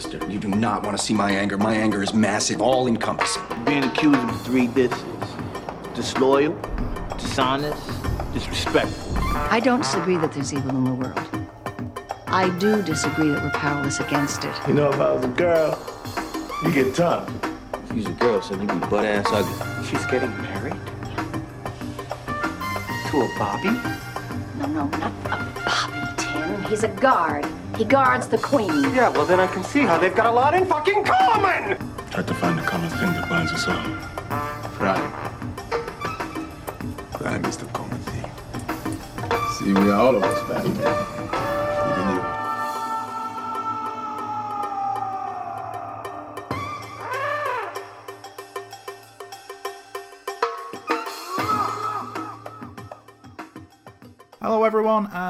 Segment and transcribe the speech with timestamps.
[0.00, 0.20] sister.
[0.30, 1.56] You do not want to see my anger.
[1.56, 3.42] My anger is massive, all encompassing.
[3.64, 5.02] Being accused of three disses
[5.94, 6.54] disloyal,
[7.16, 7.82] dishonest,
[8.34, 9.16] disrespectful.
[9.50, 11.18] I don't disagree that there's evil in the world.
[12.26, 14.54] I do disagree that we're powerless against it.
[14.68, 15.78] You know, if I was a girl,
[16.62, 17.32] you get tough.
[17.88, 19.86] If you's a girl, son, you'd be butt ass ugly.
[19.88, 20.76] She's getting married?
[23.08, 23.70] To a Bobby?
[24.58, 26.64] No, no, not a Bobby, Tim.
[26.64, 27.46] He's a guard.
[27.76, 28.94] He guards the queen.
[28.94, 31.76] Yeah, well, then I can see how they've got a lot in fucking common!
[32.10, 33.76] Try to find the common thing that binds us all.
[34.78, 35.12] Crime.
[37.12, 38.30] Crime is the common thing.
[39.58, 41.15] See, we are all of us back there.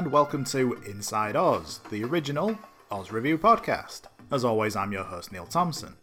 [0.07, 2.57] And welcome to Inside Oz, the original
[2.93, 4.03] Oz Review podcast.
[4.31, 5.97] As always, I'm your host, Neil Thompson.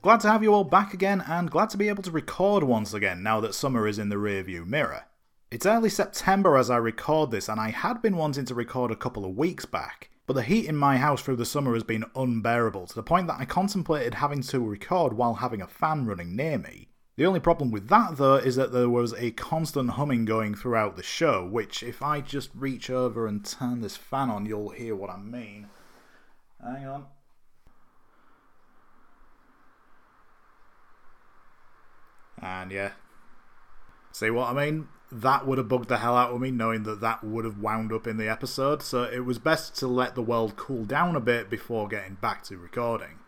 [0.00, 2.94] Glad to have you all back again, and glad to be able to record once
[2.94, 5.06] again now that summer is in the rearview mirror.
[5.50, 8.96] It's early September as I record this, and I had been wanting to record a
[8.96, 12.04] couple of weeks back, but the heat in my house through the summer has been
[12.14, 16.36] unbearable to the point that I contemplated having to record while having a fan running
[16.36, 16.90] near me.
[17.16, 20.96] The only problem with that, though, is that there was a constant humming going throughout
[20.96, 24.94] the show, which, if I just reach over and turn this fan on, you'll hear
[24.94, 25.68] what I mean.
[26.62, 27.06] Hang on.
[32.42, 32.90] And yeah.
[34.12, 34.88] See what I mean?
[35.10, 37.94] That would have bugged the hell out of me, knowing that that would have wound
[37.94, 41.20] up in the episode, so it was best to let the world cool down a
[41.20, 43.20] bit before getting back to recording.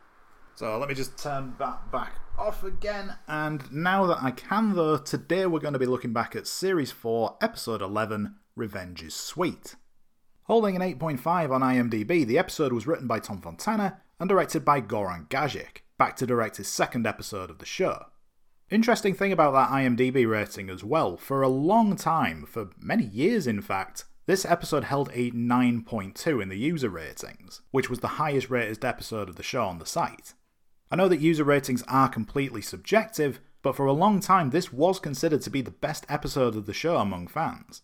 [0.56, 3.14] So let me just turn that back off again.
[3.26, 6.92] And now that I can, though, today we're going to be looking back at Series
[6.92, 9.74] 4, Episode 11 Revenge is Sweet.
[10.44, 14.80] Holding an 8.5 on IMDb, the episode was written by Tom Fontana and directed by
[14.80, 18.06] Goran Gajic, back to direct his second episode of the show.
[18.70, 23.46] Interesting thing about that IMDb rating as well, for a long time, for many years
[23.46, 28.50] in fact, this episode held a 9.2 in the user ratings, which was the highest
[28.50, 30.34] rated episode of the show on the site.
[30.90, 34.98] I know that user ratings are completely subjective, but for a long time this was
[34.98, 37.82] considered to be the best episode of the show among fans.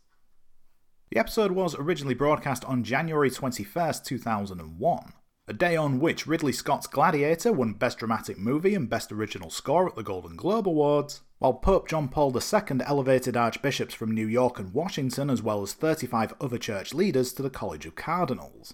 [1.11, 5.13] The episode was originally broadcast on January 21st, 2001,
[5.47, 9.87] a day on which Ridley Scott's Gladiator won Best Dramatic Movie and Best Original Score
[9.87, 14.59] at the Golden Globe Awards, while Pope John Paul II elevated archbishops from New York
[14.59, 18.73] and Washington as well as 35 other church leaders to the College of Cardinals.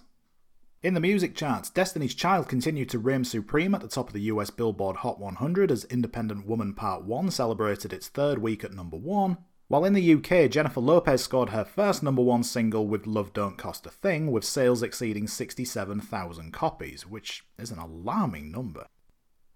[0.83, 4.21] In the music charts, Destiny's Child continued to reign supreme at the top of the
[4.21, 8.97] US Billboard Hot 100 as Independent Woman Part 1 celebrated its third week at number
[8.97, 9.37] 1,
[9.67, 13.59] while in the UK, Jennifer Lopez scored her first number 1 single with Love Don't
[13.59, 18.87] Cost a Thing, with sales exceeding 67,000 copies, which is an alarming number.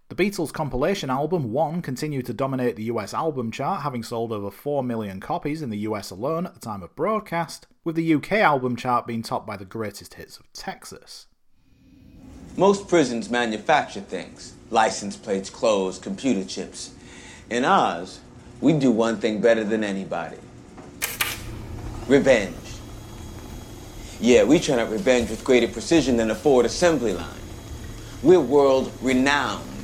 [0.07, 4.51] The Beatles' compilation album One continued to dominate the US album chart, having sold over
[4.51, 8.33] 4 million copies in the US alone at the time of broadcast, with the UK
[8.33, 11.25] album chart being topped by the greatest hits of Texas.
[12.55, 16.93] Most prisons manufacture things license plates, clothes, computer chips.
[17.49, 18.19] In ours,
[18.61, 20.37] we do one thing better than anybody
[22.07, 22.55] revenge.
[24.19, 27.41] Yeah, we turn out revenge with greater precision than a Ford assembly line.
[28.21, 29.74] We're world renowned.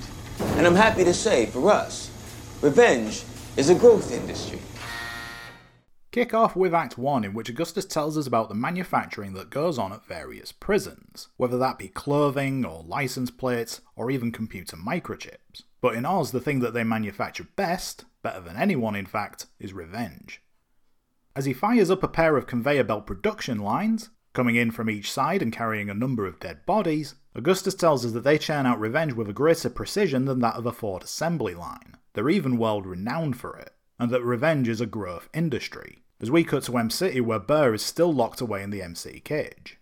[0.57, 2.11] And I'm happy to say, for us,
[2.61, 3.23] revenge
[3.57, 4.59] is a growth industry.
[6.11, 9.79] Kick off with Act 1, in which Augustus tells us about the manufacturing that goes
[9.79, 15.63] on at various prisons, whether that be clothing, or license plates, or even computer microchips.
[15.79, 19.71] But in Oz, the thing that they manufacture best, better than anyone in fact, is
[19.71, 20.41] revenge.
[21.33, 25.09] As he fires up a pair of conveyor belt production lines, coming in from each
[25.09, 28.79] side and carrying a number of dead bodies, Augustus tells us that they churn out
[28.79, 31.95] revenge with a greater precision than that of a Ford assembly line.
[32.13, 36.43] They're even world renowned for it, and that revenge is a growth industry, as we
[36.43, 39.77] cut to M City where Burr is still locked away in the MC cage.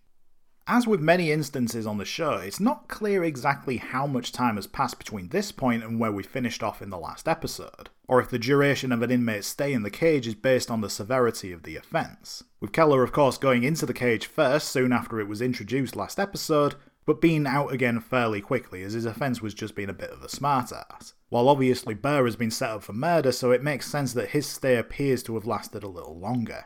[0.71, 4.67] As with many instances on the show, it's not clear exactly how much time has
[4.67, 8.29] passed between this point and where we finished off in the last episode, or if
[8.29, 11.63] the duration of an inmate's stay in the cage is based on the severity of
[11.63, 12.43] the offence.
[12.59, 16.19] With Keller, of course, going into the cage first soon after it was introduced last
[16.19, 16.75] episode,
[17.09, 20.21] but being out again fairly quickly as his offence was just being a bit of
[20.21, 21.13] a smartass.
[21.29, 24.45] While obviously Burr has been set up for murder, so it makes sense that his
[24.45, 26.65] stay appears to have lasted a little longer.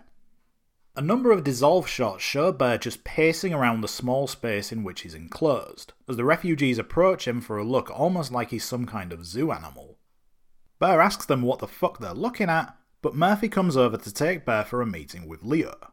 [0.98, 5.04] A number of dissolve shots show Burr just pacing around the small space in which
[5.04, 9.14] he's enclosed, as the refugees approach him for a look almost like he's some kind
[9.14, 9.98] of zoo animal.
[10.78, 14.44] Burr asks them what the fuck they're looking at, but Murphy comes over to take
[14.44, 15.93] Burr for a meeting with Leo.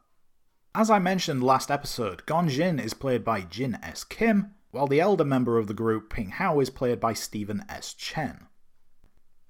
[0.72, 4.04] As I mentioned last episode, Gon Jin is played by Jin S.
[4.04, 7.92] Kim, while the elder member of the group, Ping Hao, is played by Stephen S.
[7.92, 8.46] Chen.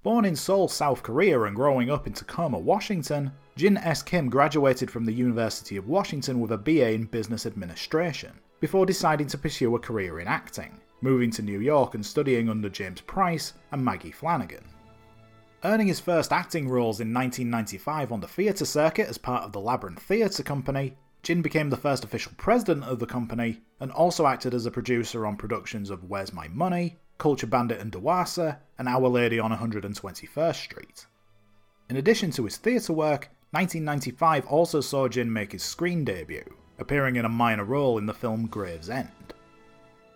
[0.01, 4.01] Born in Seoul, South Korea, and growing up in Tacoma, Washington, Jin S.
[4.01, 9.27] Kim graduated from the University of Washington with a BA in Business Administration, before deciding
[9.27, 13.53] to pursue a career in acting, moving to New York and studying under James Price
[13.71, 14.65] and Maggie Flanagan.
[15.63, 19.59] Earning his first acting roles in 1995 on the theatre circuit as part of the
[19.59, 24.53] Labyrinth Theatre Company, Jin became the first official president of the company and also acted
[24.53, 29.07] as a producer on productions of Where's My Money, Culture Bandit and Dawasa, and Our
[29.07, 31.05] Lady on 121st Street.
[31.89, 36.45] In addition to his theatre work, 1995 also saw Jin make his screen debut,
[36.79, 39.09] appearing in a minor role in the film Gravesend.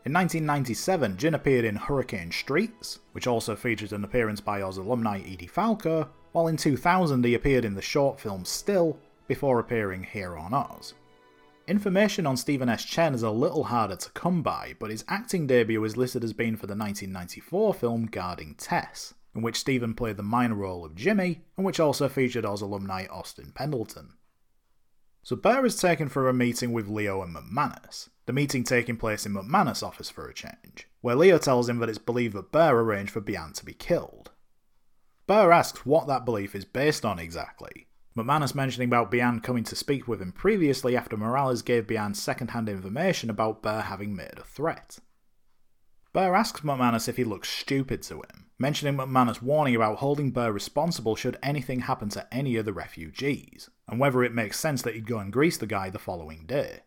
[0.05, 5.19] In 1997, Jin appeared in Hurricane Streets, which also featured an appearance by Oz alumni
[5.19, 8.97] Edie Falco, while in 2000 he appeared in the short film Still,
[9.27, 10.94] before appearing here on Oz.
[11.68, 12.86] Information on Stephen S.
[12.86, 16.33] Chen is a little harder to come by, but his acting debut is listed as
[16.33, 20.95] being for the 1994 film Guarding Tess, in which Stephen played the minor role of
[20.95, 24.13] Jimmy, and which also featured Oz alumni Austin Pendleton.
[25.24, 29.25] So Burr is taken for a meeting with Leo and McManus, the meeting taking place
[29.25, 32.80] in McManus' office for a change, where Leo tells him that it's believed that Burr
[32.80, 34.30] arranged for Bian to be killed.
[35.25, 37.84] Burr asks what that belief is based on exactly,
[38.17, 42.69] McManus mentioning about Bian coming to speak with him previously after Morales gave Bian second-hand
[42.69, 45.00] information about Burr having made a threat.
[46.13, 50.53] Burr asks McManus if he looks stupid to him, mentioning McManus' warning about holding Burr
[50.53, 54.95] responsible should anything happen to any of the refugees, and whether it makes sense that
[54.95, 56.83] he'd go and grease the guy the following day.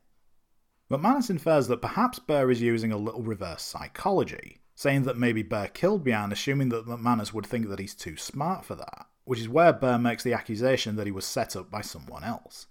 [0.90, 5.66] McManus infers that perhaps Burr is using a little reverse psychology, saying that maybe Burr
[5.66, 9.48] killed Bian assuming that McManus would think that he's too smart for that, which is
[9.48, 12.66] where Burr makes the accusation that he was set up by someone else.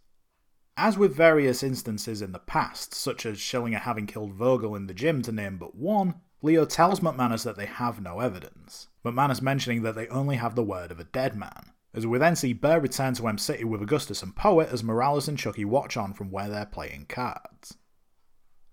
[0.76, 4.94] As with various instances in the past, such as Schillinger having killed Vogel in the
[4.96, 9.84] gym to name but one, Leo tells McManus that they have no evidence, McManus mentioning
[9.84, 12.80] that they only have the word of a dead man, as we then see Burr
[12.80, 16.32] return to M City with Augustus and Poet as Morales and Chucky watch on from
[16.32, 17.78] where they're playing cards.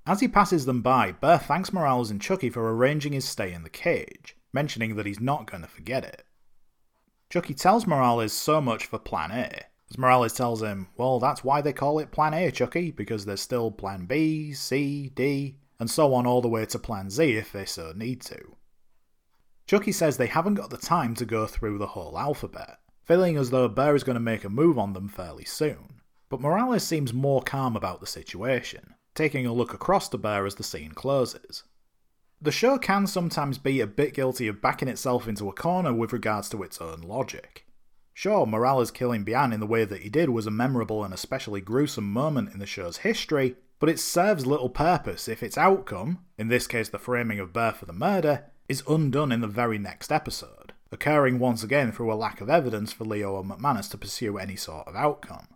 [0.07, 3.63] As he passes them by, Burr thanks Morales and Chucky for arranging his stay in
[3.63, 6.25] the cage, mentioning that he's not going to forget it.
[7.31, 11.61] Chucky tells Morales so much for Plan A, as Morales tells him, well, that's why
[11.61, 16.15] they call it Plan A, Chucky, because there's still Plan B, C, D, and so
[16.15, 18.57] on all the way to Plan Z if they so need to.
[19.67, 23.51] Chucky says they haven't got the time to go through the whole alphabet, feeling as
[23.51, 26.01] though Burr is going to make a move on them fairly soon.
[26.29, 30.57] But Morales seems more calm about the situation, taking a look across to Burr as
[30.57, 31.65] the scene closes.
[32.45, 36.13] The show can sometimes be a bit guilty of backing itself into a corner with
[36.13, 37.65] regards to its own logic.
[38.13, 41.63] Sure, Morales killing Bian in the way that he did was a memorable and especially
[41.63, 46.49] gruesome moment in the show's history, but it serves little purpose if its outcome, in
[46.49, 50.13] this case the framing of Burr for the murder, is undone in the very next
[50.13, 54.37] episode, occurring once again through a lack of evidence for Leo and McManus to pursue
[54.37, 55.49] any sort of outcome.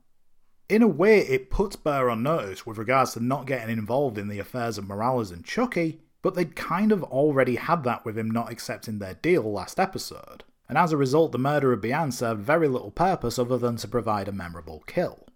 [0.70, 4.28] In a way, it puts Burr on notice with regards to not getting involved in
[4.28, 8.30] the affairs of Morales and Chucky, but they'd kind of already had that with him
[8.30, 12.42] not accepting their deal last episode, and as a result, the murder of Bian served
[12.42, 15.26] very little purpose other than to provide a memorable kill.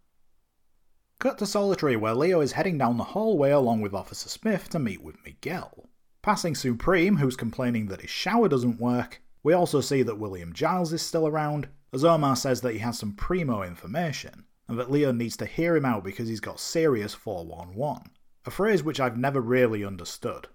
[1.19, 4.81] Cut to Solitary, where Leo is heading down the hallway along with Officer Smith to
[4.81, 5.89] meet with Miguel.
[6.21, 10.93] Passing Supreme, who's complaining that his shower doesn't work, we also see that William Giles
[10.93, 15.13] is still around, as Omar says that he has some primo information, and that Leo
[15.13, 18.11] needs to hear him out because he's got serious 411,
[18.45, 20.49] a phrase which I've never really understood.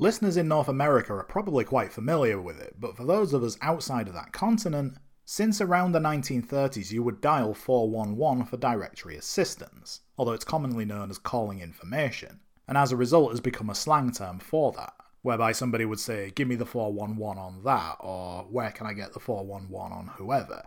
[0.00, 3.58] Listeners in North America are probably quite familiar with it, but for those of us
[3.60, 10.02] outside of that continent, since around the 1930s you would dial 411 for directory assistance,
[10.16, 12.38] although it's commonly known as calling information,
[12.68, 16.30] and as a result has become a slang term for that, whereby somebody would say,
[16.30, 20.62] Give me the 411 on that, or Where can I get the 411 on whoever?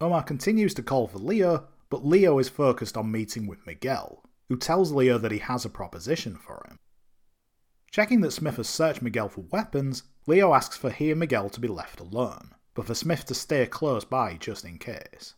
[0.00, 4.56] Omar continues to call for Leo, but Leo is focused on meeting with Miguel, who
[4.56, 6.78] tells Leo that he has a proposition for him.
[7.94, 11.60] Checking that Smith has searched Miguel for weapons, Leo asks for he and Miguel to
[11.60, 15.34] be left alone, but for Smith to stay close by just in case.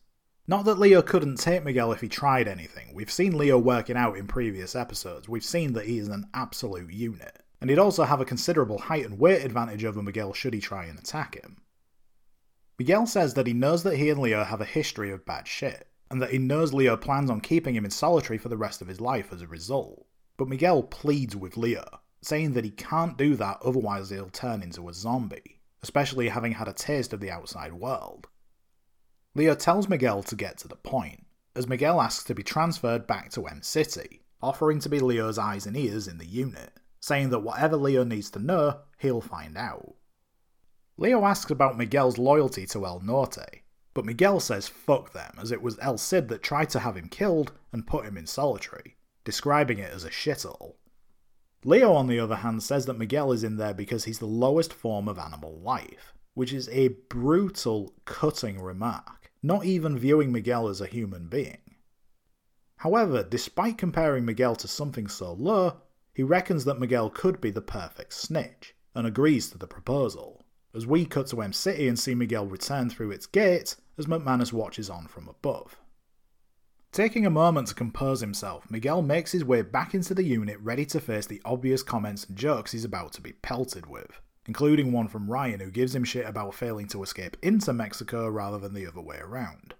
[0.48, 4.16] Not that Leo couldn't take Miguel if he tried anything, we've seen Leo working out
[4.16, 8.22] in previous episodes, we've seen that he is an absolute unit, and he'd also have
[8.22, 11.58] a considerable height and weight advantage over Miguel should he try and attack him.
[12.78, 15.88] Miguel says that he knows that he and Leo have a history of bad shit,
[16.10, 18.88] and that he knows Leo plans on keeping him in solitary for the rest of
[18.88, 20.06] his life as a result.
[20.38, 21.84] But Miguel pleads with Leo,
[22.26, 26.66] saying that he can't do that otherwise he'll turn into a zombie, especially having had
[26.66, 28.26] a taste of the outside world.
[29.36, 33.30] Leo tells Miguel to get to the point, as Miguel asks to be transferred back
[33.30, 37.40] to M City, offering to be Leo's eyes and ears in the unit, saying that
[37.40, 39.94] whatever Leo needs to know, he'll find out.
[40.96, 43.62] Leo asks about Miguel's loyalty to El Norte,
[43.94, 47.08] but Miguel says fuck them, as it was El Cid that tried to have him
[47.08, 50.74] killed and put him in solitary, describing it as a shithole.
[51.66, 54.72] Leo, on the other hand, says that Miguel is in there because he's the lowest
[54.72, 60.80] form of animal life, which is a brutal, cutting remark, not even viewing Miguel as
[60.80, 61.58] a human being.
[62.76, 65.78] However, despite comparing Miguel to something so low,
[66.14, 70.86] he reckons that Miguel could be the perfect snitch, and agrees to the proposal, as
[70.86, 74.88] we cut to M City and see Miguel return through its gate as McManus watches
[74.88, 75.76] on from above.
[76.96, 80.86] Taking a moment to compose himself, Miguel makes his way back into the unit ready
[80.86, 85.06] to face the obvious comments and jokes he's about to be pelted with, including one
[85.06, 88.86] from Ryan who gives him shit about failing to escape into Mexico rather than the
[88.86, 89.74] other way around.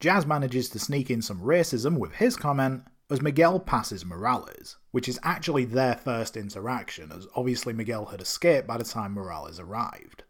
[0.00, 5.10] Jazz manages to sneak in some racism with his comment as Miguel passes Morales, which
[5.10, 10.24] is actually their first interaction, as obviously Miguel had escaped by the time Morales arrived.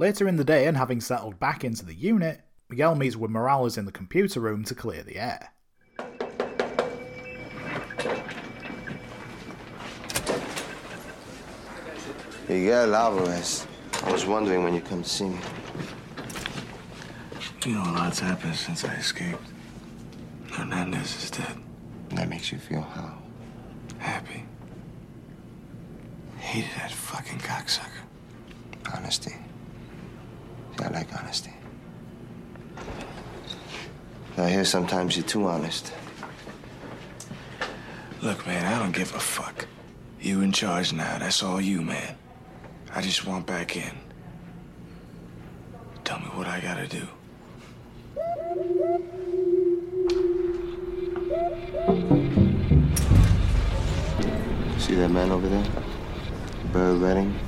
[0.00, 2.40] Later in the day, and having settled back into the unit,
[2.74, 5.52] Miguel meets with Morales in the computer room to clear the air.
[12.48, 13.68] Miguel Alvarez.
[14.02, 15.38] I was wondering when you come to see me.
[17.64, 19.46] You know, a lot's happened since I escaped.
[20.50, 21.56] Hernandez is dead.
[22.10, 23.22] That makes you feel how?
[23.98, 24.46] Happy.
[26.38, 28.02] Hated that fucking cocksucker.
[28.92, 29.36] Honesty.
[30.80, 31.53] I like honesty.
[34.36, 35.92] I hear sometimes you're too honest.
[38.20, 39.66] Look, man, I don't give a fuck.
[40.20, 41.18] You in charge now.
[41.18, 42.16] That's all you, man.
[42.92, 43.92] I just want back in.
[46.04, 47.06] Tell me what I gotta do.
[54.78, 55.64] See that man over there?
[56.72, 57.38] Burr Redding?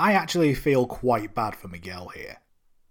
[0.00, 2.38] I actually feel quite bad for Miguel here.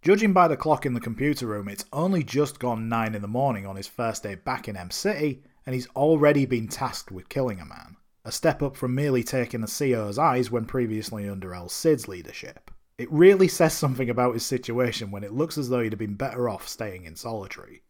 [0.04, 3.28] Judging by the clock in the computer room, it's only just gone 9 in the
[3.28, 7.28] morning on his first day back in M City, and he's already been tasked with
[7.28, 7.98] killing a man.
[8.26, 12.70] A step up from merely taking the CO's eyes when previously under El Cid's leadership.
[13.00, 16.14] It really says something about his situation when it looks as though he'd have been
[16.14, 17.82] better off staying in solitary.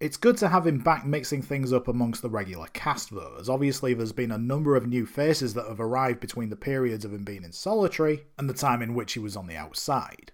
[0.00, 3.50] It's good to have him back mixing things up amongst the regular cast though, as
[3.50, 7.12] obviously there's been a number of new faces that have arrived between the periods of
[7.12, 10.32] him being in solitary and the time in which he was on the outside.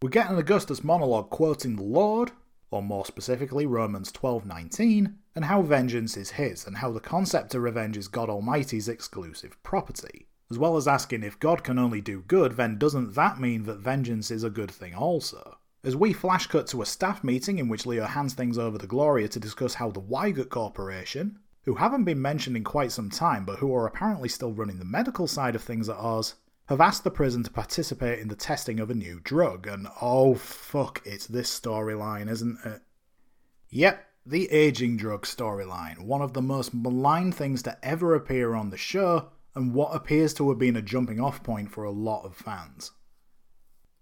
[0.00, 2.32] We get an Augustus monologue quoting the Lord,
[2.70, 7.60] or more specifically Romans 12:19, and how vengeance is his and how the concept of
[7.60, 12.22] revenge is God Almighty's exclusive property, as well as asking if God can only do
[12.22, 15.58] good, then doesn't that mean that vengeance is a good thing also?
[15.84, 18.86] As we flash cut to a staff meeting in which Leo hands things over to
[18.86, 23.44] Gloria to discuss how the Weigert Corporation, who haven't been mentioned in quite some time
[23.44, 26.36] but who are apparently still running the medical side of things at Oz,
[26.68, 30.34] have asked the prison to participate in the testing of a new drug, and oh
[30.36, 32.80] fuck, it's this storyline, isn't it?
[33.68, 38.70] Yep, the aging drug storyline, one of the most maligned things to ever appear on
[38.70, 42.24] the show, and what appears to have been a jumping off point for a lot
[42.24, 42.92] of fans.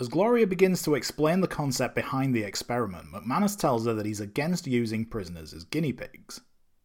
[0.03, 4.19] As Gloria begins to explain the concept behind the experiment, McManus tells her that he's
[4.19, 6.41] against using prisoners as guinea pigs.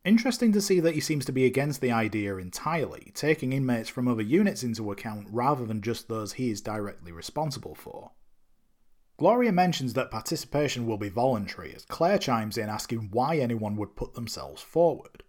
[0.05, 4.07] Interesting to see that he seems to be against the idea entirely, taking inmates from
[4.07, 8.11] other units into account rather than just those he is directly responsible for.
[9.17, 13.95] Gloria mentions that participation will be voluntary as Claire chimes in asking why anyone would
[13.95, 15.23] put themselves forward.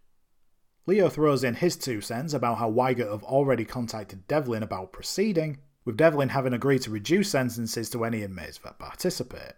[0.84, 5.60] Leo throws in his two cents about how Weigert have already contacted Devlin about proceeding,
[5.88, 9.54] with Devlin having agreed to reduce sentences to any inmates that participate.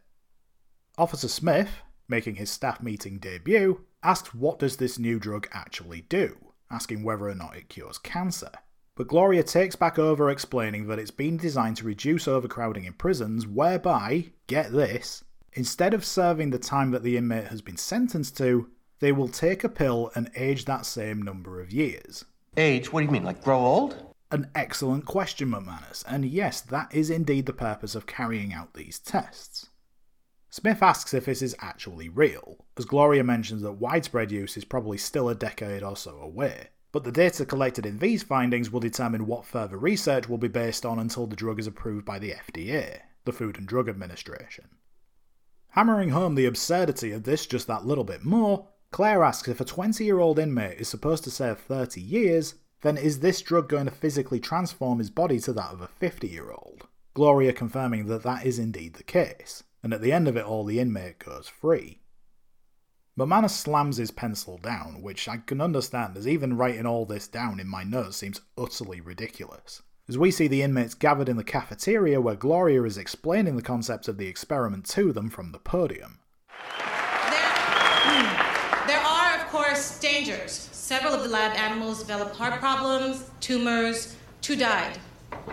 [0.97, 1.69] Officer Smith,
[2.07, 6.37] making his staff meeting debut, asks what does this new drug actually do,
[6.71, 8.53] asking whether or not it cures cancer.
[8.95, 13.49] But Gloria takes back over explaining that it's been designed to reduce overcrowding in prisons,
[13.49, 18.71] whereby, get this, instead of serving the time that the inmate has been sentenced to,
[19.01, 22.25] they will take a pill and age that same number of years.
[22.57, 22.93] Age?
[22.93, 24.10] What do you mean, like grow old?
[24.33, 29.01] An excellent question, McManus, and yes, that is indeed the purpose of carrying out these
[29.01, 29.71] tests.
[30.51, 34.99] Smith asks if this is actually real, as Gloria mentions that widespread use is probably
[34.99, 39.27] still a decade or so away, but the data collected in these findings will determine
[39.27, 43.01] what further research will be based on until the drug is approved by the FDA,
[43.25, 44.69] the Food and Drug Administration.
[45.71, 49.65] Hammering home the absurdity of this just that little bit more, Claire asks if a
[49.65, 53.87] 20 year old inmate is supposed to serve 30 years, then is this drug going
[53.87, 56.87] to physically transform his body to that of a 50 year old?
[57.15, 59.63] Gloria confirming that that is indeed the case.
[59.83, 62.01] and at the end of it all, the inmate goes free.
[63.19, 67.61] McManus slams his pencil down, which I can understand, as even writing all this down
[67.61, 69.83] in my notes seems utterly ridiculous.
[70.09, 74.09] As we see the inmates gathered in the cafeteria where Gloria is explaining the concept
[74.09, 76.21] of the experiment to them from the podium.
[77.29, 77.53] There,
[78.09, 80.70] hmm, there are, of course, dangers.
[80.91, 84.99] Several of the lab animals developed heart problems, tumors, two died.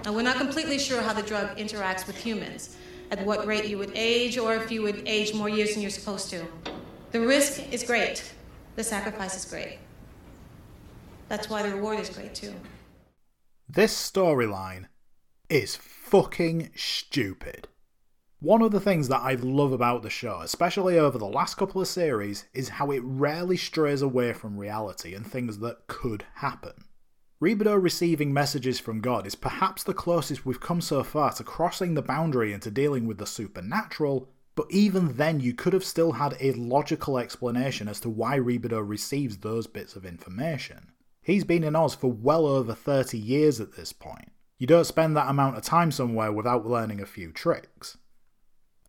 [0.04, 2.76] Now, we're not completely sure how the drug interacts with humans,
[3.12, 5.92] at what rate you would age, or if you would age more years than you're
[5.92, 6.44] supposed to.
[7.12, 8.34] The risk is great,
[8.78, 9.78] the sacrifice is great.
[11.30, 12.56] That's why the reward is great, too.
[13.70, 14.86] This storyline
[15.52, 17.68] is fucking stupid.
[18.40, 21.82] One of the things that I love about the show, especially over the last couple
[21.82, 26.74] of series, is how it rarely strays away from reality and things that could happen.
[27.42, 31.96] Rebadow receiving messages from God is perhaps the closest we've come so far to crossing
[31.96, 36.38] the boundary into dealing with the supernatural, but even then you could have still had
[36.40, 40.92] a logical explanation as to why Rebadow receives those bits of information.
[41.24, 44.32] He's been in Oz for well over 30 years at this point.
[44.60, 47.98] You don't spend that amount of time somewhere without learning a few tricks.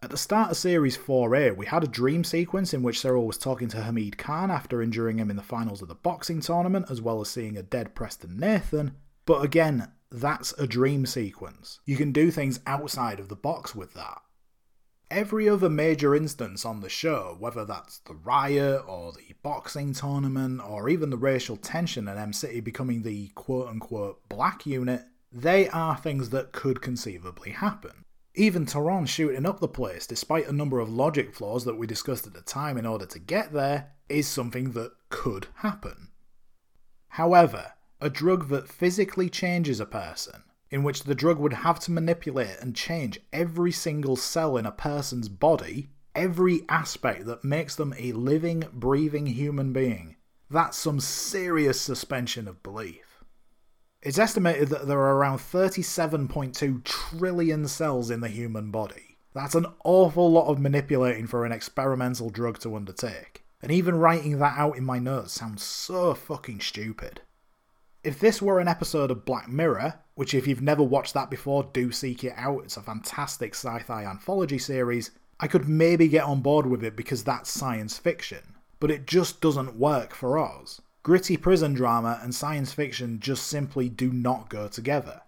[0.01, 3.37] At the start of Series 4A, we had a dream sequence in which Cyril was
[3.37, 7.03] talking to Hamid Khan after injuring him in the finals of the boxing tournament, as
[7.03, 8.93] well as seeing a dead Preston Nathan.
[9.27, 11.81] But again, that's a dream sequence.
[11.85, 14.23] You can do things outside of the box with that.
[15.11, 20.61] Every other major instance on the show, whether that's the riot or the boxing tournament
[20.65, 25.69] or even the racial tension and M City becoming the quote unquote black unit, they
[25.71, 28.05] are things that could conceivably happen.
[28.39, 32.25] Even Tehran shooting up the place, despite a number of logic flaws that we discussed
[32.25, 36.11] at the time in order to get there, is something that could happen.
[37.09, 41.91] However, a drug that physically changes a person, in which the drug would have to
[41.91, 47.93] manipulate and change every single cell in a person's body, every aspect that makes them
[47.99, 50.15] a living, breathing human being,
[50.49, 53.08] that's some serious suspension of belief.
[54.01, 59.19] It's estimated that there are around 37.2 trillion cells in the human body.
[59.35, 63.45] That's an awful lot of manipulating for an experimental drug to undertake.
[63.61, 67.23] And even writing that out in my notes sounds so fucking stupid.
[68.05, 71.69] If this were an episode of Black Mirror, which if you've never watched that before,
[71.73, 76.23] do seek it out, it's a fantastic sci fi anthology series, I could maybe get
[76.23, 78.55] on board with it because that's science fiction.
[78.79, 80.81] But it just doesn't work for Oz.
[81.09, 85.23] Gritty prison drama and science fiction just simply do not go together.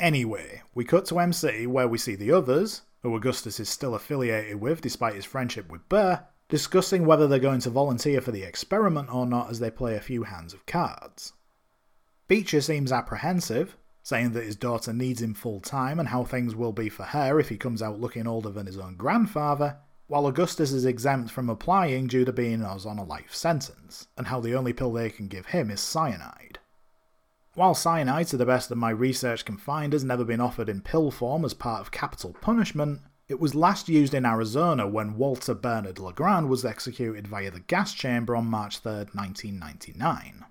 [0.00, 3.94] Anyway, we cut to M City where we see the others, who Augustus is still
[3.94, 8.44] affiliated with despite his friendship with Burr, discussing whether they're going to volunteer for the
[8.44, 11.34] experiment or not as they play a few hands of cards.
[12.26, 16.72] Beecher seems apprehensive, saying that his daughter needs him full time and how things will
[16.72, 19.76] be for her if he comes out looking older than his own grandfather,
[20.12, 24.40] while Augustus is exempt from applying due to being on a life sentence, and how
[24.40, 26.58] the only pill they can give him is cyanide.
[27.54, 30.82] While cyanide, to the best of my research can find, has never been offered in
[30.82, 35.54] pill form as part of capital punishment, it was last used in Arizona when Walter
[35.54, 40.44] Bernard LaGrand was executed via the gas chamber on March 3, 1999.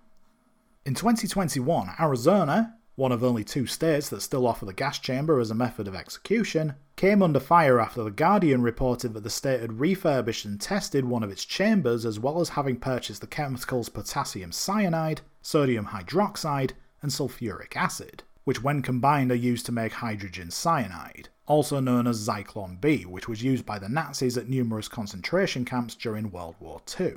[0.87, 5.49] In 2021, Arizona, one of only two states that still offer the gas chamber as
[5.49, 9.79] a method of execution, came under fire after The Guardian reported that the state had
[9.79, 14.51] refurbished and tested one of its chambers as well as having purchased the chemicals potassium
[14.51, 21.29] cyanide, sodium hydroxide, and sulfuric acid, which when combined are used to make hydrogen cyanide,
[21.47, 25.95] also known as Zyklon B, which was used by the Nazis at numerous concentration camps
[25.95, 27.15] during World War II.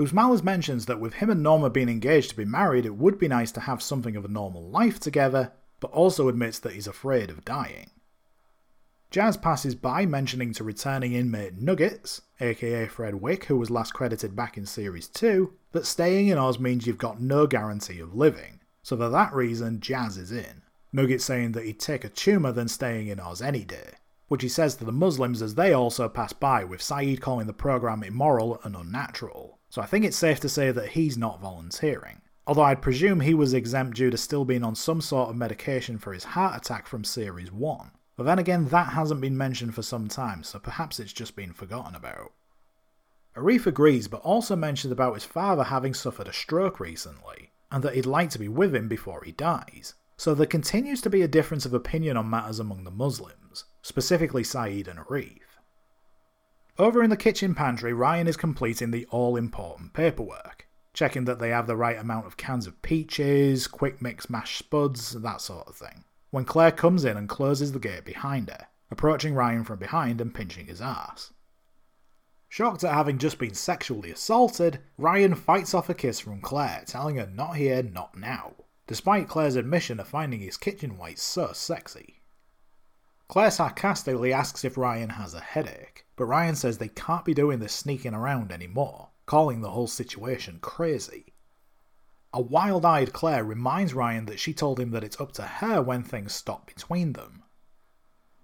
[0.00, 3.28] Busmalis mentions that with him and Norma being engaged to be married, it would be
[3.28, 7.28] nice to have something of a normal life together, but also admits that he's afraid
[7.28, 7.90] of dying.
[9.10, 14.34] Jazz passes by mentioning to returning inmate Nuggets, aka Fred Wick, who was last credited
[14.34, 18.60] back in Series 2, that staying in Oz means you've got no guarantee of living,
[18.82, 20.62] so for that reason, Jazz is in.
[20.94, 23.96] Nuggets saying that he'd take a tumour than staying in Oz any day,
[24.28, 27.52] which he says to the Muslims as they also pass by, with Sayid calling the
[27.52, 29.59] program immoral and unnatural.
[29.70, 32.20] So I think it's safe to say that he's not volunteering.
[32.46, 35.96] Although I'd presume he was exempt due to still being on some sort of medication
[35.98, 37.92] for his heart attack from Series 1.
[38.16, 41.52] But then again, that hasn't been mentioned for some time, so perhaps it's just been
[41.52, 42.32] forgotten about.
[43.36, 47.94] Arif agrees, but also mentions about his father having suffered a stroke recently, and that
[47.94, 49.94] he'd like to be with him before he dies.
[50.16, 54.42] So there continues to be a difference of opinion on matters among the Muslims, specifically
[54.42, 55.38] Sayid and Arif.
[56.80, 61.50] Over in the kitchen pantry, Ryan is completing the all important paperwork, checking that they
[61.50, 65.76] have the right amount of cans of peaches, quick mix mashed spuds, that sort of
[65.76, 68.66] thing when Claire comes in and closes the gate behind her.
[68.90, 71.34] approaching Ryan from behind and pinching his ass.
[72.48, 77.16] Shocked at having just been sexually assaulted, Ryan fights off a kiss from Claire, telling
[77.16, 78.54] her not here, not now,
[78.86, 82.22] despite Claire's admission of finding his kitchen whites so sexy.
[83.28, 87.60] Claire sarcastically asks if Ryan has a headache, but Ryan says they can't be doing
[87.60, 91.32] this sneaking around anymore, calling the whole situation crazy.
[92.34, 95.80] A wild eyed Claire reminds Ryan that she told him that it's up to her
[95.80, 97.42] when things stop between them.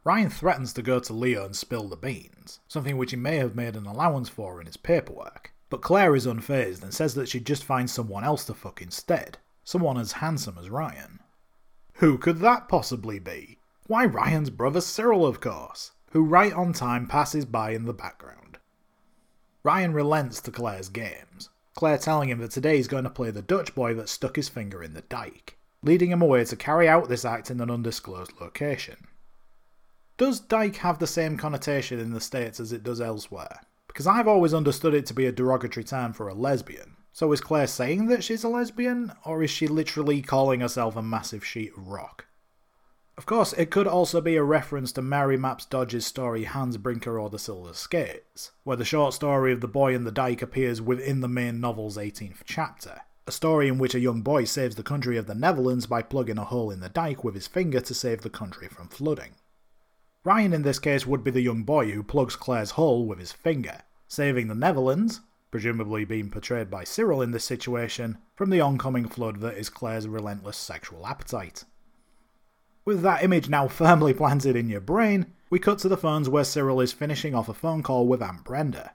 [0.04, 3.54] Ryan threatens to go to Leo and spill the beans, something which he may have
[3.54, 7.44] made an allowance for in his paperwork, but Claire is unfazed and says that she'd
[7.44, 11.20] just find someone else to fuck instead, someone as handsome as Ryan.
[11.96, 13.58] Who could that possibly be?
[13.86, 18.58] Why, Ryan's brother Cyril, of course, who right on time passes by in the background.
[19.62, 23.42] Ryan relents to Claire's games, Claire telling him that today he's going to play the
[23.42, 27.10] Dutch boy that stuck his finger in the dike, leading him away to carry out
[27.10, 29.06] this act in an undisclosed location.
[30.16, 33.60] Does dyke have the same connotation in the States as it does elsewhere?
[33.88, 36.96] Because I've always understood it to be a derogatory term for a lesbian.
[37.12, 41.02] So is Claire saying that she's a lesbian, or is she literally calling herself a
[41.02, 42.24] massive sheet of rock?
[43.18, 47.18] Of course, it could also be a reference to Mary Mapes Dodge's story Hans Brinker
[47.18, 50.82] or the Silver Skates, where the short story of the boy and the dyke appears
[50.82, 53.00] within the main novel's 18th chapter.
[53.26, 56.36] A story in which a young boy saves the country of the Netherlands by plugging
[56.36, 59.32] a hole in the dike with his finger to save the country from flooding.
[60.22, 63.32] Ryan in this case would be the young boy who plugs Claire's hole with his
[63.32, 69.08] finger, saving the Netherlands, presumably being portrayed by Cyril in this situation, from the oncoming
[69.08, 71.64] flood that is Claire's relentless sexual appetite.
[72.86, 76.44] With that image now firmly planted in your brain, we cut to the phones where
[76.44, 78.92] Cyril is finishing off a phone call with Aunt Brenda.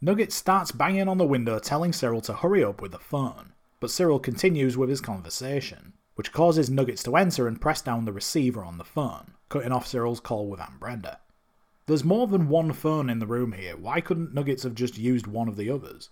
[0.00, 3.92] Nugget starts banging on the window telling Cyril to hurry up with the phone, but
[3.92, 8.64] Cyril continues with his conversation, which causes Nuggets to enter and press down the receiver
[8.64, 11.20] on the phone, cutting off Cyril's call with Aunt Brenda.
[11.86, 15.28] There's more than one phone in the room here, why couldn't Nuggets have just used
[15.28, 16.10] one of the others?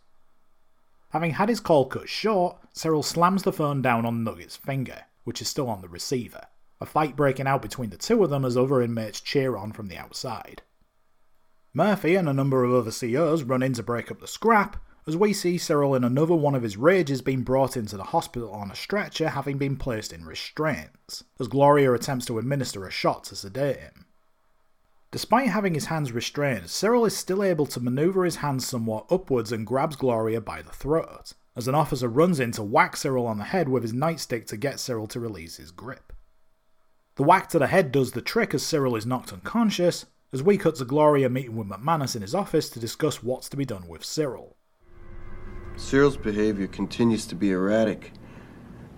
[1.08, 5.42] Having had his call cut short, Cyril slams the phone down on Nugget's finger, which
[5.42, 6.42] is still on the receiver
[6.80, 9.88] a fight breaking out between the two of them as other inmates cheer on from
[9.88, 10.62] the outside.
[11.72, 15.16] Murphy and a number of other COs run in to break up the scrap, as
[15.16, 18.70] we see Cyril in another one of his rages being brought into the hospital on
[18.70, 23.36] a stretcher having been placed in restraints, as Gloria attempts to administer a shot to
[23.36, 24.06] sedate him.
[25.12, 29.50] Despite having his hands restrained, Cyril is still able to maneuver his hands somewhat upwards
[29.50, 33.38] and grabs Gloria by the throat, as an officer runs in to whack Cyril on
[33.38, 36.12] the head with his nightstick to get Cyril to release his grip.
[37.20, 40.56] The whack to the head does the trick as Cyril is knocked unconscious, as we
[40.56, 43.86] cut to Gloria meeting with McManus in his office to discuss what's to be done
[43.86, 44.56] with Cyril.
[45.76, 48.12] Cyril's behavior continues to be erratic.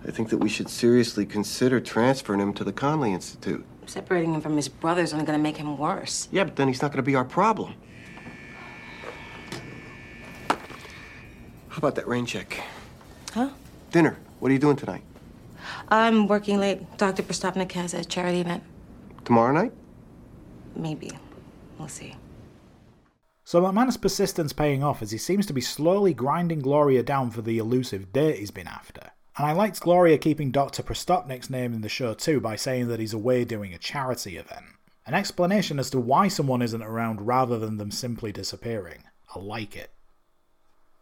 [0.07, 3.65] I think that we should seriously consider transferring him to the Conley Institute.
[3.87, 6.29] Separating him from his brother is only going to make him worse.
[6.31, 7.73] Yeah, but then he's not going to be our problem.
[11.67, 12.63] How about that rain check?
[13.33, 13.49] Huh?
[13.91, 14.17] Dinner.
[14.39, 15.03] What are you doing tonight?
[15.89, 16.97] I'm working late.
[16.97, 17.23] Dr.
[17.23, 18.63] Prostapnik has a charity event.
[19.25, 19.73] Tomorrow night?
[20.75, 21.11] Maybe.
[21.77, 22.15] We'll see.
[23.45, 27.41] So McManus' persistence paying off as he seems to be slowly grinding Gloria down for
[27.41, 29.11] the elusive date he's been after.
[29.37, 30.83] And I liked Gloria keeping Dr.
[30.83, 34.65] Prostapnik's name in the show too by saying that he's away doing a charity event.
[35.05, 39.03] An explanation as to why someone isn't around rather than them simply disappearing.
[39.35, 39.91] I like it.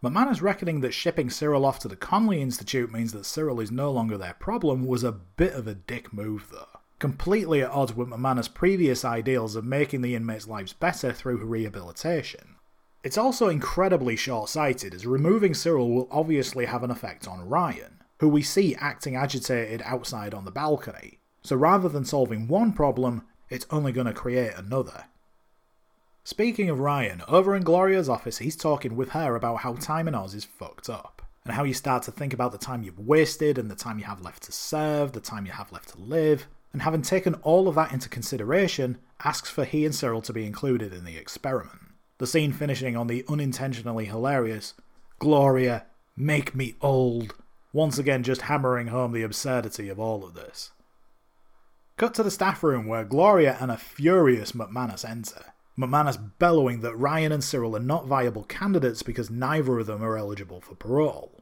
[0.03, 3.91] McManus reckoning that shipping Cyril off to the Conley Institute means that Cyril is no
[3.91, 6.79] longer their problem was a bit of a dick move, though.
[6.97, 12.55] Completely at odds with McManus' previous ideals of making the inmates' lives better through rehabilitation.
[13.03, 18.01] It's also incredibly short sighted, as removing Cyril will obviously have an effect on Ryan,
[18.21, 21.19] who we see acting agitated outside on the balcony.
[21.43, 25.05] So rather than solving one problem, it's only going to create another.
[26.23, 30.13] Speaking of Ryan, over in Gloria's office, he's talking with her about how time in
[30.13, 33.57] Oz is fucked up, and how you start to think about the time you've wasted
[33.57, 36.45] and the time you have left to serve, the time you have left to live,
[36.73, 40.45] and having taken all of that into consideration, asks for he and Cyril to be
[40.45, 41.79] included in the experiment.
[42.19, 44.75] The scene finishing on the unintentionally hilarious,
[45.17, 47.33] Gloria, make me old,
[47.73, 50.69] once again just hammering home the absurdity of all of this.
[51.97, 55.50] Cut to the staff room where Gloria and a furious McManus enter.
[55.77, 60.17] McManus bellowing that Ryan and Cyril are not viable candidates because neither of them are
[60.17, 61.41] eligible for parole.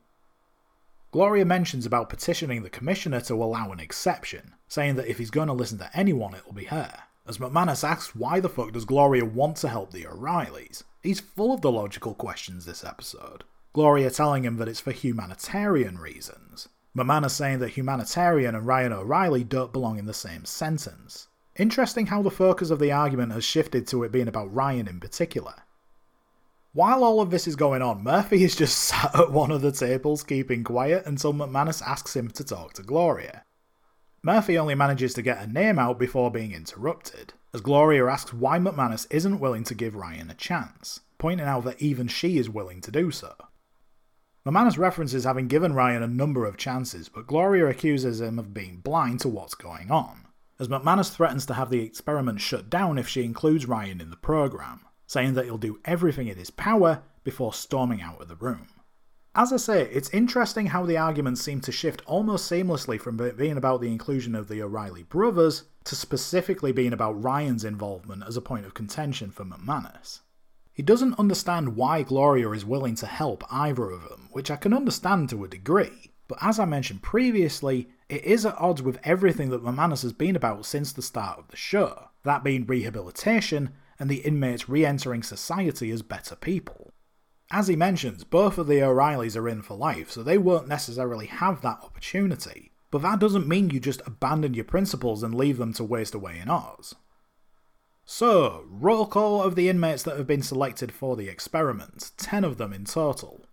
[1.11, 5.47] Gloria mentions about petitioning the commissioner to allow an exception, saying that if he's going
[5.47, 6.93] to listen to anyone, it'll be her.
[7.27, 10.83] As McManus asks why the fuck does Gloria want to help the O'Reillys?
[11.01, 13.43] He's full of the logical questions this episode.
[13.73, 16.69] Gloria telling him that it's for humanitarian reasons.
[16.95, 21.28] McManus saying that humanitarian and Ryan O'Reilly don't belong in the same sentence.
[21.59, 25.01] Interesting how the focus of the argument has shifted to it being about Ryan in
[25.01, 25.55] particular.
[26.71, 29.73] While all of this is going on, Murphy is just sat at one of the
[29.73, 33.43] tables keeping quiet until McManus asks him to talk to Gloria.
[34.23, 38.57] Murphy only manages to get her name out before being interrupted, as Gloria asks why
[38.57, 42.79] McManus isn't willing to give Ryan a chance, pointing out that even she is willing
[42.79, 43.33] to do so.
[44.45, 48.77] McManus references having given Ryan a number of chances, but Gloria accuses him of being
[48.77, 50.28] blind to what's going on,
[50.59, 54.17] as McManus threatens to have the experiment shut down if she includes Ryan in the
[54.17, 58.67] program, saying that he'll do everything in his power before storming out of the room.
[59.35, 63.57] As I say, it's interesting how the arguments seem to shift almost seamlessly from being
[63.57, 68.41] about the inclusion of the O'Reilly brothers to specifically being about Ryan's involvement as a
[68.41, 70.19] point of contention for McManus.
[70.73, 74.73] He doesn't understand why Gloria is willing to help either of them, which I can
[74.73, 79.49] understand to a degree, but as I mentioned previously, it is at odds with everything
[79.49, 83.69] that McManus has been about since the start of the show, that being rehabilitation
[83.99, 86.91] and the inmates re entering society as better people.
[87.51, 91.27] As he mentions, both of the O'Reillys are in for life, so they won't necessarily
[91.27, 95.73] have that opportunity, but that doesn't mean you just abandon your principles and leave them
[95.73, 96.95] to waste away in Oz.
[98.05, 102.57] So, roll call of the inmates that have been selected for the experiment, 10 of
[102.57, 103.45] them in total.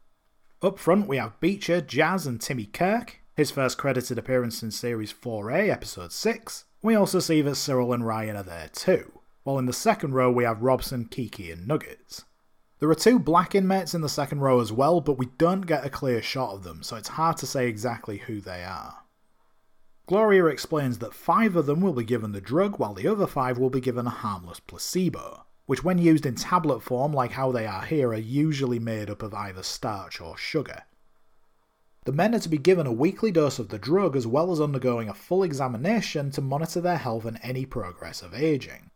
[0.62, 5.12] Up front, we have Beecher, Jazz, and Timmy Kirk, his first credited appearance in Series
[5.12, 6.64] 4A, Episode 6.
[6.80, 10.30] We also see that Cyril and Ryan are there too, while in the second row
[10.32, 12.24] we have Robson, Kiki, and Nuggets.
[12.78, 15.84] There are two black inmates in the second row as well, but we don't get
[15.84, 19.02] a clear shot of them, so it's hard to say exactly who they are.
[20.06, 23.58] Gloria explains that five of them will be given the drug, while the other five
[23.58, 27.66] will be given a harmless placebo, which, when used in tablet form like how they
[27.66, 30.84] are here, are usually made up of either starch or sugar.
[32.06, 34.60] The men are to be given a weekly dose of the drug as well as
[34.60, 38.92] undergoing a full examination to monitor their health and any progress of aging.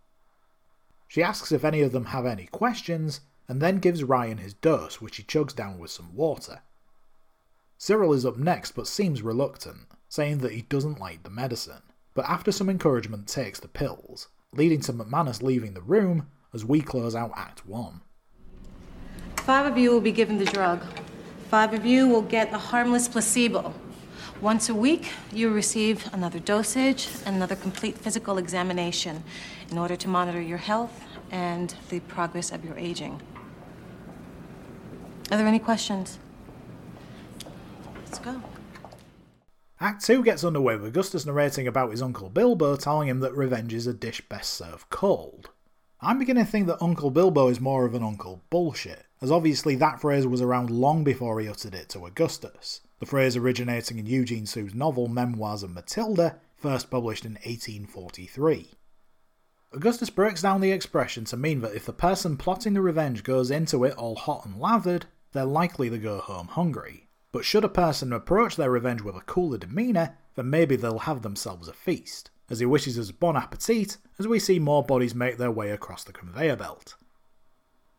[1.08, 5.00] She asks if any of them have any questions, and then gives Ryan his dose,
[5.00, 6.62] which he chugs down with some water.
[7.78, 11.82] Cyril is up next but seems reluctant, saying that he doesn't like the medicine,
[12.14, 16.80] but after some encouragement takes the pills, leading to McManus leaving the room as we
[16.80, 18.02] close out Act 1.
[19.38, 20.80] Five of you will be given the drug.
[21.50, 23.74] Five of you will get a harmless placebo.
[24.40, 29.24] Once a week, you receive another dosage and another complete physical examination
[29.68, 33.20] in order to monitor your health and the progress of your aging.
[35.32, 36.20] Are there any questions?
[38.04, 38.40] Let's go.
[39.80, 43.74] Act 2 gets underway with Augustus narrating about his Uncle Bilbo telling him that revenge
[43.74, 45.50] is a dish best served cold.
[46.00, 49.74] I'm beginning to think that Uncle Bilbo is more of an Uncle Bullshit, as obviously
[49.74, 54.06] that phrase was around long before he uttered it to Augustus, the phrase originating in
[54.06, 58.70] Eugene Sue's novel Memoirs of Matilda, first published in 1843.
[59.72, 63.50] Augustus breaks down the expression to mean that if the person plotting the revenge goes
[63.50, 67.08] into it all hot and lathered, they're likely to go home hungry.
[67.30, 71.22] But should a person approach their revenge with a cooler demeanour, then maybe they'll have
[71.22, 75.38] themselves a feast, as he wishes us bon appetit as we see more bodies make
[75.38, 76.96] their way across the conveyor belt.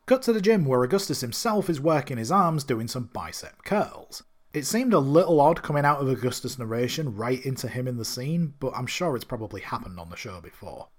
[0.05, 4.23] Cut to the gym where Augustus himself is working his arms doing some bicep curls.
[4.53, 8.03] It seemed a little odd coming out of Augustus' narration right into him in the
[8.03, 10.89] scene, but I'm sure it's probably happened on the show before.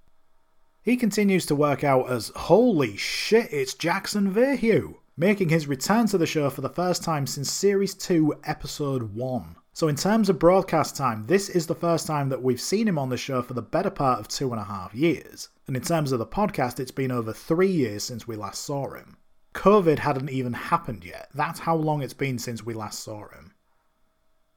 [0.83, 6.19] He continues to work out as holy shit, it's Jackson Vahue, making his return to
[6.19, 9.57] the show for the first time since Series 2, Episode 1.
[9.75, 12.99] So, in terms of broadcast time, this is the first time that we've seen him
[12.99, 15.49] on the show for the better part of two and a half years.
[15.67, 18.93] And in terms of the podcast, it's been over three years since we last saw
[18.93, 19.17] him.
[19.55, 21.31] COVID hadn't even happened yet.
[21.35, 23.55] That's how long it's been since we last saw him.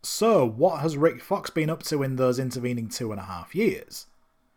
[0.03, 3.55] So, what has Rick Fox been up to in those intervening two and a half
[3.55, 4.07] years?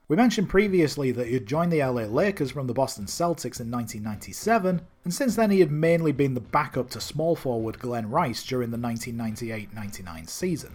[0.08, 3.70] We mentioned previously that he had joined the LA Lakers from the Boston Celtics in
[3.70, 8.42] 1997, and since then he had mainly been the backup to small forward Glen Rice
[8.42, 10.74] during the 1998 99 season.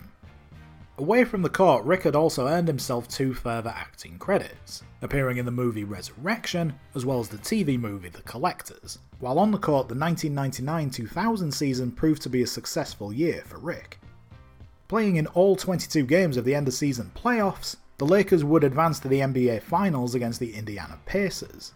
[1.00, 5.46] Away from the court, Rick had also earned himself two further acting credits, appearing in
[5.46, 9.00] the movie Resurrection, as well as the TV movie The Collectors.
[9.18, 13.58] While on the court, the 1999 2000 season proved to be a successful year for
[13.58, 14.00] Rick.
[14.88, 19.00] Playing in all 22 games of the end of season playoffs, the Lakers would advance
[19.00, 21.74] to the NBA Finals against the Indiana Pacers.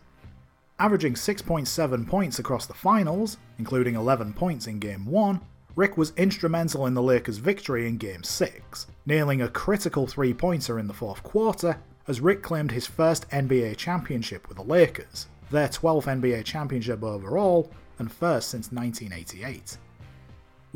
[0.80, 5.42] Averaging 6.7 points across the finals, including 11 points in Game 1,
[5.76, 10.80] Rick was instrumental in the Lakers' victory in Game 6, nailing a critical three pointer
[10.80, 11.78] in the fourth quarter
[12.08, 17.72] as Rick claimed his first NBA championship with the Lakers, their 12th NBA championship overall,
[18.00, 19.78] and first since 1988.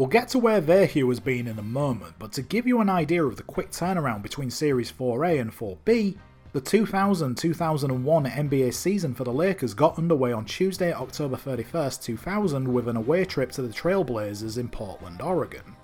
[0.02, 2.90] We'll get to where Vahue has been in a moment, but to give you an
[2.90, 6.18] idea of the quick turnaround between Series 4A and 4B,
[6.54, 12.74] The 2000 2001 NBA season for the Lakers got underway on Tuesday, October 31st, 2000,
[12.74, 15.76] with an away trip to the Trailblazers in Portland, Oregon.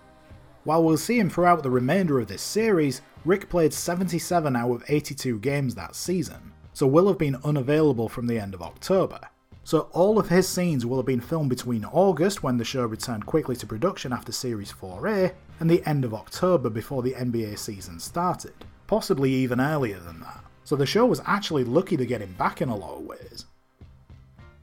[0.63, 4.83] While we'll see him throughout the remainder of this series, Rick played 77 out of
[4.87, 9.19] 82 games that season, so will have been unavailable from the end of October.
[9.67, 13.25] So all of his scenes will have been filmed between August, when the show returned
[13.25, 17.99] quickly to production after Series 4A, and the end of October before the NBA season
[17.99, 18.53] started,
[18.87, 20.41] possibly even earlier than that.
[20.63, 23.43] So the show was actually lucky to get him back in a lot of ways.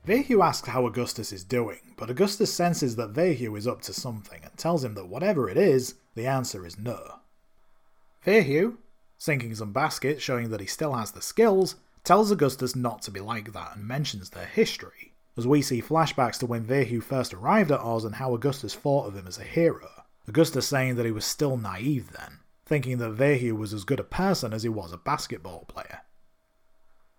[0.09, 4.40] Vahue asks how Augustus is doing, but Augustus senses that Vahue is up to something
[4.43, 7.17] and tells him that whatever it is, the answer is no.
[8.25, 8.79] Vahue,
[9.19, 13.21] sinking some baskets showing that he still has the skills, tells Augustus not to be
[13.21, 17.73] like that and mentions their history, as we see flashbacks to when Vahue first arrived
[17.73, 21.12] at Oz and how Augustus thought of him as a hero, Augustus saying that he
[21.12, 24.93] was still naive then, thinking that Vahue was as good a person as he was
[24.93, 26.01] a basketball player.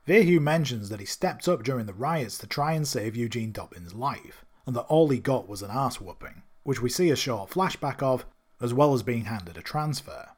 [0.08, 3.96] Vahue mentions that he stepped up during the riots to try and save Eugene Dobbins'
[3.96, 7.50] life, and that all he got was an ass whooping, which we see a short
[7.50, 8.26] flashback of,
[8.62, 10.30] as well as being handed a transfer.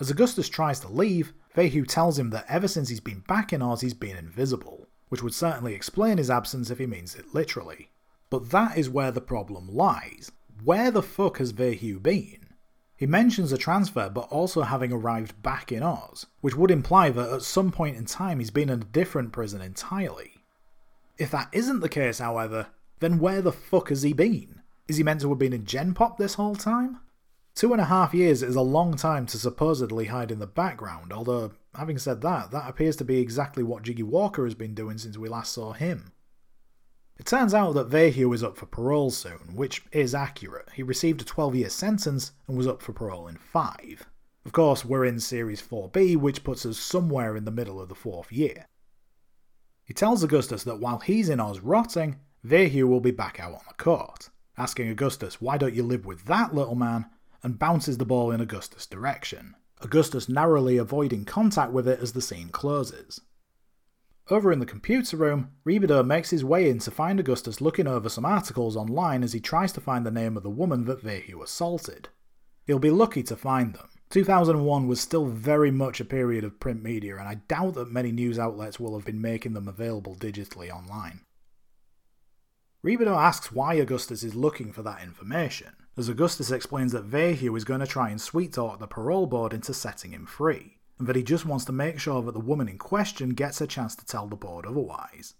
[0.00, 3.62] As Augustus tries to leave, Vahue tells him that ever since he's been back in
[3.62, 7.90] Oz he's been invisible, which would certainly explain his absence if he means it literally.
[8.30, 10.32] But that is where the problem lies.
[10.64, 12.38] Where the fuck has Vahue been?
[12.96, 17.32] He mentions a transfer but also having arrived back in Oz, which would imply that
[17.32, 20.34] at some point in time he's been in a different prison entirely.
[21.18, 22.68] If that isn't the case, however,
[23.00, 24.62] then where the fuck has he been?
[24.88, 27.00] Is he meant to have been in Gen Pop this whole time?
[27.54, 31.12] Two and a half years is a long time to supposedly hide in the background,
[31.12, 34.96] although, having said that, that appears to be exactly what Jiggy Walker has been doing
[34.96, 36.12] since we last saw him.
[37.18, 40.70] It turns out that Vahue is up for parole soon, which is accurate.
[40.74, 44.06] He received a 12 year sentence and was up for parole in 5.
[44.44, 47.94] Of course, we're in Series 4B, which puts us somewhere in the middle of the
[47.94, 48.66] fourth year.
[49.84, 53.60] He tells Augustus that while he's in Oz rotting, Vahue will be back out on
[53.68, 57.06] the court, asking Augustus, why don't you live with that little man,
[57.42, 59.54] and bounces the ball in Augustus' direction.
[59.80, 63.20] Augustus narrowly avoiding contact with it as the scene closes.
[64.30, 68.08] Over in the computer room, Rebadow makes his way in to find Augustus looking over
[68.08, 71.42] some articles online as he tries to find the name of the woman that Vahue
[71.42, 72.08] assaulted.
[72.64, 73.88] He'll be lucky to find them.
[74.10, 78.12] 2001 was still very much a period of print media, and I doubt that many
[78.12, 81.22] news outlets will have been making them available digitally online.
[82.84, 87.64] Rebadow asks why Augustus is looking for that information, as Augustus explains that Vahue is
[87.64, 91.16] going to try and sweet talk the parole board into setting him free and that
[91.16, 94.06] he just wants to make sure that the woman in question gets a chance to
[94.06, 95.34] tell the board otherwise.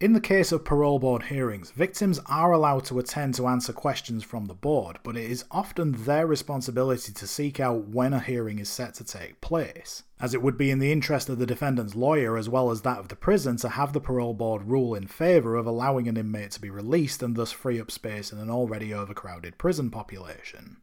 [0.00, 4.24] In the case of parole board hearings, victims are allowed to attend to answer questions
[4.24, 8.58] from the board, but it is often their responsibility to seek out when a hearing
[8.58, 11.94] is set to take place, as it would be in the interest of the defendant's
[11.94, 15.06] lawyer as well as that of the prison to have the parole board rule in
[15.06, 18.48] favour of allowing an inmate to be released and thus free up space in an
[18.48, 20.78] already overcrowded prison population.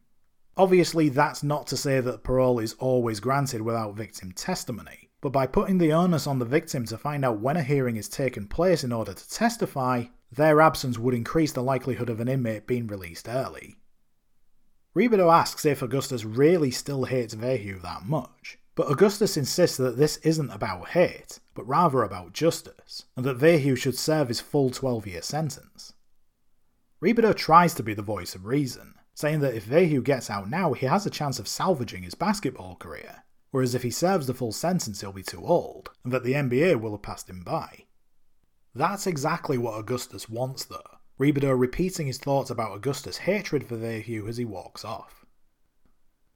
[0.55, 5.47] Obviously, that's not to say that parole is always granted without victim testimony, but by
[5.47, 8.83] putting the onus on the victim to find out when a hearing is taken place
[8.83, 13.27] in order to testify, their absence would increase the likelihood of an inmate being released
[13.27, 13.75] early.
[14.95, 20.17] Rebadow asks if Augustus really still hates Vahue that much, but Augustus insists that this
[20.17, 25.07] isn't about hate, but rather about justice, and that Vahue should serve his full 12
[25.07, 25.93] year sentence.
[27.01, 30.73] Rebadow tries to be the voice of reason, saying that if Vahue gets out now,
[30.73, 34.51] he has a chance of salvaging his basketball career, whereas if he serves the full
[34.51, 37.85] sentence, he'll be too old, and that the NBA will have passed him by.
[38.73, 44.29] That's exactly what Augustus wants, though, Rebadow repeating his thoughts about Augustus' hatred for Vahue
[44.29, 45.20] as he walks off.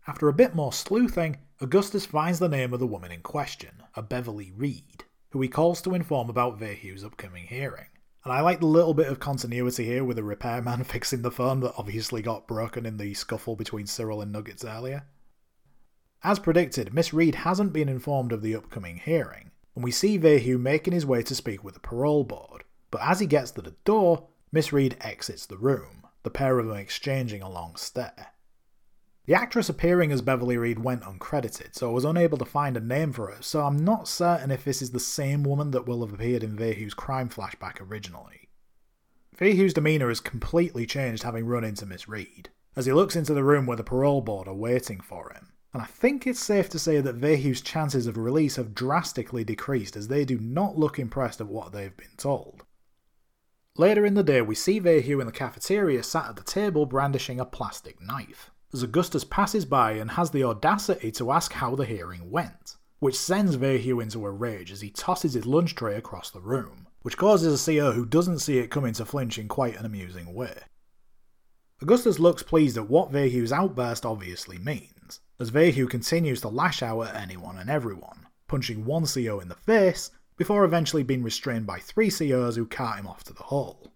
[0.07, 4.03] After a bit more sleuthing, Augustus finds the name of the woman in question, a
[4.03, 7.87] Beverly Reed, who he calls to inform about Vahue's upcoming hearing.
[8.23, 11.59] And I like the little bit of continuity here with the repairman fixing the phone
[11.61, 15.07] that obviously got broken in the scuffle between Cyril and Nuggets earlier.
[16.23, 20.59] As predicted, Miss Reed hasn't been informed of the upcoming hearing, and we see Vahue
[20.59, 22.63] making his way to speak with the parole board.
[22.91, 26.67] But as he gets to the door, Miss Reed exits the room, the pair of
[26.67, 28.34] them exchanging a long stare.
[29.25, 32.79] The actress appearing as Beverly Reed went uncredited, so I was unable to find a
[32.79, 36.05] name for her, so I'm not certain if this is the same woman that will
[36.05, 38.49] have appeared in Vahue's crime flashback originally.
[39.35, 43.43] Vahue's demeanour has completely changed having run into Miss Reed, as he looks into the
[43.43, 46.79] room where the parole board are waiting for him, and I think it's safe to
[46.79, 51.41] say that Vahue's chances of release have drastically decreased as they do not look impressed
[51.41, 52.63] at what they've been told.
[53.75, 57.39] Later in the day, we see Vahue in the cafeteria sat at the table brandishing
[57.39, 61.85] a plastic knife as Augustus passes by and has the audacity to ask how the
[61.85, 66.29] hearing went, which sends Vahue into a rage as he tosses his lunch tray across
[66.29, 69.77] the room, which causes a CO who doesn't see it coming to flinch in quite
[69.79, 70.59] an amusing way.
[71.81, 77.03] Augustus looks pleased at what Vahue's outburst obviously means, as Vahue continues to lash out
[77.03, 81.79] at anyone and everyone, punching one CO in the face before eventually being restrained by
[81.79, 83.93] three COs who cart him off to the hall.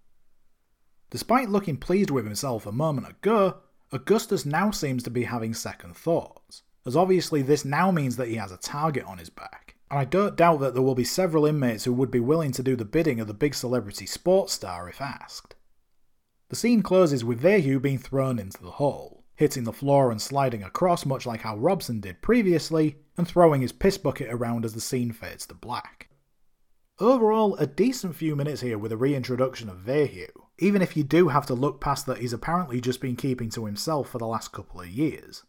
[1.09, 3.57] Despite looking pleased with himself a moment ago,
[3.91, 8.35] Augustus now seems to be having second thoughts, as obviously this now means that he
[8.35, 11.47] has a target on his back, and I don't doubt that there will be several
[11.47, 14.87] inmates who would be willing to do the bidding of the big celebrity sports star
[14.87, 15.55] if asked.
[16.49, 20.61] The scene closes with Vahue being thrown into the hole, hitting the floor and sliding
[20.61, 24.81] across much like how Robson did previously, and throwing his piss bucket around as the
[24.81, 26.08] scene fades to black.
[27.01, 30.27] Overall, a decent few minutes here with a reintroduction of Vahue,
[30.57, 33.65] even if you do have to look past that he's apparently just been keeping to
[33.65, 35.43] himself for the last couple of years.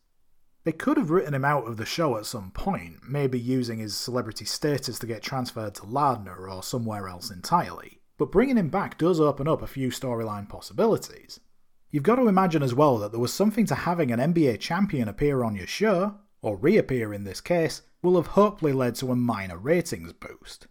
[0.63, 3.97] They could have written him out of the show at some point, maybe using his
[3.97, 8.97] celebrity status to get transferred to Lardner or somewhere else entirely, but bringing him back
[8.97, 11.41] does open up a few storyline possibilities.
[11.91, 15.09] You've got to imagine as well that there was something to having an NBA champion
[15.09, 19.17] appear on your show, or reappear in this case, will have hopefully led to a
[19.17, 20.69] minor ratings boost.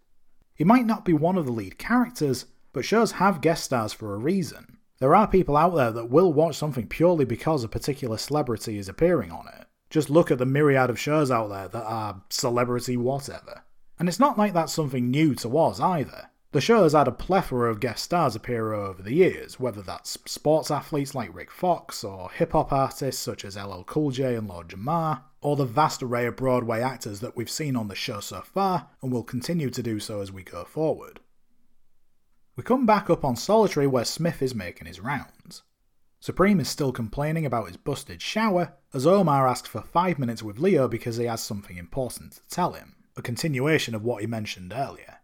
[0.59, 4.13] He might not be one of the lead characters, but shows have guest stars for
[4.13, 4.77] a reason.
[4.99, 8.89] There are people out there that will watch something purely because a particular celebrity is
[8.89, 9.67] appearing on it.
[9.89, 13.63] Just look at the myriad of shows out there that are celebrity whatever.
[13.97, 16.29] And it's not like that's something new to us either.
[16.51, 20.17] The show has had a plethora of guest stars appear over the years, whether that's
[20.25, 24.47] sports athletes like Rick Fox, or hip hop artists such as LL Cool J and
[24.47, 28.19] Lord Jamar, or the vast array of Broadway actors that we've seen on the show
[28.19, 31.19] so far and will continue to do so as we go forward.
[32.55, 35.61] We come back up on Solitary where Smith is making his rounds.
[36.19, 40.57] Supreme is still complaining about his busted shower, as Omar asks for five minutes with
[40.57, 44.73] Leo because he has something important to tell him, a continuation of what he mentioned
[44.75, 45.18] earlier.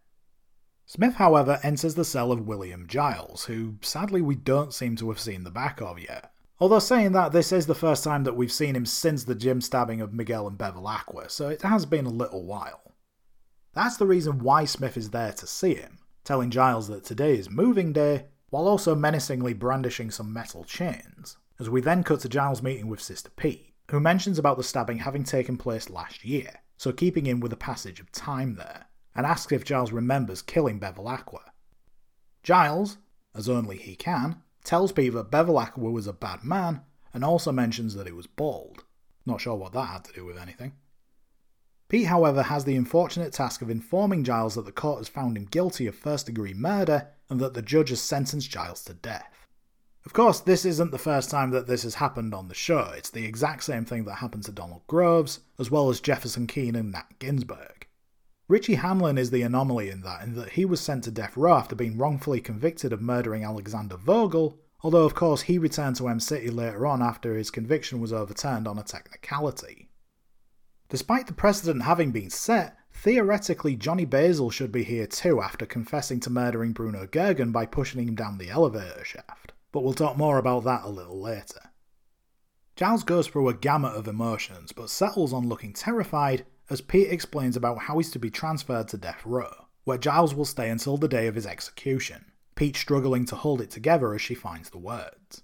[0.95, 5.19] Smith, however, enters the cell of William Giles, who sadly we don't seem to have
[5.19, 6.31] seen the back of yet.
[6.57, 9.59] Although saying that, this is the first time that we've seen him since the gym
[9.59, 12.93] stabbing of Miguel and Bevilacqua, so it has been a little while.
[13.73, 17.49] That's the reason why Smith is there to see him, telling Giles that today is
[17.49, 22.63] moving day, while also menacingly brandishing some metal chains, as we then cut to Giles'
[22.63, 26.93] meeting with Sister Pete, who mentions about the stabbing having taken place last year, so
[26.93, 28.85] keeping in with the passage of time there,
[29.15, 31.41] and asks if Giles remembers killing Bevilacqua.
[32.43, 32.97] Giles,
[33.33, 36.81] as only he can, tells Pete that Bevilacqua was a bad man,
[37.13, 38.83] and also mentions that he was bald.
[39.25, 40.73] Not sure what that had to do with anything.
[41.87, 45.45] Pete, however, has the unfortunate task of informing Giles that the court has found him
[45.45, 49.47] guilty of first degree murder and that the judge has sentenced Giles to death.
[50.05, 53.09] Of course, this isn't the first time that this has happened on the show, it's
[53.09, 56.91] the exact same thing that happened to Donald Groves, as well as Jefferson Keane and
[56.91, 57.74] Nat Ginsburg.
[58.47, 61.55] Richie Hamlin is the anomaly in that, in that he was sent to death row
[61.55, 66.19] after being wrongfully convicted of murdering Alexander Vogel, although of course he returned to M
[66.19, 69.89] City later on after his conviction was overturned on a technicality.
[70.89, 76.19] Despite the precedent having been set, theoretically Johnny Basil should be here too after confessing
[76.19, 80.37] to murdering Bruno Gergen by pushing him down the elevator shaft, but we'll talk more
[80.37, 81.71] about that a little later.
[82.75, 87.55] Giles goes through a gamut of emotions, but settles on looking terrified as Pete explains
[87.55, 91.07] about how he's to be transferred to death row, where Giles will stay until the
[91.07, 95.43] day of his execution, Pete struggling to hold it together as she finds the words.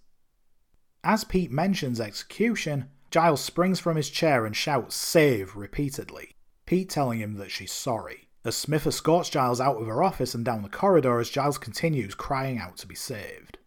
[1.04, 7.20] As Pete mentions execution, Giles springs from his chair and shouts save repeatedly, Pete telling
[7.20, 10.70] him that she's sorry, as Smith escorts Giles out of her office and down the
[10.70, 13.58] corridor as Giles continues crying out to be saved.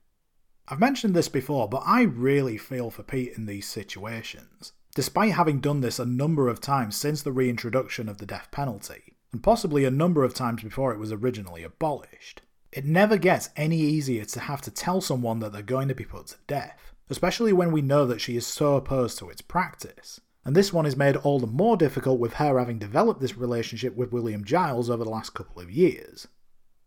[0.67, 5.61] I've mentioned this before, but I really feel for Pete in these situations, despite having
[5.61, 9.85] done this a number of times since the reintroduction of the death penalty, and possibly
[9.85, 12.43] a number of times before it was originally abolished.
[12.73, 16.05] It never gets any easier to have to tell someone that they're going to be
[16.05, 20.21] put to death, especially when we know that she is so opposed to its practice.
[20.45, 23.97] And this one is made all the more difficult with her having developed this relationship
[23.97, 26.29] with William Giles over the last couple of years.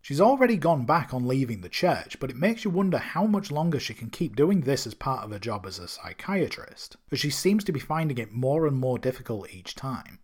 [0.08, 3.50] She's already gone back on leaving the church, but it makes you wonder how much
[3.50, 7.20] longer she can keep doing this as part of her job as a psychiatrist, as
[7.20, 10.20] she seems to be finding it more and more difficult each time.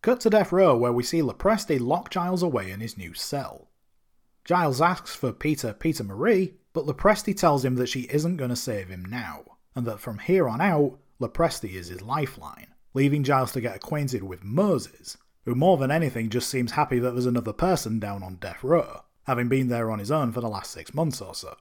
[0.00, 3.68] Cut to death row where we see Lopresti lock Giles away in his new cell.
[4.46, 8.56] Giles asks for Peter Peter Marie, but Lopresti tells him that she isn't going to
[8.56, 9.44] save him now,
[9.76, 14.22] and that from here on out, Lopresti is his lifeline, leaving Giles to get acquainted
[14.22, 18.36] with Moses, who more than anything just seems happy that there's another person down on
[18.36, 21.54] death row, having been there on his own for the last six months or so.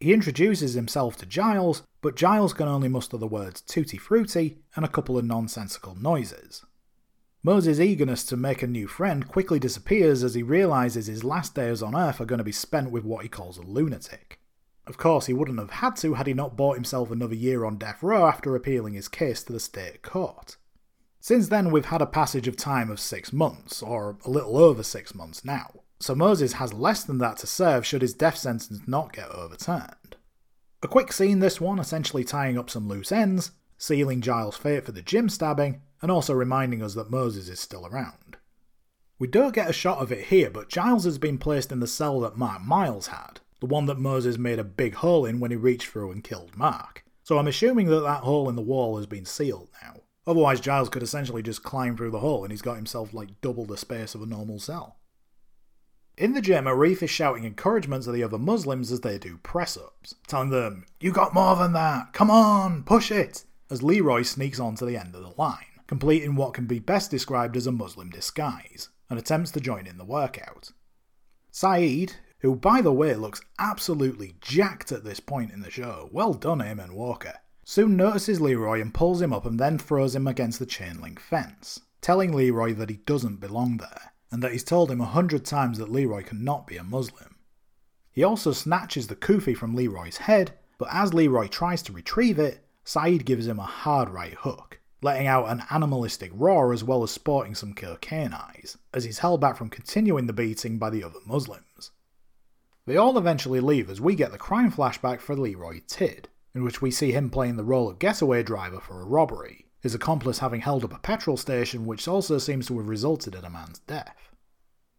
[0.00, 4.84] He introduces himself to Giles, but Giles can only muster the words tutti frutti and
[4.84, 6.64] a couple of nonsensical noises.
[7.42, 11.82] Moses' eagerness to make a new friend quickly disappears as he realizes his last days
[11.82, 14.38] on Earth are going to be spent with what he calls a lunatic.
[14.86, 17.78] Of course, he wouldn't have had to had he not bought himself another year on
[17.78, 20.57] death row after appealing his case to the state court.
[21.28, 24.82] Since then, we've had a passage of time of six months, or a little over
[24.82, 28.80] six months now, so Moses has less than that to serve should his death sentence
[28.86, 30.16] not get overturned.
[30.82, 34.92] A quick scene, this one, essentially tying up some loose ends, sealing Giles' fate for
[34.92, 38.38] the gym stabbing, and also reminding us that Moses is still around.
[39.18, 41.86] We don't get a shot of it here, but Giles has been placed in the
[41.86, 45.50] cell that Mark Miles had, the one that Moses made a big hole in when
[45.50, 47.04] he reached through and killed Mark.
[47.22, 50.00] So I'm assuming that that hole in the wall has been sealed now.
[50.28, 53.64] Otherwise, Giles could essentially just climb through the hole and he's got himself like double
[53.64, 54.98] the space of a normal cell.
[56.18, 59.78] In the gym, Arif is shouting encouragement to the other Muslims as they do press
[59.78, 62.12] ups, telling them, You got more than that!
[62.12, 63.44] Come on, push it!
[63.70, 67.10] As Leroy sneaks on to the end of the line, completing what can be best
[67.10, 70.72] described as a Muslim disguise, and attempts to join in the workout.
[71.50, 76.34] Saeed, who by the way looks absolutely jacked at this point in the show, well
[76.34, 80.26] done him and Walker, soon notices Leroy and pulls him up and then throws him
[80.26, 84.64] against the chain link fence, telling Leroy that he doesn't belong there and that he's
[84.64, 87.36] told him a hundred times that Leroy cannot be a Muslim.
[88.10, 92.64] He also snatches the kufi from Leroy's head, but as Leroy tries to retrieve it,
[92.84, 97.10] Saeed gives him a hard right hook, letting out an animalistic roar as well as
[97.10, 101.20] sporting some cocaine eyes, as he's held back from continuing the beating by the other
[101.26, 101.90] Muslims.
[102.86, 106.80] They all eventually leave as we get the crime flashback for Leroy Tidd, in which
[106.82, 110.60] we see him playing the role of getaway driver for a robbery, his accomplice having
[110.60, 114.30] held up a petrol station which also seems to have resulted in a man's death.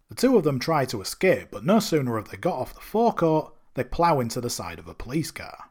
[0.09, 2.81] The two of them try to escape, but no sooner have they got off the
[2.81, 5.65] forecourt, they plough into the side of a police car.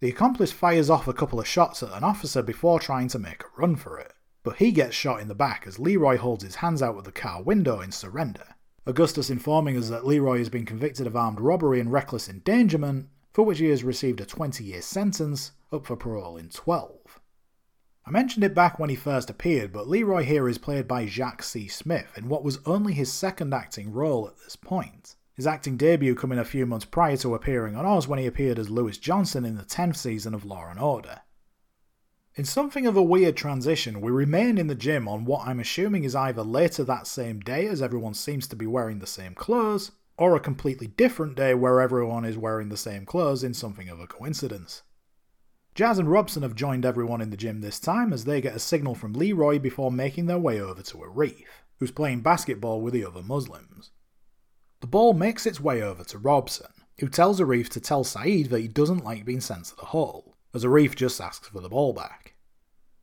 [0.00, 3.42] The accomplice fires off a couple of shots at an officer before trying to make
[3.42, 4.12] a run for it,
[4.42, 7.12] but he gets shot in the back as Leroy holds his hands out of the
[7.12, 8.54] car window in surrender.
[8.86, 13.44] Augustus informing us that Leroy has been convicted of armed robbery and reckless endangerment, for
[13.44, 17.20] which he has received a 20 year sentence, up for parole in 12.
[18.06, 21.42] I mentioned it back when he first appeared, but Leroy here is played by Jacques
[21.42, 21.66] C.
[21.66, 25.16] Smith in what was only his second acting role at this point.
[25.34, 28.58] His acting debut coming a few months prior to appearing on Oz when he appeared
[28.58, 31.22] as Lewis Johnson in the 10th season of Law and Order.
[32.36, 36.04] In something of a weird transition, we remain in the gym on what I'm assuming
[36.04, 39.90] is either later that same day as everyone seems to be wearing the same clothes,
[40.16, 44.00] or a completely different day where everyone is wearing the same clothes in something of
[44.00, 44.82] a coincidence.
[45.74, 48.60] Jazz and Robson have joined everyone in the gym this time as they get a
[48.60, 51.46] signal from Leroy before making their way over to Arif,
[51.78, 53.90] who's playing basketball with the other Muslims.
[54.80, 58.60] The ball makes its way over to Robson, who tells Arif to tell Saeed that
[58.60, 61.92] he doesn't like being sent to the hall, as Arif just asks for the ball
[61.92, 62.34] back.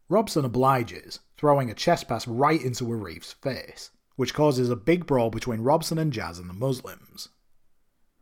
[0.07, 5.30] Robson obliges, throwing a chest pass right into Arif's face, which causes a big brawl
[5.30, 7.30] between Robson and Jazz and the Muslims.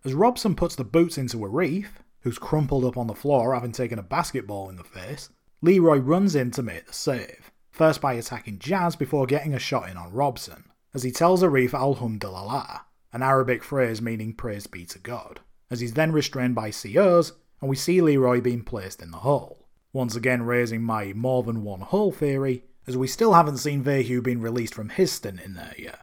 [0.05, 1.87] As Robson puts the boots into Arif,
[2.21, 5.29] who's crumpled up on the floor having taken a basketball in the face,
[5.61, 9.89] Leroy runs in to make the save, first by attacking Jazz before getting a shot
[9.89, 14.99] in on Robson, as he tells Arif Alhamdulillah, an Arabic phrase meaning praise be to
[14.99, 19.17] God, as he's then restrained by COs, and we see Leroy being placed in the
[19.17, 23.83] hole, once again raising my more than one hole theory, as we still haven't seen
[23.83, 26.01] Vahue being released from his stint in there yet.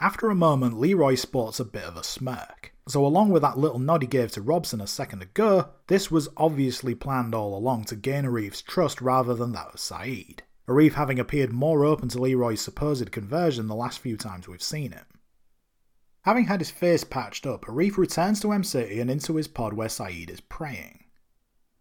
[0.00, 3.78] After a moment, Leroy sports a bit of a smirk, so, along with that little
[3.78, 7.96] nod he gave to Robson a second ago, this was obviously planned all along to
[7.96, 10.42] gain Arif's trust rather than that of Saeed.
[10.66, 14.92] Arif having appeared more open to Leroy's supposed conversion the last few times we've seen
[14.92, 15.04] him.
[16.22, 19.74] Having had his face patched up, Arif returns to M City and into his pod
[19.74, 21.04] where Saeed is praying.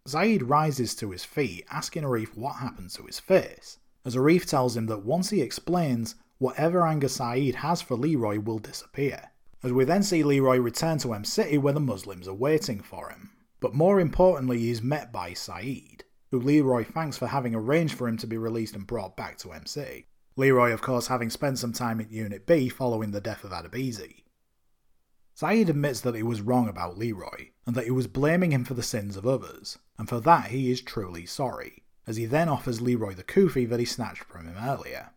[0.06, 3.78] Saeed rises to his feet, asking Arif what happened to his face,
[4.08, 8.58] as Arif tells him that once he explains, whatever anger Saeed has for Leroy will
[8.58, 9.30] disappear
[9.64, 13.10] as we then see Leroy return to M City where the Muslims are waiting for
[13.10, 13.32] him.
[13.60, 18.18] But more importantly, he's met by Saeed, who Leroy thanks for having arranged for him
[18.18, 20.08] to be released and brought back to M City.
[20.36, 24.24] Leroy, of course, having spent some time at Unit B following the death of Adebisi.
[25.34, 28.74] Saeed admits that he was wrong about Leroy, and that he was blaming him for
[28.74, 32.82] the sins of others, and for that he is truly sorry, as he then offers
[32.82, 35.12] Leroy the kufi that he snatched from him earlier.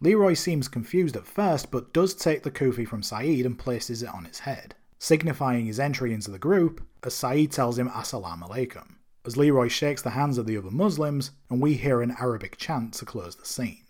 [0.00, 4.08] Leroy seems confused at first, but does take the kufi from Saeed and places it
[4.08, 8.96] on his head, signifying his entry into the group, as Saeed tells him Assalamu alaikum,
[9.26, 12.94] as Leroy shakes the hands of the other Muslims, and we hear an Arabic chant
[12.94, 13.84] to close the scene.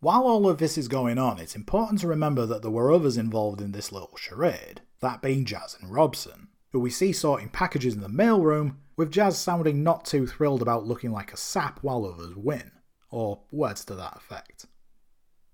[0.00, 3.16] While all of this is going on, it's important to remember that there were others
[3.16, 7.94] involved in this little charade, that being Jazz and Robson, who we see sorting packages
[7.94, 12.04] in the mailroom, with Jazz sounding not too thrilled about looking like a sap while
[12.04, 12.72] others win
[13.10, 14.66] or words to that effect.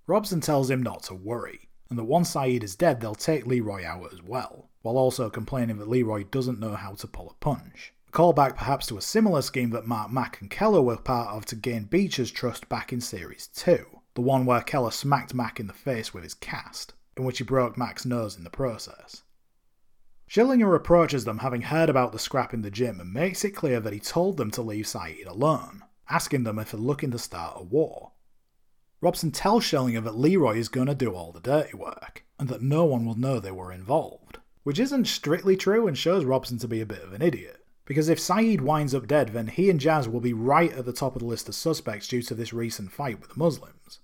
[0.07, 3.85] Robson tells him not to worry, and that once Sayid is dead, they'll take Leroy
[3.85, 7.93] out as well, while also complaining that Leroy doesn't know how to pull a punch.
[8.09, 11.47] A callback perhaps to a similar scheme that Mark Mack and Keller were part of
[11.47, 15.67] to gain Beecher's trust back in Series 2, the one where Keller smacked Mack in
[15.67, 19.24] the face with his cast, in which he broke Mack's nose in the process.
[20.35, 23.79] Schillinger approaches them having heard about the scrap in the gym and makes it clear
[23.79, 27.61] that he told them to leave Sayid alone, asking them if they're looking to start
[27.61, 28.11] a war.
[29.01, 32.63] Robson tells Schillinger that Leroy is going to do all the dirty work, and that
[32.63, 36.67] no one will know they were involved, which isn't strictly true and shows Robson to
[36.67, 37.65] be a bit of an idiot.
[37.85, 40.93] Because if Sayid winds up dead, then he and Jazz will be right at the
[40.93, 44.01] top of the list of suspects due to this recent fight with the Muslims.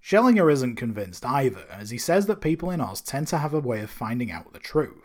[0.00, 3.58] Schillinger isn't convinced either, as he says that people in Oz tend to have a
[3.58, 5.02] way of finding out the truth.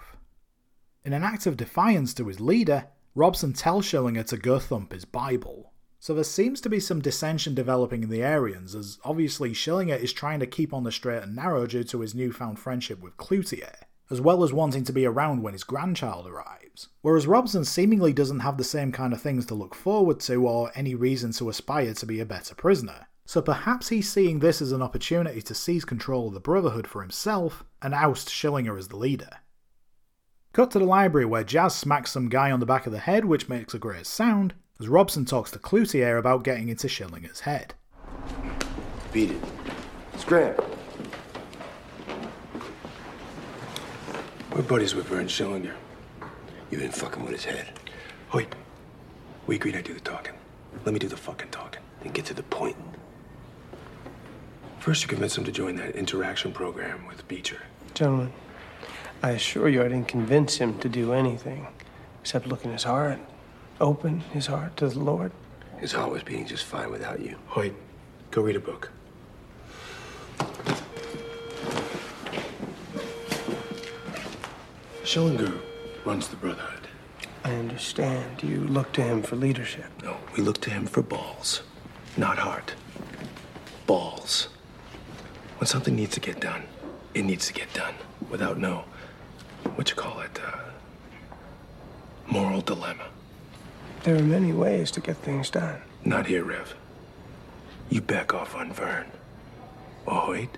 [1.04, 2.86] In an act of defiance to his leader,
[3.16, 5.74] Robson tells Schillinger to go thump his Bible.
[6.00, 10.14] So there seems to be some dissension developing in the Aryans, as obviously Schillinger is
[10.14, 13.74] trying to keep on the straight and narrow due to his newfound friendship with Cloutier,
[14.12, 16.90] as well as wanting to be around when his grandchild arrives.
[17.02, 20.72] Whereas Robson seemingly doesn't have the same kind of things to look forward to or
[20.76, 23.08] any reason to aspire to be a better prisoner.
[23.26, 27.02] So perhaps he's seeing this as an opportunity to seize control of the Brotherhood for
[27.02, 29.30] himself and oust Schillinger as the leader.
[30.54, 33.24] Cut to the library where Jazz smacks some guy on the back of the head,
[33.24, 37.74] which makes a great sound, as Robson talks to Cloutier about getting into Schillinger's head.
[39.14, 39.42] Beat it.
[40.18, 40.60] Scram.
[44.54, 45.74] We're buddies with Vern Schillinger.
[46.70, 47.68] You've been fucking with his head.
[48.34, 48.54] Wait.
[49.48, 50.34] We agreed I do the talking.
[50.84, 52.76] Let me do the fucking talking And get to the point.
[54.80, 57.62] First, you convince him to join that interaction program with Beecher.
[57.94, 58.34] Gentlemen,
[59.24, 61.68] I assure you I didn't convince him to do anything
[62.22, 63.20] except look in his heart,
[63.80, 65.32] open his heart to the Lord.
[65.78, 67.36] His heart was beating just fine without you.
[67.48, 67.74] Hoyt,
[68.32, 68.92] go read a book.
[75.04, 75.60] Schillinger
[76.04, 76.88] runs the Brotherhood.
[77.44, 79.86] I understand you look to him for leadership.
[80.04, 81.62] No, we look to him for balls,
[82.18, 82.74] not heart.
[83.86, 84.48] Balls.
[85.58, 86.64] When something needs to get done,
[87.14, 87.94] it needs to get done
[88.30, 88.86] without no,
[89.76, 90.60] what you call it, uh,
[92.28, 93.08] moral dilemma.
[94.04, 95.82] There are many ways to get things done.
[96.04, 96.76] Not here, Rev.
[97.90, 99.12] You back off on Vern.
[100.06, 100.58] Or Hoyt,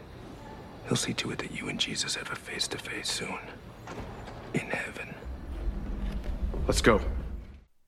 [0.88, 3.39] he'll see to it that you and Jesus have a face to face soon.
[4.54, 5.14] In heaven.
[6.68, 7.01] Let's go.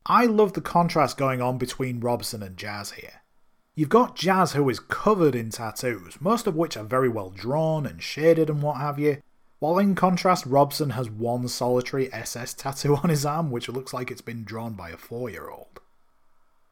[0.05, 3.21] I love the contrast going on between Robson and Jazz here.
[3.73, 7.85] You've got Jazz who is covered in tattoos, most of which are very well drawn
[7.85, 9.17] and shaded and what have you,
[9.59, 14.11] while in contrast, Robson has one solitary SS tattoo on his arm which looks like
[14.11, 15.79] it's been drawn by a four year old.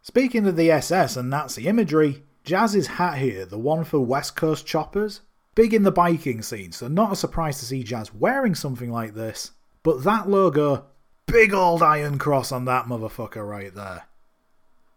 [0.01, 4.65] Speaking of the SS and Nazi imagery, Jazz's hat here, the one for West Coast
[4.65, 5.21] choppers,
[5.55, 9.13] big in the biking scene, so not a surprise to see Jazz wearing something like
[9.13, 10.85] this, but that logo,
[11.25, 14.03] big old iron cross on that motherfucker right there.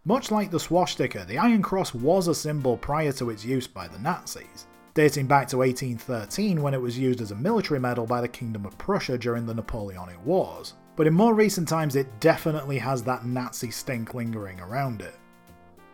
[0.05, 3.89] Much like the swastika, the Iron Cross was a symbol prior to its use by
[3.89, 4.67] the Nazis,
[4.97, 8.65] dating back to 1813 when it was used as a military medal by the Kingdom
[8.65, 13.27] of Prussia during the Napoleonic Wars, but in more recent times it definitely has that
[13.27, 15.15] Nazi stink lingering around it.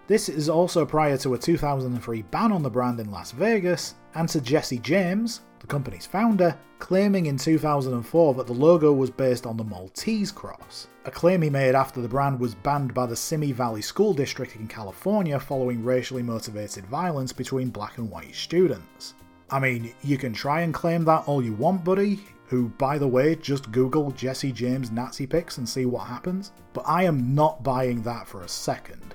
[0.06, 4.28] This is also prior to a 2003 ban on the brand in Las Vegas, and
[4.28, 9.56] to Jesse James, the company's founder, claiming in 2004 that the logo was based on
[9.56, 13.52] the Maltese cross, a claim he made after the brand was banned by the Simi
[13.52, 19.14] Valley School District in California following racially motivated violence between black and white students.
[19.50, 23.08] I mean, you can try and claim that all you want, buddy, who, by the
[23.08, 27.64] way, just Google Jesse James Nazi pics and see what happens, but I am not
[27.64, 29.14] buying that for a second.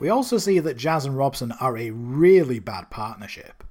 [0.00, 3.64] We also see that Jazz and Robson are a really bad partnership.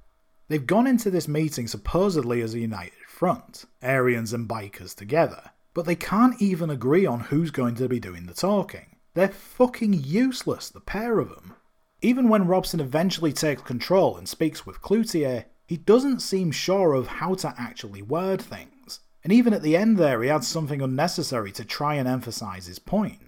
[0.48, 5.86] They've gone into this meeting supposedly as a united front, Aryans and bikers together, but
[5.86, 8.96] they can't even agree on who's going to be doing the talking.
[9.14, 11.54] They're fucking useless, the pair of them.
[12.02, 17.06] Even when Robson eventually takes control and speaks with Cloutier, he doesn't seem sure of
[17.06, 19.00] how to actually word things.
[19.22, 22.78] And even at the end there, he adds something unnecessary to try and emphasise his
[22.78, 23.20] point.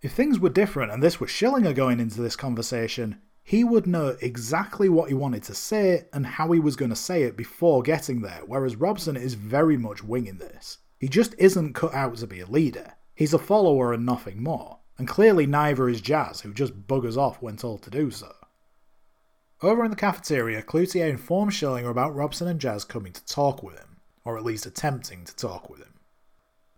[0.00, 4.16] If things were different and this was Schillinger going into this conversation, he would know
[4.20, 7.82] exactly what he wanted to say and how he was going to say it before
[7.82, 10.78] getting there, whereas Robson is very much winging this.
[10.98, 12.94] He just isn't cut out to be a leader.
[13.14, 17.40] He's a follower and nothing more, and clearly neither is Jazz, who just buggers off
[17.40, 18.32] when told to do so.
[19.60, 23.76] Over in the cafeteria, Cloutier informs Schillinger about Robson and Jazz coming to talk with
[23.76, 25.94] him, or at least attempting to talk with him.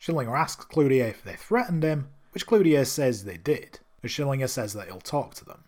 [0.01, 4.73] Schillinger asks Cloutier if they threatened him, which Cloutier says they did, as Schillinger says
[4.73, 5.65] that he'll talk to them.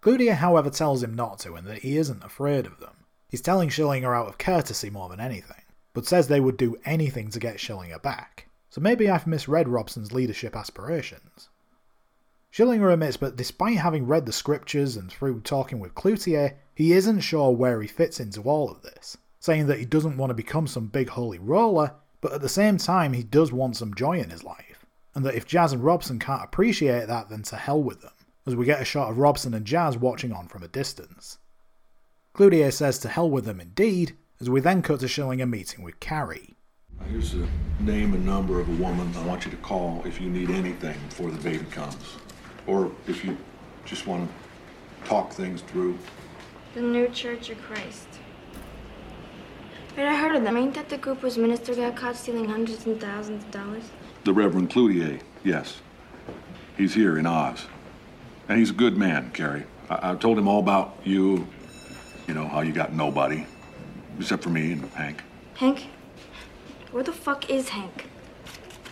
[0.00, 3.06] Cloutier, however, tells him not to and that he isn't afraid of them.
[3.28, 5.62] He's telling Schillinger out of courtesy more than anything,
[5.94, 8.48] but says they would do anything to get Schillinger back.
[8.68, 11.48] So maybe I've misread Robson's leadership aspirations.
[12.52, 17.20] Schillinger admits that despite having read the scriptures and through talking with Cloutier, he isn't
[17.20, 20.66] sure where he fits into all of this, saying that he doesn't want to become
[20.66, 24.30] some big holy roller, but at the same time he does want some joy in
[24.30, 28.02] his life, and that if Jazz and Robson can't appreciate that, then to hell with
[28.02, 28.12] them,
[28.46, 31.38] as we get a shot of Robson and Jazz watching on from a distance.
[32.34, 35.98] Cloutier says to hell with them indeed, as we then cut to Schillinger meeting with
[36.00, 36.54] Carrie.
[37.08, 37.48] Here's the
[37.80, 40.98] name and number of a woman I want you to call if you need anything
[41.08, 42.16] before the baby comes.
[42.66, 43.38] Or if you
[43.86, 45.98] just want to talk things through.
[46.74, 48.06] The New Church of Christ.
[49.96, 50.58] Wait, I heard of them.
[50.58, 53.84] Ain't that the group whose minister got caught stealing hundreds and thousands of dollars?
[54.24, 55.80] The Reverend Cloutier, yes.
[56.76, 57.64] He's here in Oz.
[58.50, 59.64] And he's a good man, Carrie.
[59.88, 61.48] I, I told him all about you,
[62.28, 63.46] you know, how you got nobody,
[64.18, 65.22] except for me and Hank.
[65.54, 65.86] Hank?
[66.90, 68.08] Where the fuck is Hank?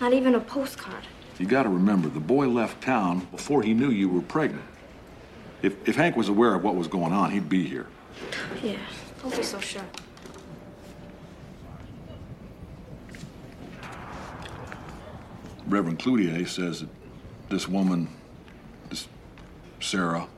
[0.00, 1.04] Not even a postcard.
[1.38, 4.64] You gotta remember, the boy left town before he knew you were pregnant.
[5.62, 7.86] If, if Hank was aware of what was going on, he'd be here.
[8.62, 8.76] Yeah,
[9.20, 9.82] don't be so sure.
[15.66, 16.88] Reverend Cloutier says that
[17.48, 18.08] this woman,
[18.90, 19.08] this
[19.80, 20.28] Sarah,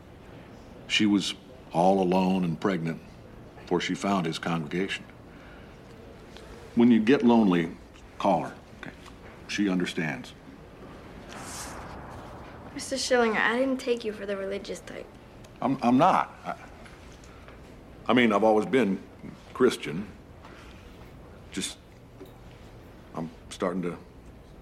[0.86, 1.34] she was
[1.72, 3.00] all alone and pregnant
[3.64, 5.04] before she found his congregation.
[6.74, 7.70] When you get lonely,
[8.18, 8.54] call her.
[8.82, 8.90] Okay?
[9.48, 10.34] She understands.
[12.76, 12.98] Mr.
[12.98, 15.06] Schillinger, I didn't take you for the religious type.
[15.62, 16.34] I'm, I'm not.
[16.44, 16.54] I,
[18.06, 18.98] I mean, I've always been
[19.54, 20.06] Christian.
[21.50, 21.78] Just,
[23.14, 23.96] I'm starting to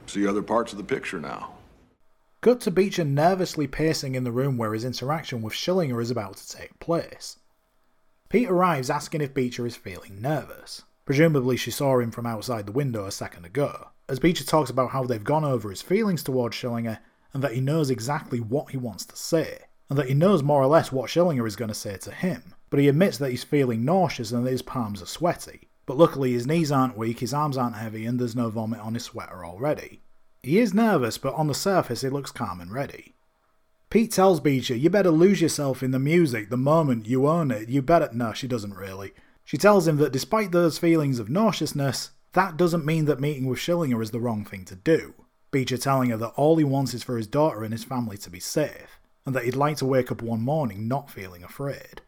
[0.07, 1.55] see other parts of the picture now.
[2.41, 6.37] Cut to Beecher nervously pacing in the room where his interaction with Schillinger is about
[6.37, 7.39] to take place.
[8.33, 10.85] Pete arrives asking if Beecher is feeling nervous.
[11.05, 14.93] Presumably, she saw him from outside the window a second ago, as Beecher talks about
[14.93, 16.97] how they've gone over his feelings towards Schillinger
[17.35, 19.59] and that he knows exactly what he wants to say,
[19.91, 22.55] and that he knows more or less what Schillinger is going to say to him,
[22.71, 25.69] but he admits that he's feeling nauseous and that his palms are sweaty.
[25.85, 28.95] But luckily, his knees aren't weak, his arms aren't heavy, and there's no vomit on
[28.95, 30.01] his sweater already.
[30.43, 33.12] He is nervous, but on the surface, he looks calm and ready.
[33.93, 37.69] Pete tells Beecher, You better lose yourself in the music the moment you own it.
[37.69, 38.09] You better.
[38.11, 39.13] No, she doesn't really.
[39.45, 43.59] She tells him that despite those feelings of nauseousness, that doesn't mean that meeting with
[43.59, 45.13] Schillinger is the wrong thing to do.
[45.51, 48.31] Beecher telling her that all he wants is for his daughter and his family to
[48.31, 52.01] be safe, and that he'd like to wake up one morning not feeling afraid.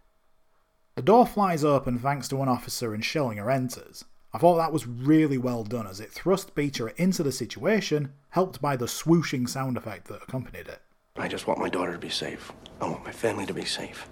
[0.95, 4.07] The door flies open thanks to an officer and Schillinger enters.
[4.33, 8.63] I thought that was really well done as it thrust Beecher into the situation, helped
[8.63, 10.81] by the swooshing sound effect that accompanied it.
[11.17, 12.51] I just want my daughter to be safe.
[12.81, 14.09] I want my family to be safe.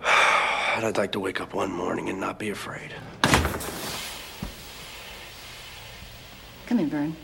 [0.74, 2.94] And I'd like to wake up one morning and not be afraid.
[6.66, 7.16] Come in, Vern.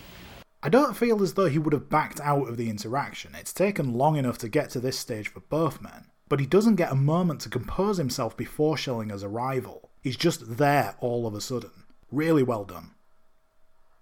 [0.63, 3.35] I don't feel as though he would have backed out of the interaction.
[3.35, 6.77] It's taken long enough to get to this stage for both men, but he doesn't
[6.77, 9.89] get a moment to compose himself before Schillinger's arrival.
[10.03, 11.71] He's just there all of a sudden.
[12.11, 12.91] Really well done.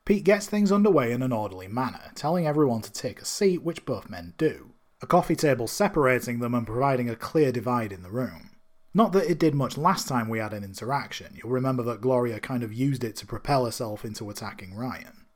[0.07, 3.85] Pete gets things underway in an orderly manner, telling everyone to take a seat, which
[3.85, 4.71] both men do.
[5.03, 8.51] A coffee table separating them and providing a clear divide in the room.
[8.95, 12.39] Not that it did much last time we had an interaction, you'll remember that Gloria
[12.39, 15.27] kind of used it to propel herself into attacking Ryan.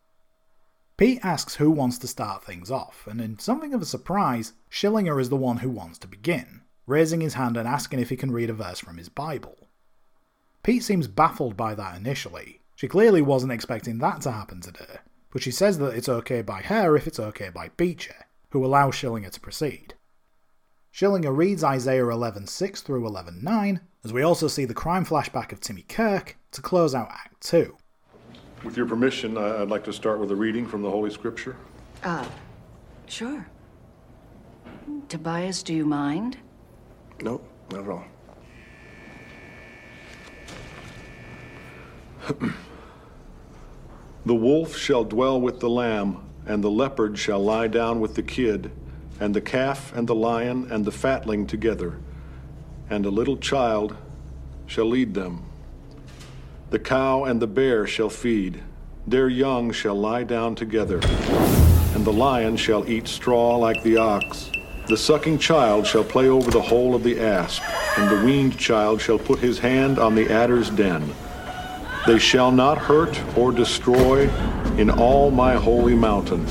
[0.97, 5.21] Pete asks who wants to start things off, and in something of a surprise, Schillinger
[5.21, 8.31] is the one who wants to begin, raising his hand and asking if he can
[8.31, 9.69] read a verse from his Bible.
[10.63, 12.60] Pete seems baffled by that initially.
[12.81, 15.01] She clearly wasn't expecting that to happen today,
[15.31, 18.95] but she says that it's okay by her if it's okay by Beecher, who allows
[18.95, 19.93] Schillinger to proceed.
[20.91, 25.83] Schillinger reads Isaiah 11:6 through 11:9, as we also see the crime flashback of Timmy
[25.83, 27.77] Kirk to close out Act 2.
[28.65, 31.57] With your permission, I- I'd like to start with a reading from the Holy Scripture.
[32.03, 32.25] Uh,
[33.05, 33.47] sure.
[35.11, 36.39] Tobias, do you mind?
[37.21, 38.05] No, not at all.
[44.27, 48.23] The wolf shall dwell with the lamb, and the leopard shall lie down with the
[48.23, 48.71] kid,
[49.19, 51.99] and the calf and the lion and the fatling together,
[52.91, 53.97] and a little child
[54.67, 55.45] shall lead them.
[56.69, 58.63] The cow and the bear shall feed,
[59.07, 61.01] their young shall lie down together,
[61.95, 64.51] and the lion shall eat straw like the ox.
[64.87, 67.63] The sucking child shall play over the hole of the asp,
[67.97, 71.11] and the weaned child shall put his hand on the adder's den.
[72.07, 74.31] They shall not hurt or destroy
[74.79, 76.47] in all my holy mountain.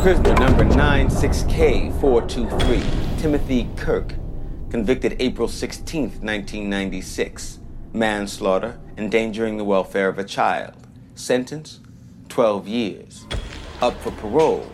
[0.00, 4.14] Prisoner number 96K423, Timothy Kirk,
[4.70, 7.58] convicted April 16, 1996.
[7.92, 10.74] Manslaughter, endangering the welfare of a child.
[11.14, 11.80] Sentence
[12.28, 13.26] 12 years.
[13.80, 14.70] Up for parole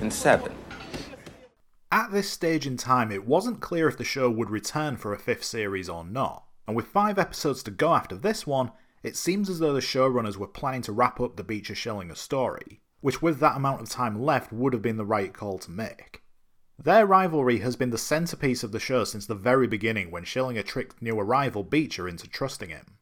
[0.00, 0.57] in 7.
[1.90, 5.18] At this stage in time, it wasn't clear if the show would return for a
[5.18, 8.72] fifth series or not, and with five episodes to go after this one,
[9.02, 12.82] it seems as though the showrunners were planning to wrap up the Beecher Schillinger story,
[13.00, 16.22] which with that amount of time left would have been the right call to make.
[16.78, 20.64] Their rivalry has been the centerpiece of the show since the very beginning when Schillinger
[20.64, 22.98] tricked new arrival Beecher into trusting him.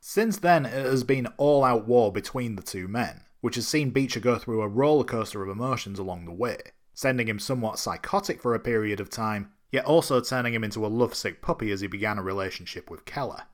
[0.00, 3.90] Since then, it has been all out war between the two men, which has seen
[3.90, 6.58] Beecher go through a rollercoaster of emotions along the way,
[6.98, 10.88] sending him somewhat psychotic for a period of time, yet also turning him into a
[10.88, 13.44] lovesick puppy as he began a relationship with Keller.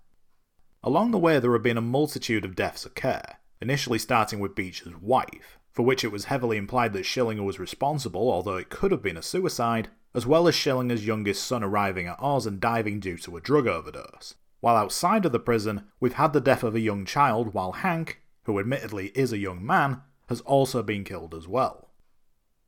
[0.82, 3.20] Along the way, there have been a multitude of deaths occur,
[3.60, 8.30] initially starting with Beecher's wife, for which it was heavily implied that Schillinger was responsible,
[8.30, 12.16] although it could have been a suicide, as well as Schillinger's youngest son arriving at
[12.18, 14.36] Oz and diving due to a drug overdose.
[14.60, 18.22] While outside of the prison, we've had the death of a young child, while Hank,
[18.44, 21.83] who admittedly is a young man, has also been killed as well.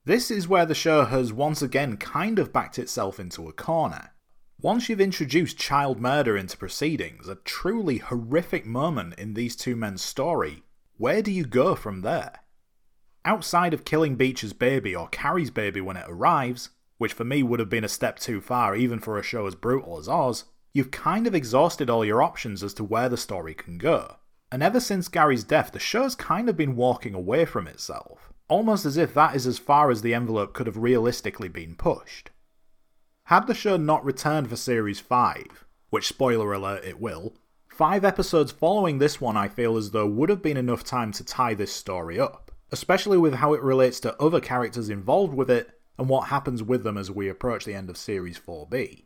[0.07, 4.13] This is where the show has once again kind of backed itself into a corner.
[4.61, 10.03] Once you've introduced child murder into proceedings, a truly horrific moment in these two men's
[10.03, 10.63] story,
[10.97, 12.35] where do you go from there?
[13.25, 17.59] Outside of killing Beecher's baby or Carrie's baby when it arrives, which for me would
[17.59, 20.93] have been a step too far even for a show as brutal as Oz, you've
[20.93, 24.19] kind of exhausted all your options as to where the story can go.
[24.53, 28.85] And ever since Gary's death, the show's kind of been walking away from itself, almost
[28.85, 32.31] as if that is as far as the envelope could have realistically been pushed.
[33.25, 37.35] Had the show not returned for Series 5, which spoiler alert it will,
[37.69, 41.25] five episodes following this one I feel as though would have been enough time to
[41.25, 45.71] tie this story up especially with how it relates to other characters involved with it
[45.99, 49.05] and what happens with them as we approach the end of Series 4B.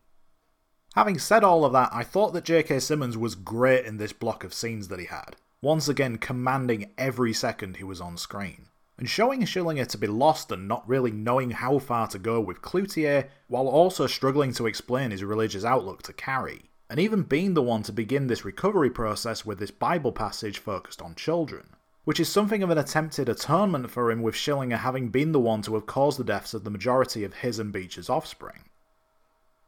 [0.94, 2.80] Having said all of that, I thought that J.K.
[2.80, 7.32] Simmons was great in this block of scenes that he had, once again commanding every
[7.32, 8.66] second he was on screen,
[9.00, 12.62] and showing Schillinger to be lost and not really knowing how far to go with
[12.62, 17.62] Cloutier, while also struggling to explain his religious outlook to Carrie, and even being the
[17.62, 21.70] one to begin this recovery process with this Bible passage focused on children
[22.04, 25.62] which is something of an attempted atonement for him with Schillinger having been the one
[25.62, 28.64] to have caused the deaths of the majority of his and Beecher's offspring.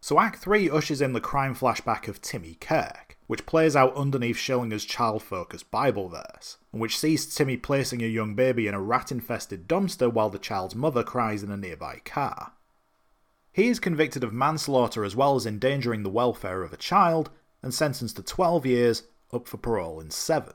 [0.01, 4.37] So Act 3 ushers in the crime flashback of Timmy Kirk, which plays out underneath
[4.37, 9.67] Schillinger's child-focused Bible verse, and which sees Timmy placing a young baby in a rat-infested
[9.67, 12.53] dumpster while the child's mother cries in a nearby car.
[13.51, 17.31] He is convicted of manslaughter as well as endangering the welfare of a child,
[17.63, 20.53] and sentenced to 12 years, up for parole in 7.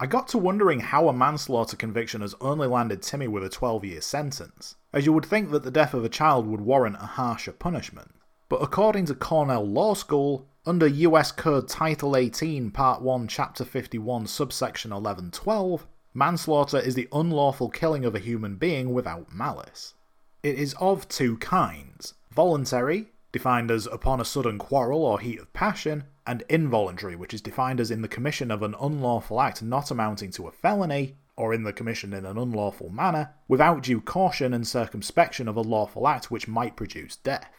[0.00, 3.84] I got to wondering how a manslaughter conviction has only landed Timmy with a 12
[3.84, 7.06] year sentence, as you would think that the death of a child would warrant a
[7.06, 8.16] harsher punishment.
[8.48, 14.26] But according to Cornell Law School, under US Code Title 18, Part 1, Chapter 51,
[14.26, 19.94] subsection 1112, manslaughter is the unlawful killing of a human being without malice.
[20.42, 25.50] It is of two kinds voluntary, defined as upon a sudden quarrel or heat of
[25.54, 29.90] passion, and involuntary, which is defined as in the commission of an unlawful act not
[29.90, 34.52] amounting to a felony, or in the commission in an unlawful manner, without due caution
[34.52, 37.57] and circumspection of a lawful act which might produce death.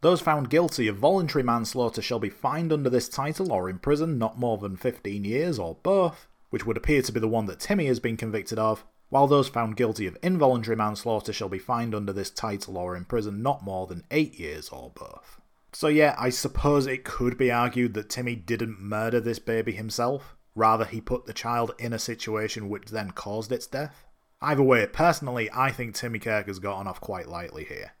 [0.00, 4.38] Those found guilty of voluntary manslaughter shall be fined under this title or imprisoned not
[4.38, 7.86] more than 15 years or both, which would appear to be the one that Timmy
[7.86, 12.12] has been convicted of, while those found guilty of involuntary manslaughter shall be fined under
[12.12, 15.40] this title or imprisoned not more than 8 years or both.
[15.72, 20.36] So, yeah, I suppose it could be argued that Timmy didn't murder this baby himself.
[20.54, 24.06] Rather, he put the child in a situation which then caused its death.
[24.40, 27.92] Either way, personally, I think Timmy Kirk has gotten off quite lightly here.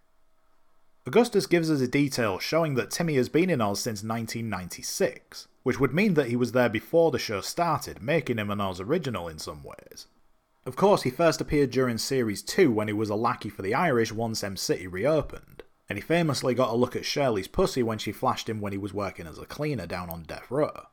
[1.08, 5.80] Augustus gives us a detail showing that Timmy has been in Oz since 1996, which
[5.80, 9.26] would mean that he was there before the show started, making him an Oz original
[9.26, 10.06] in some ways.
[10.66, 13.72] Of course, he first appeared during Series 2 when he was a lackey for the
[13.72, 17.96] Irish once M City reopened, and he famously got a look at Shirley's pussy when
[17.96, 20.88] she flashed him when he was working as a cleaner down on death row.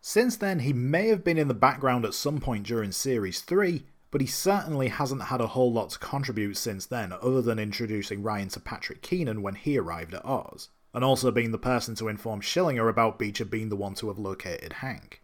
[0.00, 3.84] Since then, he may have been in the background at some point during Series 3,
[4.14, 8.22] but he certainly hasn't had a whole lot to contribute since then other than introducing
[8.22, 12.06] Ryan to Patrick Keenan when he arrived at Oz, and also being the person to
[12.06, 15.20] inform Schillinger about Beecher being the one to have located Hank.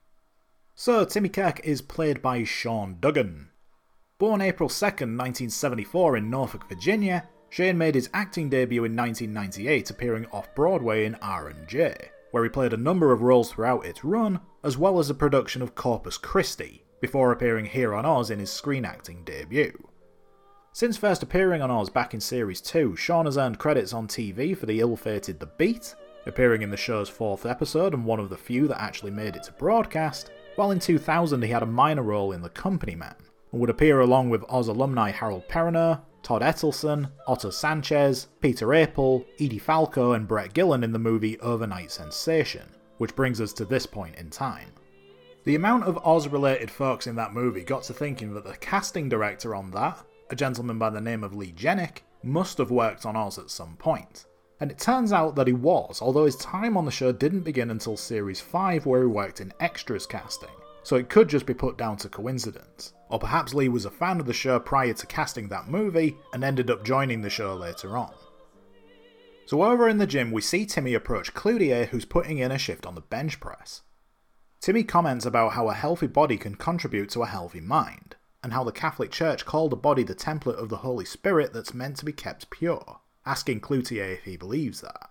[0.75, 3.51] So, Timmy Kirk is played by Sean Dugan.
[4.19, 10.27] Born April 2nd, 1974 in Norfolk, Virginia, Shane made his acting debut in 1998 appearing
[10.33, 14.77] off Broadway in R&J, where he played a number of roles throughout its run, as
[14.77, 18.85] well as a production of Corpus Christi, before appearing here on Oz in his screen
[18.85, 19.89] acting debut.
[20.73, 24.57] Since first appearing on Oz back in Series 2, Sean has earned credits on TV
[24.57, 25.95] for the ill fated The Beat,
[26.27, 29.43] appearing in the show's fourth episode and one of the few that actually made it
[29.45, 33.17] to broadcast, while in 2000 he had a minor role in The Company Man,
[33.51, 39.25] and would appear along with Oz alumni Harold Perrineau, Todd Etelson, Otto Sanchez, Peter Appel,
[39.41, 43.87] Edie Falco, and Brett Gillen in the movie Overnight Sensation, which brings us to this
[43.87, 44.69] point in time.
[45.45, 49.09] The amount of Oz related folks in that movie got to thinking that the casting
[49.09, 53.17] director on that, a gentleman by the name of Lee Jenik, must have worked on
[53.17, 54.27] Oz at some point.
[54.61, 57.71] And it turns out that he was, although his time on the show didn't begin
[57.71, 60.51] until Series 5, where he worked in extras casting,
[60.83, 62.93] so it could just be put down to coincidence.
[63.09, 66.45] Or perhaps Lee was a fan of the show prior to casting that movie and
[66.45, 68.13] ended up joining the show later on.
[69.47, 72.85] So over in the gym, we see Timmy approach Cloutier, who's putting in a shift
[72.85, 73.81] on the bench press.
[74.61, 78.63] Timmy comments about how a healthy body can contribute to a healthy mind, and how
[78.63, 82.05] the Catholic Church called the body the template of the Holy Spirit that's meant to
[82.05, 85.09] be kept pure, asking Cloutier if he believes that.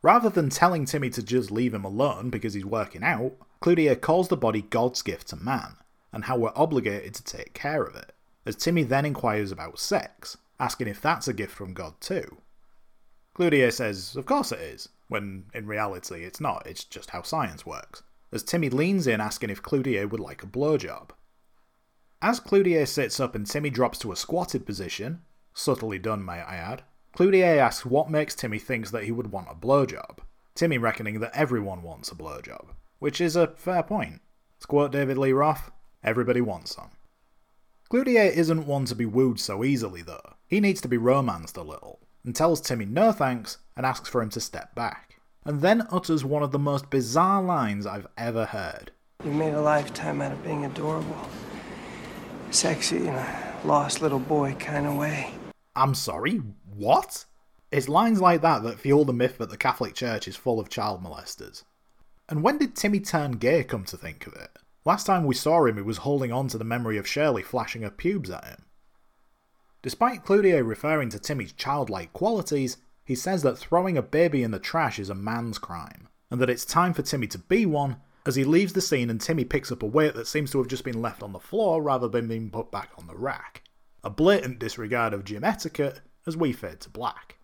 [0.00, 4.28] Rather than telling Timmy to just leave him alone because he's working out, Cloutier calls
[4.28, 5.76] the body God's gift to man,
[6.10, 8.12] and how we're obligated to take care of it,
[8.46, 12.38] as Timmy then inquires about sex, asking if that's a gift from God too.
[13.34, 17.66] Cloutier says, of course it is, when in reality it's not, it's just how science
[17.66, 18.02] works,
[18.36, 21.10] as Timmy leans in asking if Cloutier would like a blowjob.
[22.20, 25.22] As Cloutier sits up and Timmy drops to a squatted position,
[25.54, 26.82] subtly done may I add,
[27.16, 30.18] Cloutier asks what makes Timmy think that he would want a blowjob,
[30.54, 32.66] Timmy reckoning that everyone wants a blowjob,
[32.98, 34.20] which is a fair point.
[34.60, 35.70] Squirt David Lee Roth,
[36.04, 36.90] everybody wants some.
[37.90, 41.62] Cloutier isn't one to be wooed so easily though, he needs to be romanced a
[41.62, 45.05] little, and tells Timmy no thanks and asks for him to step back,
[45.46, 48.90] and then utters one of the most bizarre lines I've ever heard.
[49.24, 51.28] You made a lifetime out of being adorable.
[52.50, 55.32] Sexy in a lost little boy kind of way.
[55.76, 56.42] I'm sorry,
[56.74, 57.24] what?
[57.70, 60.68] It's lines like that that fuel the myth that the Catholic Church is full of
[60.68, 61.62] child molesters.
[62.28, 64.50] And when did Timmy turn gay, come to think of it?
[64.84, 67.82] Last time we saw him, he was holding on to the memory of Shirley flashing
[67.82, 68.64] her pubes at him.
[69.82, 74.58] Despite Cloutier referring to Timmy's childlike qualities, he says that throwing a baby in the
[74.58, 77.96] trash is a man's crime, and that it's time for Timmy to be one,
[78.26, 80.66] as he leaves the scene and Timmy picks up a weight that seems to have
[80.66, 83.62] just been left on the floor rather than being put back on the rack.
[84.02, 87.36] A blatant disregard of gym etiquette as we fade to black.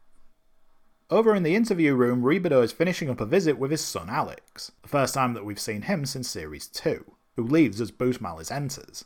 [1.08, 4.72] Over in the interview room, Rebadow is finishing up a visit with his son Alex,
[4.82, 7.04] the first time that we've seen him since Series 2,
[7.36, 9.04] who leaves as Busmalis enters.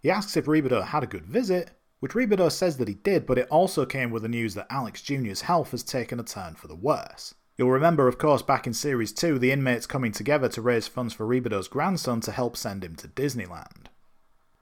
[0.00, 3.38] He asks if Rebadow had a good visit, which Rebadow says that he did, but
[3.38, 6.68] it also came with the news that Alex Jr.'s health has taken a turn for
[6.68, 7.34] the worse.
[7.56, 11.12] You'll remember, of course, back in Series 2, the inmates coming together to raise funds
[11.12, 13.86] for Rebadow's grandson to help send him to Disneyland.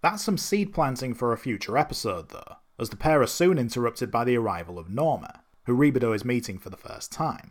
[0.01, 4.11] That's some seed planting for a future episode, though, as the pair are soon interrupted
[4.11, 7.51] by the arrival of Norma, who Rebadow is meeting for the first time.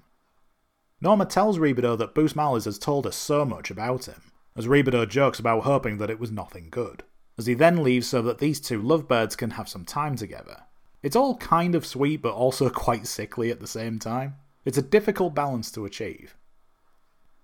[0.99, 5.37] Norma tells Rebadow that Busmalis has told her so much about him, as Rebadow jokes
[5.37, 7.03] about hoping that it was nothing good,
[7.37, 10.63] as he then leaves so that these two lovebirds can have some time together.
[11.03, 14.35] It's all kind of sweet but also quite sickly at the same time.
[14.63, 16.35] It's a difficult balance to achieve.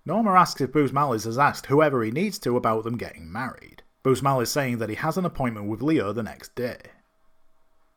[0.04, 3.82] Norma asks if Busmalis has asked whoever he needs to about them getting married.
[4.02, 6.78] Busmalis saying that he has an appointment with Leo the next day.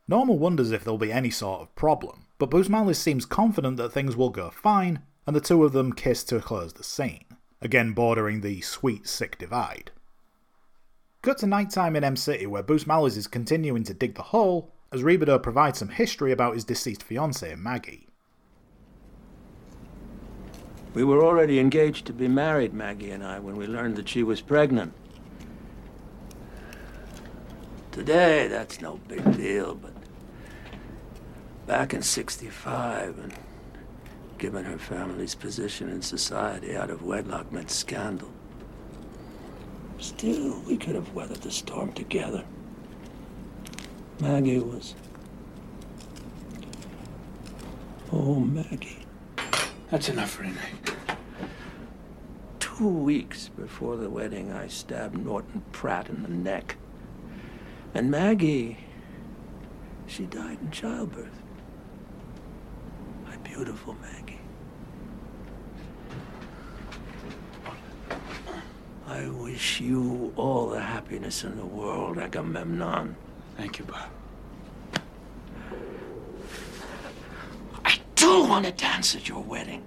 [0.07, 4.15] Norma wonders if there'll be any sort of problem, but Busmalis seems confident that things
[4.15, 7.25] will go fine, and the two of them kiss to close the scene,
[7.59, 9.89] again bordering the sweet sick divide.
[11.25, 15.01] Cut to nighttime in M City where Busmalis is continuing to dig the hole as
[15.01, 18.07] Rebadow provides some history about his deceased fiancée Maggie.
[20.93, 24.21] We were already engaged to be married, Maggie and I, when we learned that she
[24.21, 24.93] was pregnant.
[27.91, 29.93] Today, that's no big deal, but
[31.65, 33.33] back in 65, and
[34.37, 38.34] given her family's position in society, out of wedlock meant scandal.
[39.99, 42.43] Still, we could have weathered the storm together.
[44.19, 44.95] Maggie was.
[48.11, 49.05] Oh, Maggie.
[49.91, 50.55] That's enough, Renee.
[52.59, 56.75] Two weeks before the wedding, I stabbed Norton Pratt in the neck.
[57.93, 58.77] And Maggie,
[60.07, 61.41] she died in childbirth.
[63.25, 64.24] My beautiful Maggie.
[69.07, 73.15] I wish you all the happiness in the world, Agamemnon.
[73.55, 74.09] Thank you, Bob.
[77.85, 79.83] I do want to dance at your wedding.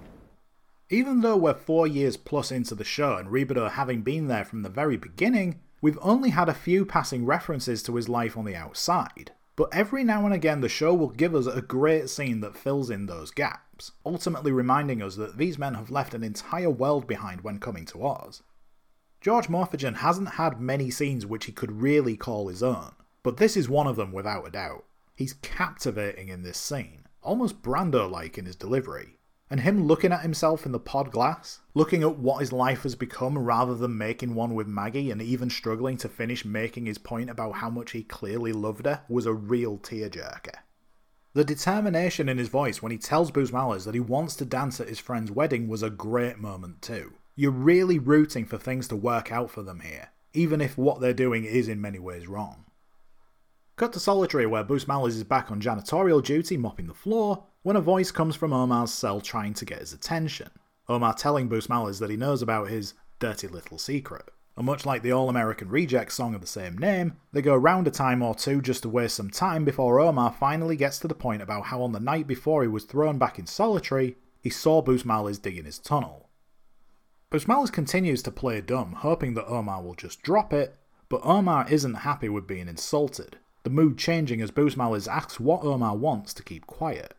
[0.89, 4.63] Even though we're four years plus into the show and Rebadow having been there from
[4.63, 8.55] the very beginning, we've only had a few passing references to his life on the
[8.55, 12.55] outside, But every now and again, the show will give us a great scene that
[12.55, 17.05] fills in those gaps, ultimately reminding us that these men have left an entire world
[17.05, 18.41] behind when coming to Oz.
[19.21, 22.91] George Morfogen hasn't had many scenes which he could really call his own,
[23.21, 24.85] but this is one of them without a doubt.
[25.13, 29.17] He's captivating in this scene, almost Brando like in his delivery,
[29.49, 32.95] and him looking at himself in the pod glass, looking at what his life has
[32.95, 37.29] become rather than making one with Maggie and even struggling to finish making his point
[37.29, 40.59] about how much he clearly loved her, was a real tearjerker.
[41.33, 44.87] The determination in his voice when he tells Busmalis that he wants to dance at
[44.87, 47.15] his friend's wedding was a great moment too.
[47.39, 51.13] You're really rooting for things to work out for them here, even if what they're
[51.13, 52.65] doing is in many ways wrong.
[53.77, 57.77] Cut to Solitary, where Bruce Busmalis is back on janitorial duty mopping the floor, when
[57.77, 60.49] a voice comes from Omar's cell trying to get his attention.
[60.89, 64.25] Omar telling Bruce Busmalis that he knows about his dirty little secret.
[64.57, 67.87] And much like the All American Rejects song of the same name, they go round
[67.87, 71.15] a time or two just to waste some time before Omar finally gets to the
[71.15, 74.81] point about how on the night before he was thrown back in solitary, he saw
[74.81, 76.28] Bruce Busmalis digging his tunnel.
[77.31, 80.75] Busmalis continues to play dumb, hoping that Omar will just drop it,
[81.09, 85.95] but Omar isn't happy with being insulted, the mood changing as Busmalis asks what Omar
[85.95, 87.13] wants to keep quiet.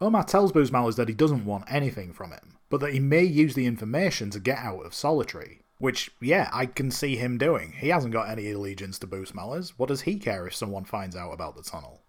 [0.00, 3.54] Omar tells Busmalis that he doesn't want anything from him, but that he may use
[3.54, 5.60] the information to get out of Solitary.
[5.78, 7.72] Which, yeah, I can see him doing.
[7.72, 9.70] He hasn't got any allegiance to Busmalis.
[9.76, 12.02] What does he care if someone finds out about the tunnel?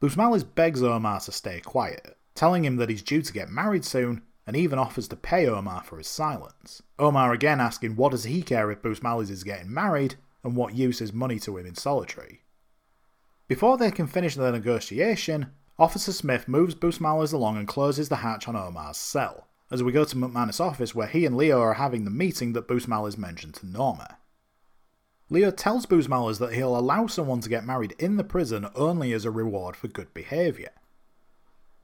[0.00, 4.22] Busmalis begs Omar to stay quiet, telling him that he's due to get married soon,
[4.46, 6.82] and even offers to pay Omar for his silence.
[6.98, 11.00] Omar again asking what does he care if Busmalis is getting married, and what use
[11.00, 12.42] is money to him in solitary.
[13.48, 15.46] Before they can finish their negotiation,
[15.78, 20.04] Officer Smith moves Busmalis along and closes the hatch on Omar's cell, as we go
[20.04, 23.66] to McManus' office where he and Leo are having the meeting that Busmalis mentioned to
[23.66, 24.18] Norma.
[25.28, 29.24] Leo tells Busmalis that he'll allow someone to get married in the prison only as
[29.24, 30.70] a reward for good behaviour.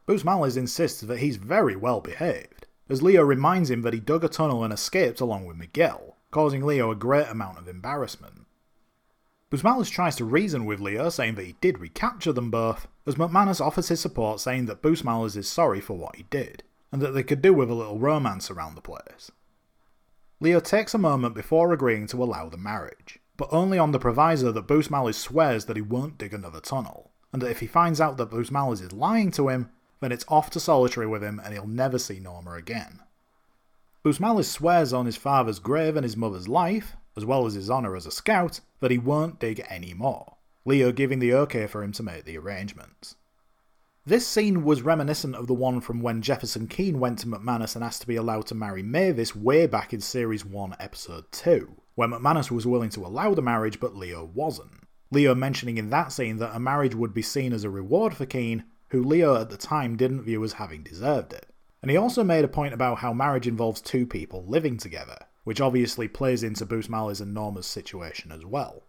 [0.07, 4.29] Busmalis insists that he's very well behaved, as Leo reminds him that he dug a
[4.29, 8.47] tunnel and escaped along with Miguel, causing Leo a great amount of embarrassment.
[9.51, 13.61] Busmalis tries to reason with Leo, saying that he did recapture them both, as McManus
[13.61, 17.23] offers his support, saying that Busmalis is sorry for what he did, and that they
[17.23, 19.31] could do with a little romance around the place.
[20.41, 24.51] Leo takes a moment before agreeing to allow the marriage, but only on the proviso
[24.51, 28.17] that Busmalis swears that he won't dig another tunnel, and that if he finds out
[28.17, 29.71] that Busmalis is lying to him,
[30.03, 33.01] then it's off to solitary with him and he'll never see Norma again.
[34.05, 37.95] Busmalis swears on his father's grave and his mother's life, as well as his honour
[37.95, 41.93] as a scout, that he won't dig any more, Leo giving the okay for him
[41.93, 43.15] to make the arrangements.
[44.05, 47.85] This scene was reminiscent of the one from when Jefferson Keane went to McManus and
[47.85, 52.09] asked to be allowed to marry Mavis way back in Series 1, Episode 2, where
[52.09, 54.83] McManus was willing to allow the marriage but Leo wasn't.
[55.13, 58.27] Leo mentioning in that scene that a marriage would be seen as a reward for
[58.27, 61.47] Keane, who Leo at the time didn't view as having deserved it.
[61.81, 65.63] And he also made a point about how marriage involves two people living together, which
[65.63, 68.83] obviously plays into Busmalis and Norma's situation as well.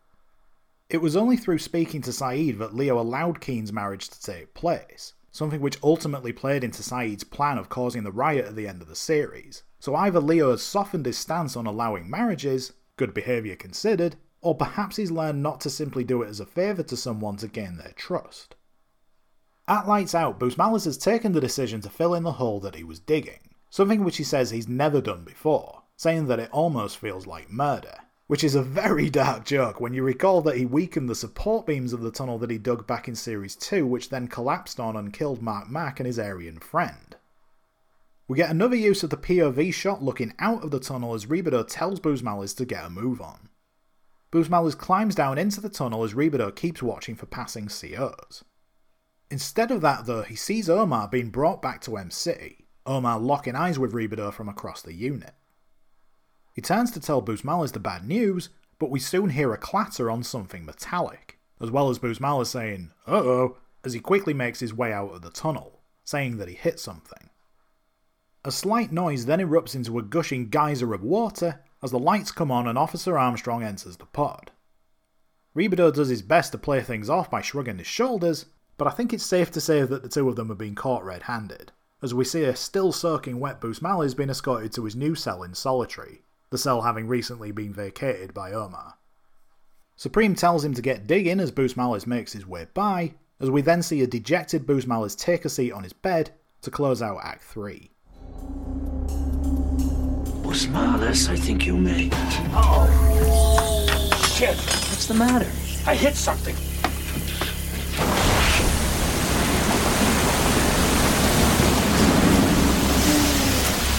[0.90, 5.14] It was only through speaking to Saeed that Leo allowed Keane's marriage to take place,
[5.32, 8.90] something which ultimately played into Saeed's plan of causing the riot at the end of
[8.90, 9.64] the series.
[9.80, 14.98] So either Leo has softened his stance on allowing marriages, good behaviour considered, or perhaps
[14.98, 17.94] he's learned not to simply do it as a favour to someone to gain their
[17.96, 18.56] trust.
[19.66, 22.84] At Lights Out, Busmalis has taken the decision to fill in the hole that he
[22.84, 27.26] was digging, something which he says he's never done before, saying that it almost feels
[27.26, 27.96] like murder.
[28.28, 31.94] Which is a very dark joke when you recall that he weakened the support beams
[31.94, 35.14] of the tunnel that he dug back in Series 2, which then collapsed on and
[35.14, 37.16] killed Mark Mack and his Aryan friend.
[38.28, 41.66] We get another use of the POV shot looking out of the tunnel as Rebadow
[41.66, 43.48] tells Busmalis to get a move on.
[44.30, 48.44] Busmalis climbs down into the tunnel as Rebadow keeps watching for passing COs.
[49.30, 53.56] Instead of that, though, he sees Omar being brought back to M City, Omar locking
[53.56, 55.34] eyes with Rebadow from across the unit.
[56.54, 60.24] He turns to tell Busmalis the bad news, but we soon hear a clatter on
[60.24, 64.94] something metallic, as well as Busmalis saying, uh oh, as he quickly makes his way
[64.94, 67.30] out of the tunnel, saying that he hit something.
[68.46, 72.52] A slight noise then erupts into a gushing geyser of water as the lights come
[72.52, 74.52] on and Officer Armstrong enters the pod.
[75.56, 78.46] Rebadow does his best to play things off by shrugging his shoulders,
[78.84, 81.06] but I think it's safe to say that the two of them have been caught
[81.06, 85.16] red handed, as we see a still soaking wet Busmalis being escorted to his new
[85.16, 88.96] cell in solitary, the cell having recently been vacated by Omar.
[89.96, 93.82] Supreme tells him to get digging as Busmalis makes his way by, as we then
[93.82, 96.32] see a dejected Busmalis take a seat on his bed
[96.62, 97.90] to close out Act 3.
[100.44, 102.10] Busmalis, I think you may.
[102.52, 102.90] Oh!
[104.36, 104.58] Shit!
[104.58, 105.50] What's the matter?
[105.90, 106.73] I hit something.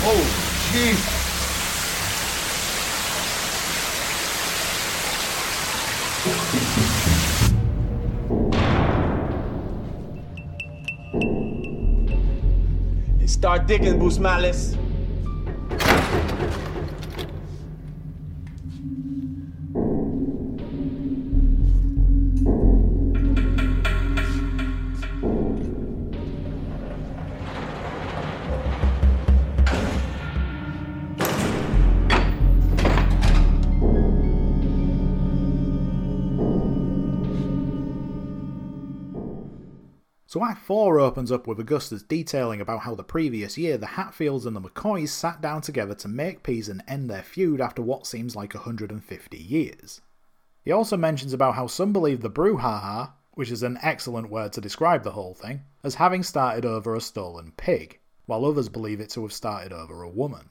[0.05, 0.93] Key.
[13.27, 14.84] Start digging, Busmalis.
[40.35, 44.47] So Act 4 opens up with Augustus detailing about how the previous year the Hatfields
[44.47, 48.05] and the McCoys sat down together to make peace and end their feud after what
[48.05, 50.01] seems like 150 years.
[50.65, 54.61] He also mentions about how some believe the brouhaha, which is an excellent word to
[54.61, 59.11] describe the whole thing, as having started over a stolen pig, while others believe it
[59.11, 60.49] to have started over a woman.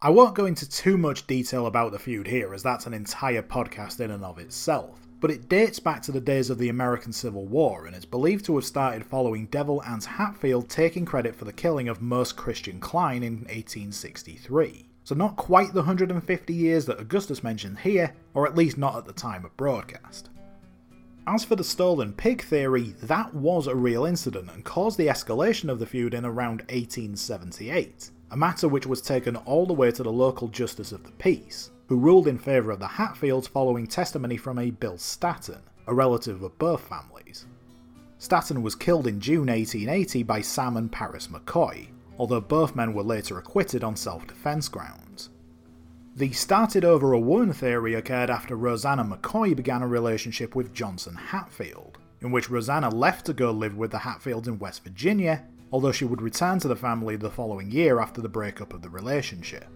[0.00, 3.42] I won't go into too much detail about the feud here, as that's an entire
[3.42, 7.12] podcast in and of itself, but it dates back to the days of the American
[7.12, 11.44] Civil War and is believed to have started following Devil Anse Hatfield taking credit for
[11.44, 14.88] the killing of Most Christian Klein in 1863.
[15.04, 19.04] So, not quite the 150 years that Augustus mentioned here, or at least not at
[19.04, 20.30] the time of broadcast.
[21.26, 25.70] As for the stolen pig theory, that was a real incident and caused the escalation
[25.70, 30.02] of the feud in around 1878, a matter which was taken all the way to
[30.02, 34.36] the local Justice of the Peace, who ruled in favour of the Hatfields following testimony
[34.36, 37.46] from a Bill Staton, a relative of both families.
[38.18, 41.88] Staton was killed in June 1880 by Sam and Paris McCoy,
[42.18, 45.30] although both men were later acquitted on self defence grounds.
[46.16, 51.16] The started over a woman theory occurred after Rosanna McCoy began a relationship with Johnson
[51.16, 55.92] Hatfield, in which Rosanna left to go live with the Hatfields in West Virginia, although
[55.92, 59.66] she would return to the family the following year after the breakup of the relationship.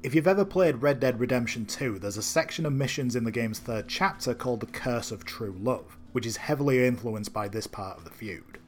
[0.00, 3.32] If you've ever played Red Dead Redemption 2, there's a section of missions in the
[3.32, 7.66] game's third chapter called The Curse of True Love, which is heavily influenced by this
[7.66, 8.58] part of the feud.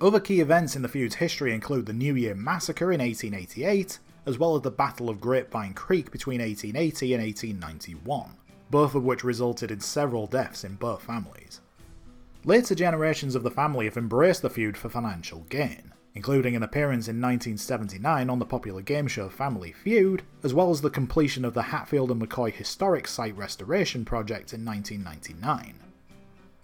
[0.00, 4.36] Other key events in the feud's history include the New Year Massacre in 1888, as
[4.36, 8.30] well as the Battle of Grapevine Creek between 1880 and 1891,
[8.68, 11.60] both of which resulted in several deaths in both families.
[12.44, 17.06] Later generations of the family have embraced the feud for financial gain, including an appearance
[17.06, 21.54] in 1979 on the popular game show Family Feud, as well as the completion of
[21.54, 25.78] the Hatfield and McCoy Historic Site Restoration Project in 1999.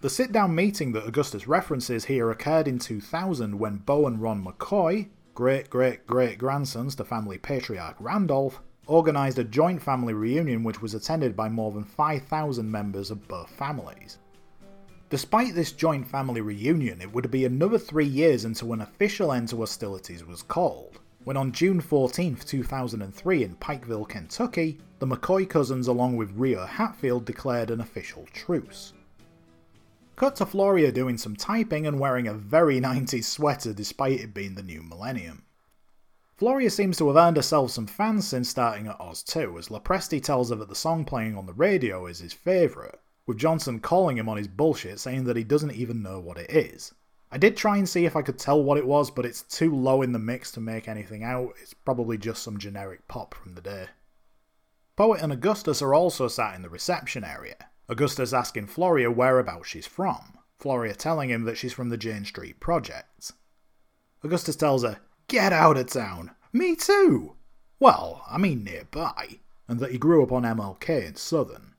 [0.00, 4.44] The sit down meeting that Augustus references here occurred in 2000 when Bo and Ron
[4.44, 10.82] McCoy, great great great grandsons to family patriarch Randolph, organised a joint family reunion which
[10.82, 14.18] was attended by more than 5,000 members of both families.
[15.14, 19.48] Despite this joint family reunion, it would be another three years until an official end
[19.50, 25.86] to hostilities was called, when on June 14, 2003, in Pikeville, Kentucky, the McCoy cousins,
[25.86, 28.92] along with Reo Hatfield, declared an official truce.
[30.16, 34.56] Cut to Floria doing some typing and wearing a very 90s sweater despite it being
[34.56, 35.44] the new millennium.
[36.36, 40.20] Floria seems to have earned herself some fans since starting at Oz 2, as Lopresti
[40.20, 42.96] tells her that the song playing on the radio is his favourite,
[43.26, 46.50] with Johnson calling him on his bullshit saying that he doesn't even know what it
[46.50, 46.94] is.
[47.30, 49.74] I did try and see if I could tell what it was, but it's too
[49.74, 51.54] low in the mix to make anything out.
[51.60, 53.86] It's probably just some generic pop from the day.
[54.96, 57.56] Poet and Augustus are also sat in the reception area.
[57.88, 62.60] Augustus asking Floria whereabouts she's from, Floria telling him that she's from the Jane Street
[62.60, 63.32] Projects.
[64.22, 66.30] Augustus tells her, Get out of town!
[66.52, 67.34] Me too!
[67.80, 71.73] Well, I mean nearby, and that he grew up on MLK in Southern.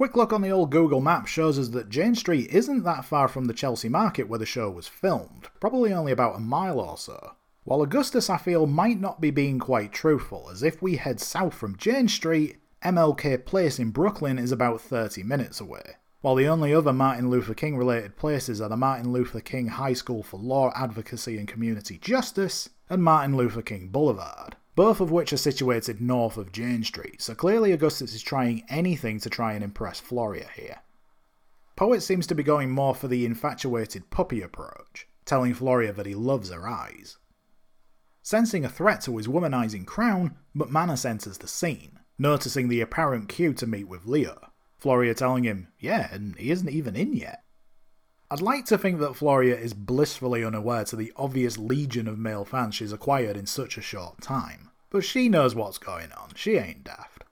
[0.00, 3.28] Quick look on the old Google map shows us that Jane Street isn't that far
[3.28, 6.96] from the Chelsea market where the show was filmed, probably only about a mile or
[6.96, 7.32] so.
[7.64, 11.52] While Augustus, I feel, might not be being quite truthful, as if we head south
[11.52, 15.96] from Jane Street, MLK Place in Brooklyn is about 30 minutes away.
[16.22, 19.92] While the only other Martin Luther King related places are the Martin Luther King High
[19.92, 25.30] School for Law, Advocacy and Community Justice and Martin Luther King Boulevard both of which
[25.30, 29.62] are situated north of Jane Street, so clearly Augustus is trying anything to try and
[29.62, 30.78] impress Floria here.
[31.76, 36.14] Poet seems to be going more for the infatuated puppy approach, telling Floria that he
[36.14, 37.18] loves her eyes.
[38.22, 43.52] Sensing a threat to his womanizing crown, McManus enters the scene, noticing the apparent cue
[43.52, 44.50] to meet with Leo.
[44.82, 47.44] Floria telling him, yeah, and he isn't even in yet.
[48.30, 52.46] I'd like to think that Floria is blissfully unaware to the obvious legion of male
[52.46, 56.56] fans she's acquired in such a short time, but she knows what's going on, she
[56.56, 57.24] ain't daft.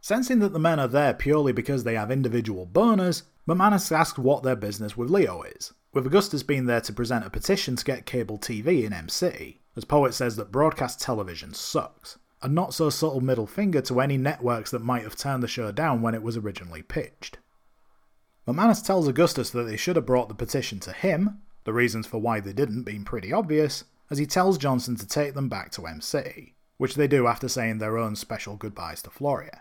[0.00, 4.42] Sensing that the men are there purely because they have individual boners, McManus asks what
[4.42, 8.06] their business with Leo is, with Augustus being there to present a petition to get
[8.06, 12.90] cable TV in M City, as Poet says that broadcast television sucks, a not so
[12.90, 16.22] subtle middle finger to any networks that might have turned the show down when it
[16.22, 17.38] was originally pitched.
[18.46, 22.18] McManus tells Augustus that they should have brought the petition to him, the reasons for
[22.18, 25.86] why they didn't being pretty obvious, as he tells Johnson to take them back to
[25.86, 29.60] M City, which they do after saying their own special goodbyes to Floria.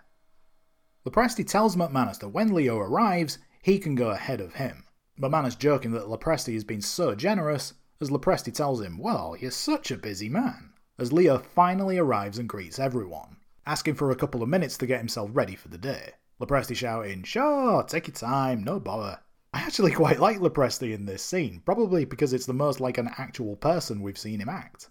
[1.05, 4.85] Lopresti tells McManus that when Leo arrives, he can go ahead of him.
[5.19, 9.91] McManus joking that Lopresti has been so generous, as Lopresti tells him, Well, you're such
[9.91, 14.49] a busy man, as Leo finally arrives and greets everyone, asking for a couple of
[14.49, 16.13] minutes to get himself ready for the day.
[16.39, 19.19] Lopresti shouting, Sure, take your time, no bother.
[19.53, 23.09] I actually quite like Lopresti in this scene, probably because it's the most like an
[23.17, 24.89] actual person we've seen him act.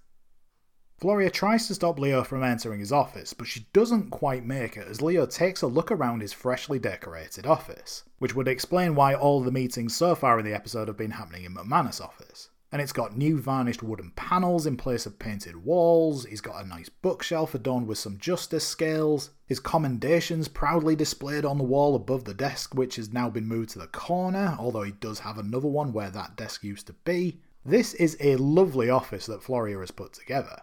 [1.00, 4.86] Floria tries to stop Leo from entering his office, but she doesn't quite make it
[4.86, 9.40] as Leo takes a look around his freshly decorated office, which would explain why all
[9.40, 12.50] the meetings so far in the episode have been happening in McManus' office.
[12.70, 16.68] And it's got new varnished wooden panels in place of painted walls, he's got a
[16.68, 22.24] nice bookshelf adorned with some justice scales, his commendations proudly displayed on the wall above
[22.24, 25.66] the desk, which has now been moved to the corner, although he does have another
[25.66, 27.40] one where that desk used to be.
[27.64, 30.60] This is a lovely office that Floria has put together.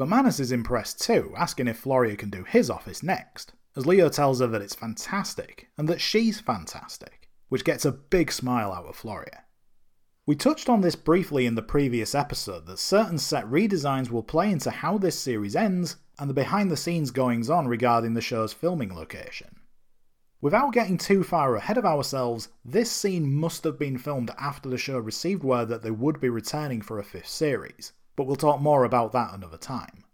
[0.00, 4.40] McManus is impressed too, asking if Floria can do his office next, as Leo tells
[4.40, 8.96] her that it's fantastic, and that she's fantastic, which gets a big smile out of
[8.96, 9.42] Floria.
[10.24, 14.50] We touched on this briefly in the previous episode that certain set redesigns will play
[14.50, 18.54] into how this series ends and the behind the scenes goings on regarding the show's
[18.54, 19.60] filming location.
[20.40, 24.78] Without getting too far ahead of ourselves, this scene must have been filmed after the
[24.78, 28.60] show received word that they would be returning for a fifth series, but we'll talk
[28.60, 30.04] more about that another time.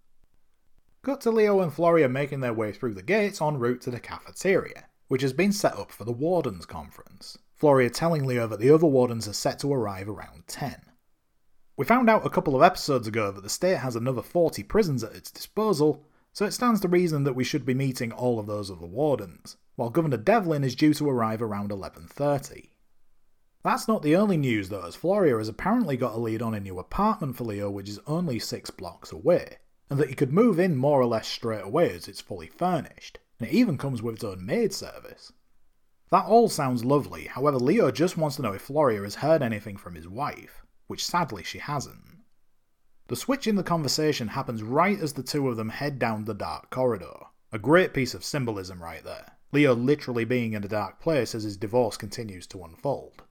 [1.02, 4.00] Cut to Leo and Floria making their way through the gates en route to the
[4.00, 7.38] cafeteria, which has been set up for the Wardens Conference.
[7.60, 10.82] Floria telling Leo that the other Wardens are set to arrive around 10.
[11.76, 15.04] We found out a couple of episodes ago that the state has another 40 prisons
[15.04, 18.46] at its disposal, so it stands to reason that we should be meeting all of
[18.46, 22.70] those other Wardens, while Governor Devlin is due to arrive around 11.30.
[23.66, 26.60] That's not the only news though, as Floria has apparently got a lead on a
[26.60, 29.56] new apartment for Leo which is only six blocks away,
[29.90, 33.18] and that he could move in more or less straight away as it's fully furnished,
[33.40, 35.32] and it even comes with its own maid service.
[36.12, 39.76] That all sounds lovely, however Leo just wants to know if Floria has heard anything
[39.76, 42.20] from his wife, which sadly she hasn't.
[43.08, 46.34] The switch in the conversation happens right as the two of them head down the
[46.34, 47.18] dark corridor.
[47.50, 49.32] A great piece of symbolism right there.
[49.50, 53.24] Leo literally being in a dark place as his divorce continues to unfold.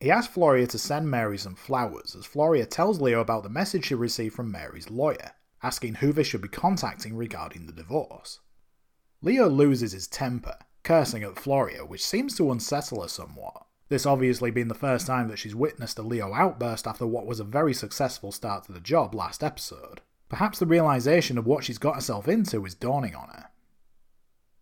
[0.00, 3.86] He asks Floria to send Mary some flowers, as Floria tells Leo about the message
[3.86, 8.40] she received from Mary's lawyer, asking who they should be contacting regarding the divorce.
[9.22, 13.66] Leo loses his temper, cursing at Floria, which seems to unsettle her somewhat.
[13.88, 17.40] This obviously being the first time that she's witnessed a Leo outburst after what was
[17.40, 20.02] a very successful start to the job last episode.
[20.28, 23.46] Perhaps the realization of what she's got herself into is dawning on her.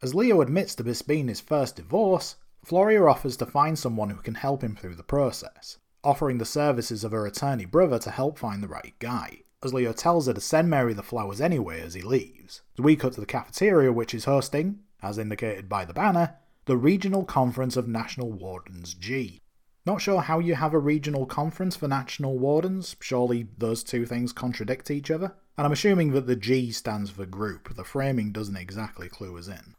[0.01, 2.37] As Leo admits to this being his first divorce,
[2.67, 7.05] Floria offers to find someone who can help him through the process, offering the services
[7.05, 10.41] of her attorney brother to help find the right guy, as Leo tells her to
[10.41, 12.63] send Mary the flowers anyway as he leaves.
[12.77, 17.25] We cut to the cafeteria, which is hosting, as indicated by the banner, the Regional
[17.25, 19.41] Conference of National Wardens G.
[19.85, 24.33] Not sure how you have a regional conference for national wardens, surely those two things
[24.33, 25.37] contradict each other?
[25.57, 29.47] And I'm assuming that the G stands for group, the framing doesn't exactly clue us
[29.47, 29.77] in.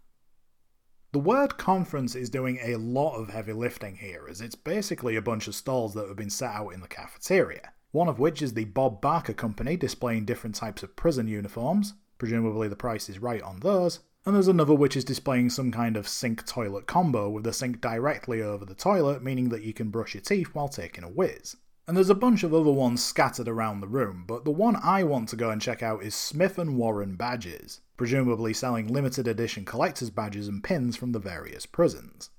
[1.18, 5.22] The word conference is doing a lot of heavy lifting here, as it's basically a
[5.22, 7.72] bunch of stalls that have been set out in the cafeteria.
[7.90, 12.68] One of which is the Bob Barker Company displaying different types of prison uniforms, presumably
[12.68, 16.08] the price is right on those, and there's another which is displaying some kind of
[16.08, 20.14] sink toilet combo with the sink directly over the toilet, meaning that you can brush
[20.14, 21.56] your teeth while taking a whiz.
[21.88, 25.04] And there's a bunch of other ones scattered around the room, but the one I
[25.04, 29.66] want to go and check out is Smith and Warren badges, presumably selling limited edition
[29.66, 32.30] collector's badges and pins from the various prisons.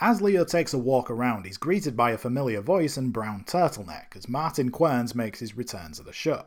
[0.00, 4.16] As Leo takes a walk around, he's greeted by a familiar voice and brown turtleneck
[4.16, 6.44] as Martin Querns makes his return to the show.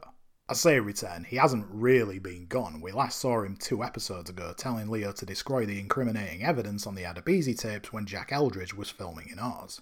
[0.50, 2.82] I say return, he hasn't really been gone.
[2.82, 6.96] We last saw him two episodes ago telling Leo to destroy the incriminating evidence on
[6.96, 9.80] the Adebisi tapes when Jack Eldridge was filming in Oz.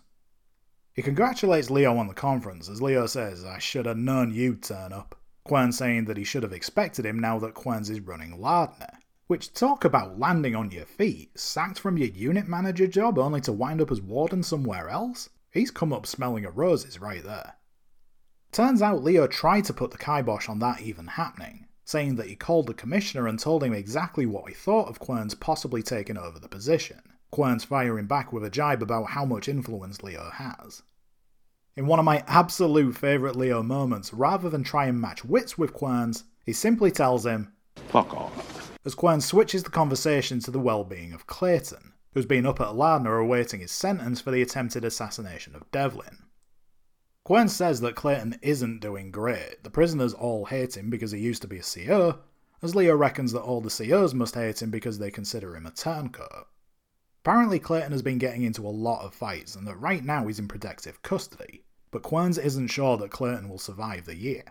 [0.93, 4.91] He congratulates Leo on the conference, as Leo says, I should have known you'd turn
[4.91, 5.15] up.
[5.43, 8.99] Quern saying that he should have expected him now that Querns is running Lardner.
[9.27, 13.53] Which talk about landing on your feet, sacked from your unit manager job only to
[13.53, 15.29] wind up as warden somewhere else?
[15.51, 17.55] He's come up smelling of roses right there.
[18.51, 22.35] Turns out Leo tried to put the kibosh on that even happening, saying that he
[22.35, 26.37] called the commissioner and told him exactly what he thought of Querns possibly taking over
[26.37, 27.01] the position.
[27.31, 30.83] Querns firing back with a jibe about how much influence Leo has.
[31.77, 35.73] In one of my absolute favourite Leo moments, rather than try and match wits with
[35.73, 37.53] Querns, he simply tells him,
[37.87, 38.77] Fuck off.
[38.83, 42.75] As Quern switches the conversation to the well being of Clayton, who's been up at
[42.75, 46.17] Lardner awaiting his sentence for the attempted assassination of Devlin.
[47.23, 49.63] Quern says that Clayton isn't doing great.
[49.63, 52.19] The prisoners all hate him because he used to be a CO,
[52.61, 55.71] as Leo reckons that all the COs must hate him because they consider him a
[55.71, 56.47] turncoat.
[57.23, 60.39] Apparently, Clayton has been getting into a lot of fights and that right now he's
[60.39, 64.43] in protective custody, but Querns isn't sure that Clayton will survive the year.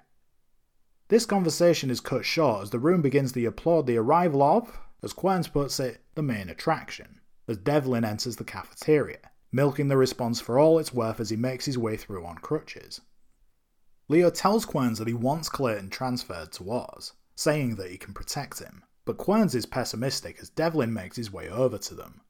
[1.08, 5.12] This conversation is cut short as the room begins to applaud the arrival of, as
[5.12, 10.56] Querns puts it, the main attraction, as Devlin enters the cafeteria, milking the response for
[10.56, 13.00] all it's worth as he makes his way through on crutches.
[14.06, 18.60] Leo tells Querns that he wants Clayton transferred to Oz, saying that he can protect
[18.60, 22.20] him, but Querns is pessimistic as Devlin makes his way over to them.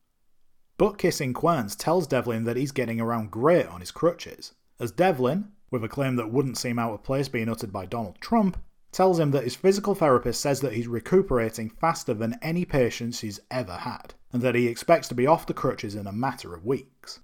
[0.81, 5.53] Butt kissing Querns tells Devlin that he's getting around great on his crutches, as Devlin,
[5.71, 8.57] with a claim that wouldn't seem out of place being uttered by Donald Trump,
[8.91, 13.41] tells him that his physical therapist says that he's recuperating faster than any patients he's
[13.51, 16.65] ever had, and that he expects to be off the crutches in a matter of
[16.65, 17.21] weeks.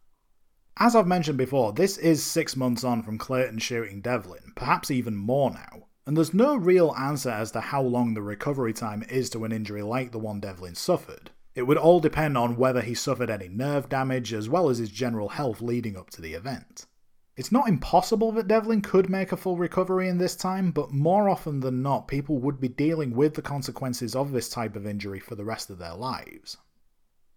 [0.76, 5.16] As I've mentioned before, this is six months on from Clayton shooting Devlin, perhaps even
[5.16, 9.30] more now, and there's no real answer as to how long the recovery time is
[9.30, 12.94] to an injury like the one Devlin suffered, it would all depend on whether he
[12.94, 16.86] suffered any nerve damage as well as his general health leading up to the event.
[17.34, 21.28] It's not impossible that Devlin could make a full recovery in this time, but more
[21.28, 25.18] often than not, people would be dealing with the consequences of this type of injury
[25.18, 26.58] for the rest of their lives.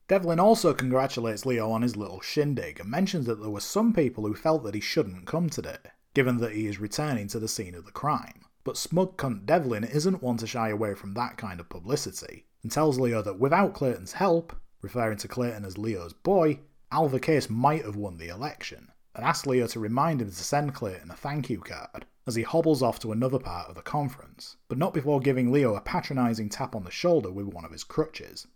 [0.09, 4.25] Devlin also congratulates Leo on his little shindig and mentions that there were some people
[4.25, 5.77] who felt that he shouldn't come today,
[6.13, 8.45] given that he is returning to the scene of the crime.
[8.63, 12.71] But smug cunt Devlin isn't one to shy away from that kind of publicity, and
[12.71, 16.59] tells Leo that without Clayton's help, referring to Clayton as Leo's boy,
[16.91, 20.73] Alva Case might have won the election, and asks Leo to remind him to send
[20.73, 24.57] Clayton a thank you card as he hobbles off to another part of the conference,
[24.67, 27.83] but not before giving Leo a patronising tap on the shoulder with one of his
[27.83, 28.47] crutches.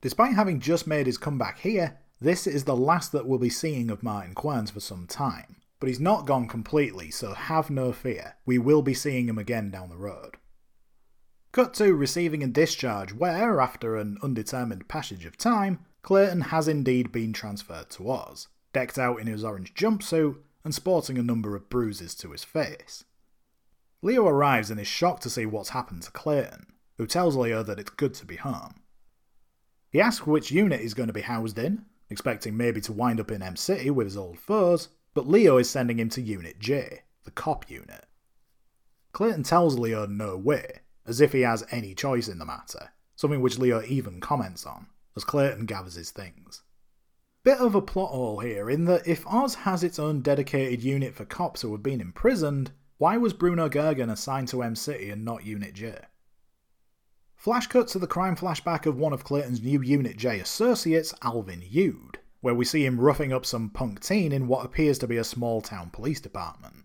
[0.00, 3.90] Despite having just made his comeback here, this is the last that we'll be seeing
[3.90, 8.36] of Martin Querns for some time, but he's not gone completely, so have no fear,
[8.46, 10.36] we will be seeing him again down the road.
[11.52, 17.10] Cut to receiving a discharge where, after an undetermined passage of time, Clayton has indeed
[17.10, 21.68] been transferred to Oz, decked out in his orange jumpsuit and sporting a number of
[21.68, 23.04] bruises to his face.
[24.00, 26.66] Leo arrives and is shocked to see what's happened to Clayton,
[26.98, 28.74] who tells Leo that it's good to be home.
[29.90, 33.32] He asks which unit he's going to be housed in, expecting maybe to wind up
[33.32, 37.02] in M City with his old foes, but Leo is sending him to Unit J,
[37.24, 38.06] the cop unit.
[39.12, 43.40] Clayton tells Leo no way, as if he has any choice in the matter, something
[43.40, 44.86] which Leo even comments on,
[45.16, 46.62] as Clayton gathers his things.
[47.42, 51.14] Bit of a plot hole here, in that if Oz has its own dedicated unit
[51.14, 55.24] for cops who have been imprisoned, why was Bruno Goergen assigned to M City and
[55.24, 55.96] not Unit J?
[57.34, 61.64] Flash cut to the crime flashback of one of Clayton's new Unit J associates, Alvin
[61.66, 65.16] Yood, where we see him roughing up some punk teen in what appears to be
[65.16, 66.84] a small town police department.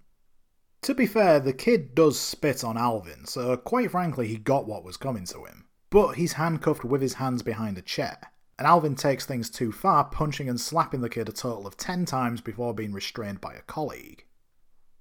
[0.86, 4.84] To be fair, the kid does spit on Alvin, so quite frankly, he got what
[4.84, 5.66] was coming to him.
[5.90, 8.20] But he's handcuffed with his hands behind a chair,
[8.60, 12.06] and Alvin takes things too far, punching and slapping the kid a total of 10
[12.06, 14.26] times before being restrained by a colleague.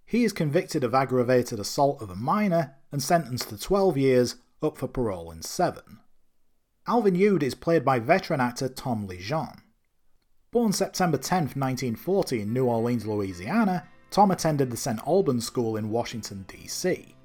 [0.06, 4.78] He is convicted of aggravated assault of a minor and sentenced to 12 years, up
[4.78, 5.82] for parole in 7.
[6.86, 9.58] Alvin Yood is played by veteran actor Tom Ligon.
[10.50, 15.00] Born September 10, 1940 in New Orleans, Louisiana, Tom attended the St.
[15.08, 17.16] Albans School in Washington, D.C.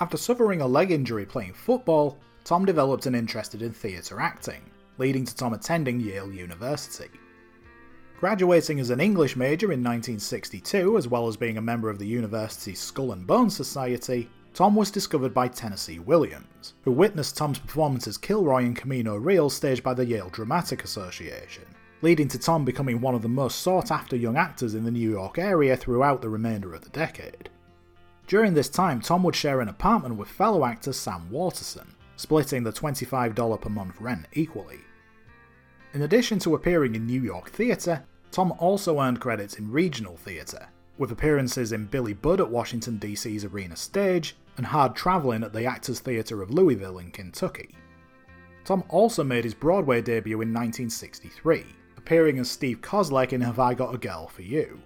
[0.00, 4.62] After suffering a leg injury playing football, Tom developed an interest in theatre acting,
[4.98, 7.08] leading to Tom attending Yale University.
[8.18, 12.04] Graduating as an English major in 1962, as well as being a member of the
[12.04, 18.08] university's Skull and Bones Society, Tom was discovered by Tennessee Williams, who witnessed Tom's performance
[18.08, 21.62] as Kilroy in Camino Real staged by the Yale Dramatic Association
[22.02, 25.10] leading to Tom becoming one of the most sought after young actors in the New
[25.10, 27.48] York area throughout the remainder of the decade.
[28.26, 32.72] During this time, Tom would share an apartment with fellow actor Sam Waterston, splitting the
[32.72, 34.80] $25 per month rent equally.
[35.94, 40.68] In addition to appearing in New York theatre, Tom also earned credits in regional theatre,
[40.98, 45.66] with appearances in Billy Budd at Washington DC's Arena Stage and Hard Travelin' at the
[45.66, 47.74] Actors Theatre of Louisville in Kentucky.
[48.64, 51.64] Tom also made his Broadway debut in 1963,
[52.02, 54.80] appearing as Steve Kozlek in Have I Got a Girl for You.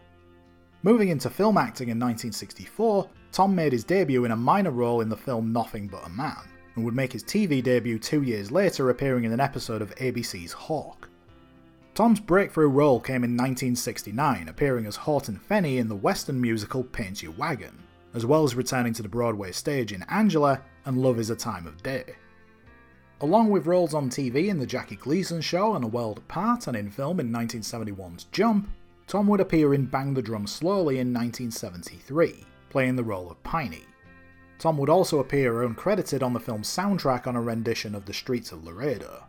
[0.82, 5.08] Moving into film acting in 1964, Tom made his debut in a minor role in
[5.08, 8.90] the film Nothing But a Man, and would make his TV debut two years later
[8.90, 11.08] appearing in an episode of ABC's Hawk.
[11.94, 17.22] Tom's breakthrough role came in 1969, appearing as Horton Fenty in the western musical Paint
[17.22, 17.82] Your Wagon,
[18.12, 21.66] as well as returning to the Broadway stage in Angela and Love is a Time
[21.66, 22.14] of Day.
[23.22, 26.76] Along with roles on TV in The Jackie Gleason Show and A World Apart and
[26.76, 28.68] in film in 1971's Jump,
[29.06, 33.84] Tom would appear in Bang the Drum Slowly in 1973, playing the role of Piney.
[34.58, 38.52] Tom would also appear uncredited on the film's soundtrack on a rendition of The Streets
[38.52, 39.24] of Laredo.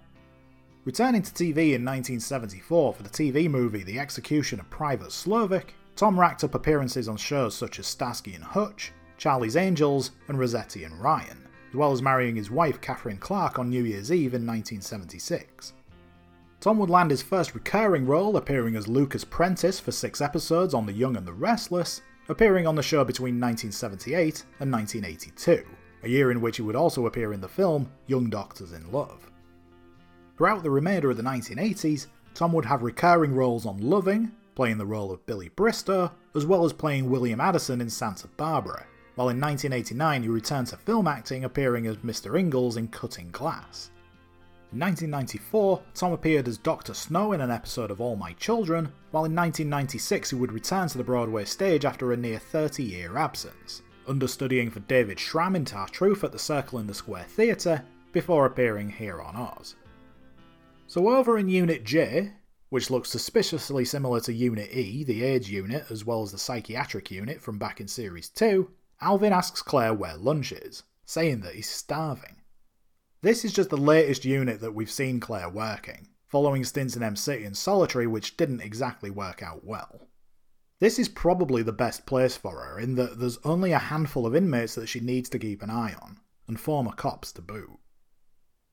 [0.84, 6.20] Returning to TV in 1974 for the TV movie The Execution of Private Slovik, Tom
[6.20, 11.02] racked up appearances on shows such as Starsky and Hutch, Charlie's Angels, and Rosetti and
[11.02, 15.74] Ryan, as well as marrying his wife Catherine Clark on New Year's Eve in 1976.
[16.60, 20.86] Tom would land his first recurring role appearing as Lucas Prentice for six episodes on
[20.86, 25.64] The Young and the Restless, appearing on the show between 1978 and 1982,
[26.04, 29.30] a year in which he would also appear in the film Young Doctors in Love.
[30.36, 34.86] Throughout the remainder of the 1980s, Tom would have recurring roles on Loving, playing the
[34.86, 38.86] role of Billy Bristow, as well as playing William Addison in Santa Barbara,
[39.18, 42.40] while in 1989 he returned to film acting appearing as Mr.
[42.40, 43.90] Ingalls in Cutting Glass.
[44.72, 46.94] In 1994, Tom appeared as Dr.
[46.94, 51.00] Snow in an episode of All My Children, while in 1996 he would return to
[51.00, 56.24] the Broadway stage after a near 30 year absence, understudying for David Schramm in Tartuffe
[56.24, 59.76] at the Circle in the Square Theatre, before appearing here on Oz.
[60.86, 62.34] So over in Unit J,
[62.70, 67.10] which looks suspiciously similar to Unit E, the AIDS unit, as well as the psychiatric
[67.10, 68.70] unit from back in Series 2,
[69.00, 72.38] Alvin asks Claire where lunch is, saying that he's starving.
[73.22, 77.16] This is just the latest unit that we've seen Claire working, following stints in M
[77.16, 80.08] City and Solitary which didn't exactly work out well.
[80.80, 84.36] This is probably the best place for her, in that there's only a handful of
[84.36, 87.80] inmates that she needs to keep an eye on, and former cops to boot.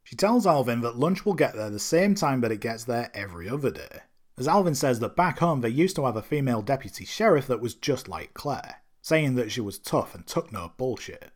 [0.02, 3.10] She tells Alvin that lunch will get there the same time that it gets there
[3.14, 4.00] every other day,
[4.36, 7.60] as Alvin says that back home they used to have a female deputy sheriff that
[7.60, 11.30] was just like Claire, saying that she was tough and took no bullshit.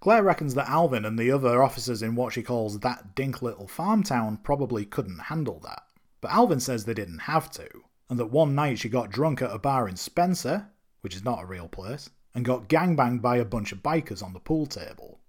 [0.00, 3.66] Claire reckons that Alvin and the other officers in what she calls that dink little
[3.66, 5.84] farm town probably couldn't handle that,
[6.20, 7.66] but Alvin says they didn't have to,
[8.10, 10.68] and that one night she got drunk at a bar in Spencer,
[11.00, 14.34] which is not a real place, and got gangbanged by a bunch of bikers on
[14.34, 15.20] the pool table.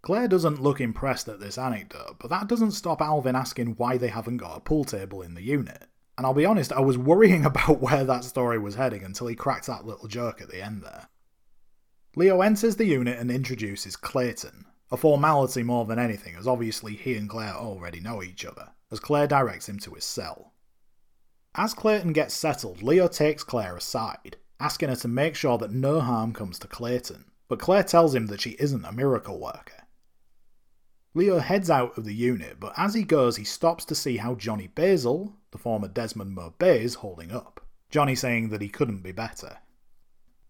[0.00, 4.08] Claire doesn't look impressed at this anecdote, but that doesn't stop Alvin asking why they
[4.08, 5.88] haven't got a pool table in the unit.
[6.16, 9.34] And I'll be honest, I was worrying about where that story was heading until he
[9.34, 11.08] cracked that little joke at the end there.
[12.14, 17.16] Leo enters the unit and introduces Clayton, a formality more than anything, as obviously he
[17.16, 20.52] and Claire already know each other, as Claire directs him to his cell.
[21.54, 26.00] As Clayton gets settled, Leo takes Claire aside, asking her to make sure that no
[26.00, 29.86] harm comes to Clayton, but Claire tells him that she isn't a miracle worker.
[31.14, 34.34] Leo heads out of the unit, but as he goes, he stops to see how
[34.34, 37.64] Johnny Basil, the former Desmond is holding up.
[37.90, 39.58] Johnny saying that he couldn't be better.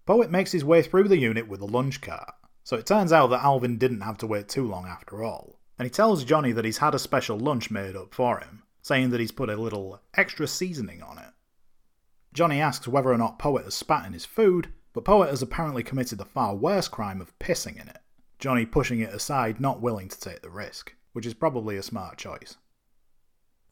[0.07, 2.35] Poet makes his way through the unit with a lunch cart,
[2.65, 5.87] so it turns out that Alvin didn't have to wait too long after all, and
[5.87, 9.21] he tells Johnny that he's had a special lunch made up for him, saying that
[9.21, 11.31] he's put a little extra seasoning on it.
[12.33, 15.83] Johnny asks whether or not Poet has spat in his food, but Poet has apparently
[15.83, 17.99] committed the far worse crime of pissing in it.
[18.39, 22.19] Johnny pushing it aside, not willing to take the risk, which is probably a smart
[22.19, 22.57] choice.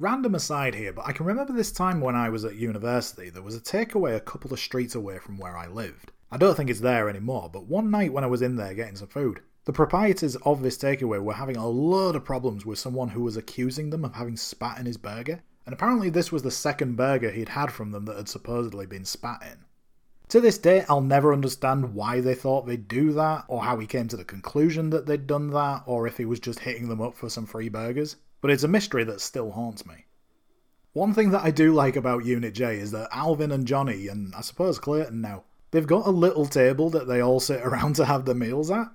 [0.00, 3.42] Random aside here, but I can remember this time when I was at university, there
[3.42, 6.10] was a takeaway a couple of streets away from where I lived.
[6.30, 8.96] I don't think it's there anymore, but one night when I was in there getting
[8.96, 13.10] some food, the proprietors of this takeaway were having a load of problems with someone
[13.10, 16.50] who was accusing them of having spat in his burger, and apparently this was the
[16.50, 19.66] second burger he'd had from them that had supposedly been spat in.
[20.28, 23.86] To this day, I'll never understand why they thought they'd do that, or how he
[23.86, 27.02] came to the conclusion that they'd done that, or if he was just hitting them
[27.02, 30.06] up for some free burgers, but it's a mystery that still haunts me.
[30.92, 34.34] One thing that I do like about Unit J is that Alvin and Johnny, and
[34.34, 38.06] I suppose Clayton now, they've got a little table that they all sit around to
[38.06, 38.88] have their meals at.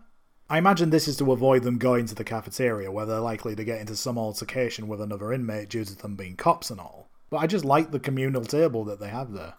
[0.49, 3.63] I imagine this is to avoid them going to the cafeteria where they're likely to
[3.63, 7.37] get into some altercation with another inmate due to them being cops and all, but
[7.37, 9.53] I just like the communal table that they have there.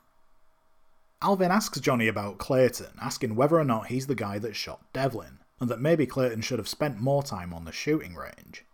[1.23, 5.39] Alvin asks Johnny about Clayton, asking whether or not he's the guy that shot Devlin,
[5.59, 8.66] and that maybe Clayton should have spent more time on the shooting range.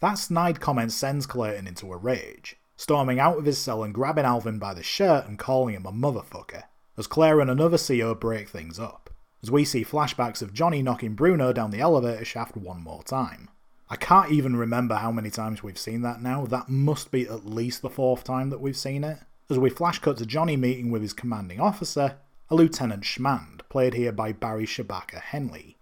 [0.00, 4.24] That snide comment sends Clayton into a rage, storming out of his cell and grabbing
[4.24, 6.62] Alvin by the shirt and calling him a motherfucker,
[6.96, 9.10] as Claire and another CO break things up,
[9.42, 13.50] as we see flashbacks of Johnny knocking Bruno down the elevator shaft one more time.
[13.90, 17.44] I can't even remember how many times we've seen that now, that must be at
[17.44, 19.18] least the fourth time that we've seen it
[19.50, 22.16] as we flash cut to Johnny meeting with his commanding officer,
[22.48, 25.76] a Lieutenant Schmand, played here by Barry Shabaka Henley.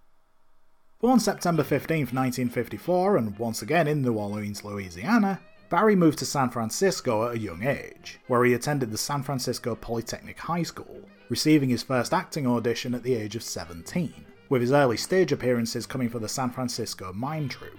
[1.01, 6.51] Born September 15, 1954, and once again in New Orleans, Louisiana, Barry moved to San
[6.51, 11.69] Francisco at a young age, where he attended the San Francisco Polytechnic High School, receiving
[11.69, 14.13] his first acting audition at the age of 17,
[14.49, 17.79] with his early stage appearances coming for the San Francisco Mime Troupe.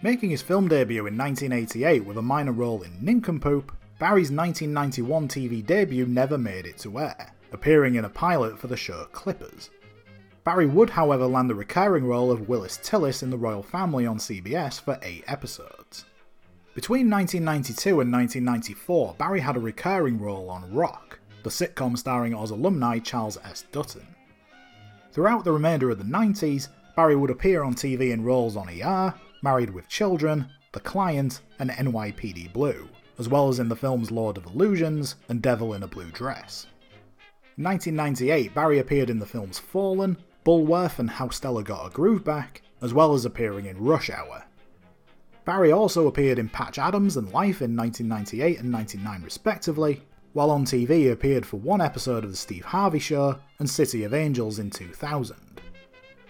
[0.00, 5.66] Making his film debut in 1988 with a minor role in Nincompoop, Barry's 1991 TV
[5.66, 9.68] debut never made it to air, appearing in a pilot for the show Clippers.
[10.48, 14.16] Barry would, however, land the recurring role of Willis Tillis in The Royal Family on
[14.16, 16.06] CBS for eight episodes.
[16.74, 22.50] Between 1992 and 1994, Barry had a recurring role on Roc, the sitcom starring Oz
[22.50, 23.66] alumni Charles S.
[23.72, 24.06] Dutton.
[25.12, 29.12] Throughout the remainder of the 90s, Barry would appear on TV in roles on ER,
[29.42, 32.88] Married with Children, The Client, and NYPD Blue,
[33.18, 36.68] as well as in the films Lord of Illusions and Devil in a Blue Dress.
[37.58, 40.16] In 1998, Barry appeared in the films Fallen,
[40.48, 44.44] Bulworth, and How Stella Got a Groove Back, as well as appearing in Rush Hour,
[45.44, 50.02] Barry also appeared in Patch Adams and Life in 1998 and 99 respectively,
[50.32, 54.04] while on TV he appeared for one episode of The Steve Harvey Show and City
[54.04, 55.36] of Angels in 2000.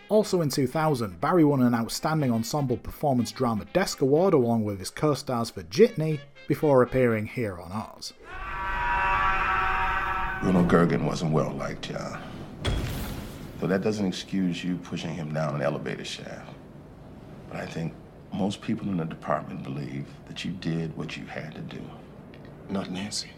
[0.08, 4.90] Also in 2000, Barry won an Outstanding Ensemble Performance Drama Desk Award along with his
[4.90, 6.18] co-stars for Jitney
[6.48, 8.14] before appearing here on Oz.
[10.42, 12.20] Bruno Goergen wasn't well liked, John.
[13.58, 16.54] Though that doesn't excuse you pushing him down an elevator shaft.
[17.50, 17.92] But I think
[18.32, 21.82] most people in the department believe that you did what you had to do.
[22.70, 23.30] Not Nancy.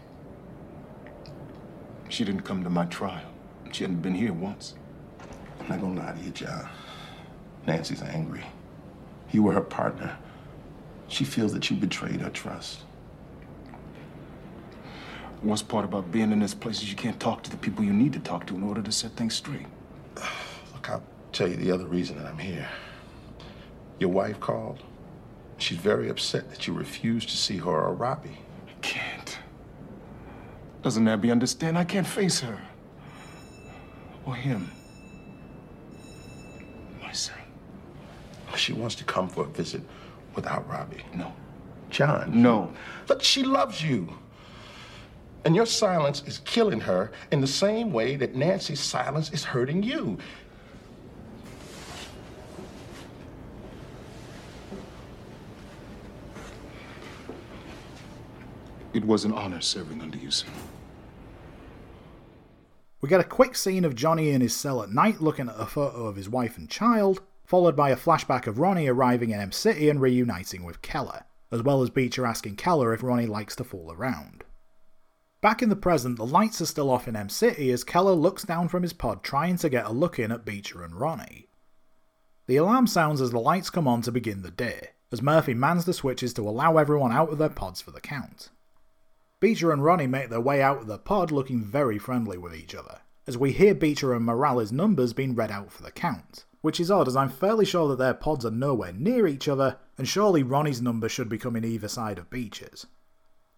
[2.09, 3.25] She didn't come to my trial.
[3.71, 4.75] She hadn't been here once.
[5.59, 6.69] I'm not gonna lie to you, John.
[7.65, 8.43] Nancy's angry.
[9.31, 10.17] You were her partner.
[11.07, 12.79] She feels that you betrayed her trust.
[15.41, 17.93] Worst part about being in this place is you can't talk to the people you
[17.93, 19.65] need to talk to in order to set things straight.
[20.73, 22.67] Look, I'll tell you the other reason that I'm here.
[23.99, 24.83] Your wife called.
[25.57, 28.39] She's very upset that you refused to see her or Robbie.
[28.67, 29.37] I can't.
[30.81, 31.77] Doesn't Abby understand?
[31.77, 32.59] I can't face her.
[34.25, 34.71] Or him.
[37.01, 37.37] My son.
[38.55, 39.81] She wants to come for a visit
[40.35, 41.03] without Robbie.
[41.13, 41.33] No.
[41.89, 42.41] John.
[42.41, 42.73] No.
[43.07, 44.17] Look, she loves you.
[45.43, 49.81] And your silence is killing her in the same way that Nancy's silence is hurting
[49.81, 50.17] you.
[58.93, 60.47] It was an honor serving under you, sir.
[62.99, 65.65] We get a quick scene of Johnny in his cell at night looking at a
[65.65, 69.51] photo of his wife and child, followed by a flashback of Ronnie arriving in Em
[69.51, 73.63] City and reuniting with Keller, as well as Beecher asking Keller if Ronnie likes to
[73.63, 74.43] fool around.
[75.41, 78.43] Back in the present, the lights are still off in Em City as Keller looks
[78.43, 81.47] down from his pod trying to get a look in at Beecher and Ronnie.
[82.45, 85.85] The alarm sounds as the lights come on to begin the day, as Murphy mans
[85.85, 88.49] the switches to allow everyone out of their pods for the count.
[89.39, 92.75] Beecher and Ronnie make their way out of the pod looking very friendly with each
[92.75, 96.79] other, as we hear Beecher and Morales' numbers being read out for the count, which
[96.79, 100.07] is odd as I'm fairly sure that their pods are nowhere near each other, and
[100.07, 102.85] surely Ronnie's number should be coming either side of Beecher's.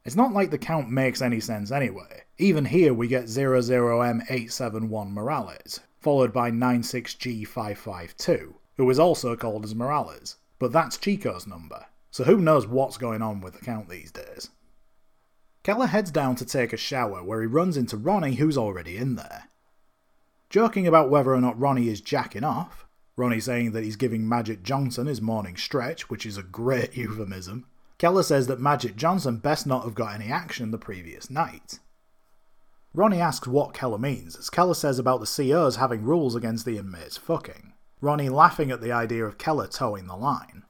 [0.05, 2.23] It's not like the count makes any sense anyway.
[2.37, 10.35] Even here we get 00M871 Morales, followed by 96G552, who is also called as Morales,
[10.59, 14.49] but that's Chico's number, so who knows what's going on with the count these days.
[15.63, 19.15] Keller heads down to take a shower where he runs into Ronnie, who's already in
[19.15, 19.45] there.
[20.49, 22.85] Joking about whether or not Ronnie is jacking off,
[23.15, 27.67] Ronnie saying that he's giving Magic Johnson his morning stretch, which is a great euphemism,
[27.97, 31.79] Keller says that Magic Johnson best not have got any action the previous night.
[32.93, 36.77] Ronnie asks what Keller means, as Keller says about the COs having rules against the
[36.77, 40.63] inmates fucking, Ronnie laughing at the idea of Keller towing the line.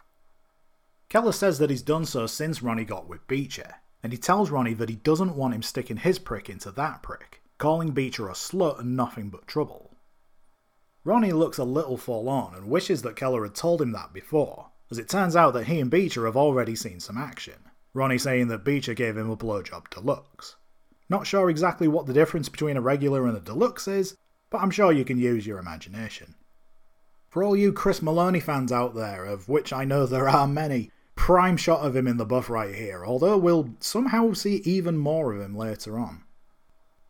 [1.09, 4.73] Keller says that he's done so since Ronnie got with Beecher, and he tells Ronnie
[4.75, 8.79] that he doesn't want him sticking his prick into that prick, calling Beecher a slut
[8.79, 9.95] and nothing but trouble.
[11.03, 14.99] Ronnie looks a little forlorn and wishes that Keller had told him that before, as
[14.99, 17.55] it turns out that he and Beecher have already seen some action,
[17.95, 20.55] Ronnie saying that Beecher gave him a blowjob deluxe.
[21.09, 24.15] Not sure exactly what the difference between a regular and a deluxe is,
[24.51, 26.35] but I'm sure you can use your imagination.
[27.27, 30.91] For all you Chris Meloni fans out there, of which I know there are many,
[31.15, 35.33] prime shot of him in the buff right here, although we'll somehow see even more
[35.33, 36.23] of him later on.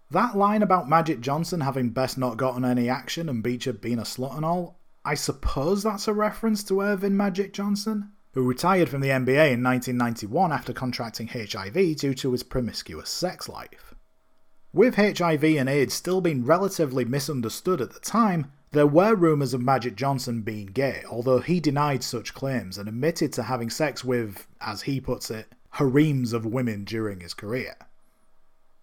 [0.10, 4.04] That line about Magic Johnson having best not gotten any action and Beecher being a
[4.04, 9.02] slut and all, I suppose that's a reference to Earvin Magic Johnson, who retired from
[9.02, 13.94] the NBA in 1991 after contracting HIV due to his promiscuous sex life.
[14.72, 19.62] With HIV and AIDS still being relatively misunderstood at the time, there were rumours of
[19.62, 24.48] Magic Johnson being gay, although he denied such claims and admitted to having sex with,
[24.60, 27.76] as he puts it, harems of women during his career.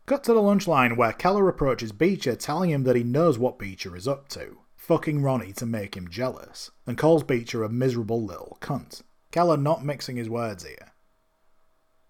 [0.06, 3.58] Cut to the lunch line where Keller approaches Beecher telling him that he knows what
[3.58, 4.58] Beecher is up to,
[4.90, 9.02] fucking Ronnie to make him jealous, and calls Beecher a miserable little cunt.
[9.30, 10.94] Keller not mixing his words here.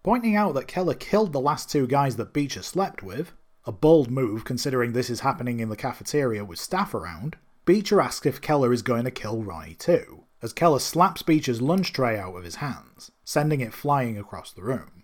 [0.01, 3.33] Pointing out that Keller killed the last two guys that Beecher slept with,
[3.65, 7.35] a bold move considering this is happening in the cafeteria with staff around,
[7.65, 11.93] Beecher asks if Keller is going to kill Ronnie too, as Keller slaps Beecher's lunch
[11.93, 15.03] tray out of his hands, sending it flying across the room.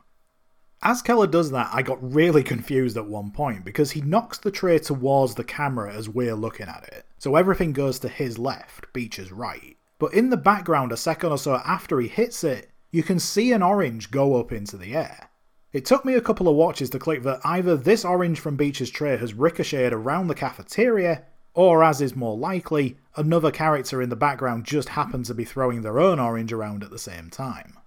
[0.82, 4.50] As Keller does that, I got really confused at one point because he knocks the
[4.50, 8.92] tray towards the camera as we're looking at it, so everything goes to his left,
[8.94, 9.78] Beecher's right.
[10.00, 13.52] But in the background, a second or so after he hits it, you can see
[13.52, 15.30] an orange go up into the air.
[15.74, 18.90] It took me a couple of watches to click that either this orange from Beecher's
[18.90, 21.24] tray has ricocheted around the cafeteria,
[21.54, 25.82] or as is more likely, another character in the background just happened to be throwing
[25.82, 27.78] their own orange around at the same time.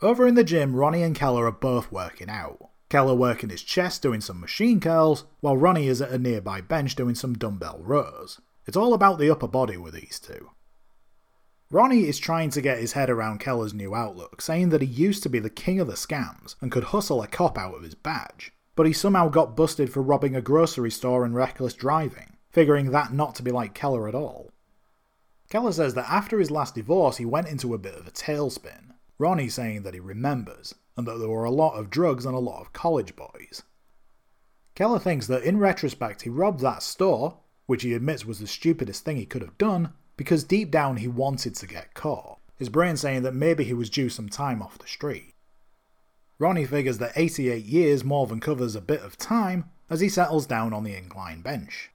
[0.00, 2.69] Over in the gym, Ronnie and Keller are both working out.
[2.90, 6.96] Keller working his chest doing some machine curls, while Ronnie is at a nearby bench
[6.96, 8.40] doing some dumbbell rows.
[8.66, 10.50] It's all about the upper body with these two.
[11.70, 15.22] Ronnie is trying to get his head around Keller's new outlook, saying that he used
[15.22, 17.94] to be the king of the scams and could hustle a cop out of his
[17.94, 22.90] badge, but he somehow got busted for robbing a grocery store and reckless driving, figuring
[22.90, 24.50] that not to be like Keller at all.
[25.48, 28.94] Keller says that after his last divorce he went into a bit of a tailspin,
[29.16, 32.38] Ronnie saying that he remembers, and that there were a lot of drugs and a
[32.38, 33.62] lot of college boys.
[34.74, 39.04] Keller thinks that in retrospect he robbed that store, which he admits was the stupidest
[39.04, 42.96] thing he could have done, because deep down he wanted to get caught, his brain
[42.96, 45.34] saying that maybe he was due some time off the street.
[46.38, 50.46] Ronnie figures that 88 years more than covers a bit of time as he settles
[50.46, 51.90] down on the incline bench.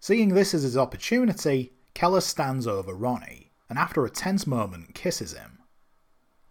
[0.00, 5.32] Seeing this as his opportunity, Keller stands over Ronnie, and after a tense moment kisses
[5.32, 5.55] him.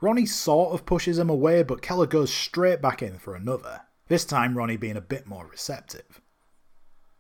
[0.05, 4.23] Ronnie sort of pushes him away, but Keller goes straight back in for another, this
[4.23, 6.21] time Ronnie being a bit more receptive.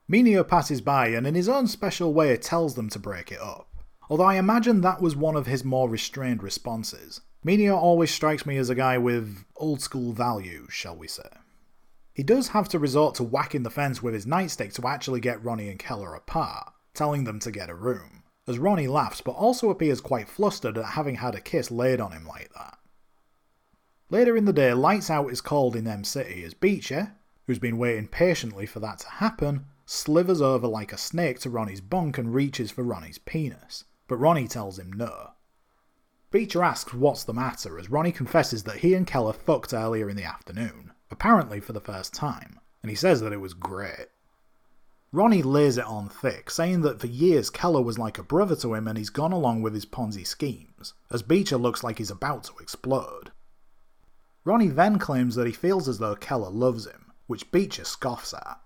[0.07, 3.69] Minio passes by and in his own special way tells them to break it up.
[4.07, 7.21] Although I imagine that was one of his more restrained responses.
[7.43, 11.29] Minio always strikes me as a guy with old school values, shall we say.
[12.13, 15.43] He does have to resort to whacking the fence with his nightstick to actually get
[15.43, 18.14] Ronnie and Keller apart, telling them to get a room,
[18.47, 22.11] as Ronnie laughs but also appears quite flustered at having had a kiss laid on
[22.11, 22.77] him like that.
[24.09, 27.13] Later in the day, Lights Out is called in Em City as Beecher,
[27.47, 31.81] who's been waiting patiently for that to happen, slithers over like a snake to Ronnie's
[31.81, 35.31] bunk and reaches for Ronnie's penis, but Ronnie tells him no.
[36.31, 40.17] Beecher asks what's the matter as Ronnie confesses that he and Keller fucked earlier in
[40.17, 44.07] the afternoon, apparently for the first time, and he says that it was great.
[45.15, 48.73] Ronnie lays it on thick, saying that for years Keller was like a brother to
[48.73, 52.43] him and he's gone along with his Ponzi schemes, as Beecher looks like he's about
[52.43, 53.31] to explode.
[54.43, 58.59] Ronnie then claims that he feels as though Keller loves him, which Beecher scoffs at.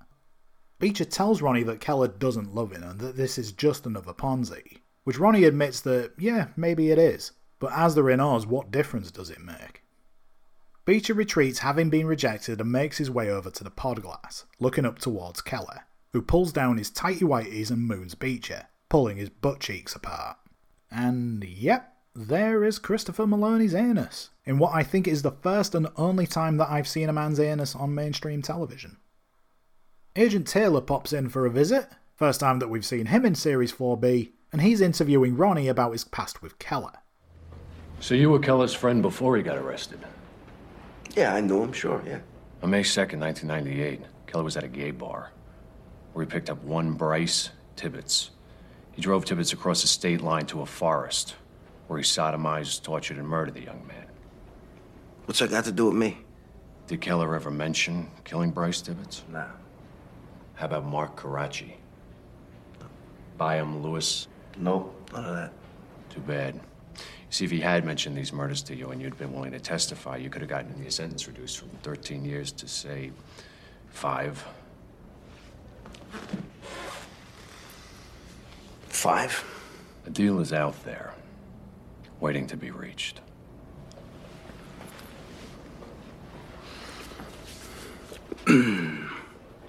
[0.80, 4.80] Beecher tells Ronnie that Keller doesn't love him and that this is just another Ponzi,
[5.03, 9.30] which Ronnie admits that, yeah, maybe it is, but as they're in what difference does
[9.30, 9.84] it make?
[10.85, 14.85] Beecher retreats having been rejected and makes his way over to the pod glass, looking
[14.85, 15.84] up towards Keller,
[16.14, 20.38] who pulls down his tighty whities and moons Beecher, pulling his butt cheeks apart.
[20.91, 25.88] And yep, there is Christopher Meloni's anus, in what I think is the first and
[25.95, 28.98] only time that I've seen a man's anus on mainstream television.
[30.15, 33.72] Agent Taylor pops in for a visit, first time that we've seen him in Series
[33.72, 36.94] 4B, and he's interviewing Ronnie about his past with Keller.
[37.99, 39.99] So you were Keller's friend before he got arrested?
[41.15, 42.19] Yeah, I knew him, sure, yeah.
[42.64, 45.31] On May 2nd, 1998, Keller was at a gay bar
[46.19, 48.31] where he picked up one Bryce Tibbets.
[48.91, 51.35] He drove Tibbets across the state line to a forest
[51.87, 54.05] where he sodomized, tortured, and murdered the young man.
[55.23, 56.17] What's that got to do with me?
[56.87, 59.23] Did Keller ever mention killing Bryce Tibbetts?
[59.31, 59.45] Nah.
[60.55, 61.77] How about Mark Karachi?
[63.37, 64.27] Byam Lewis?
[64.57, 65.53] Nope, none of that.
[66.09, 66.59] Too bad.
[67.29, 70.17] See, if he had mentioned these murders to you and you'd been willing to testify,
[70.17, 73.13] you could have gotten your sentence reduced from 13 years to, say,
[73.87, 74.45] five.
[78.88, 79.45] Five?
[80.03, 81.14] The deal is out there,
[82.19, 83.22] waiting to be reached.
[88.48, 89.06] I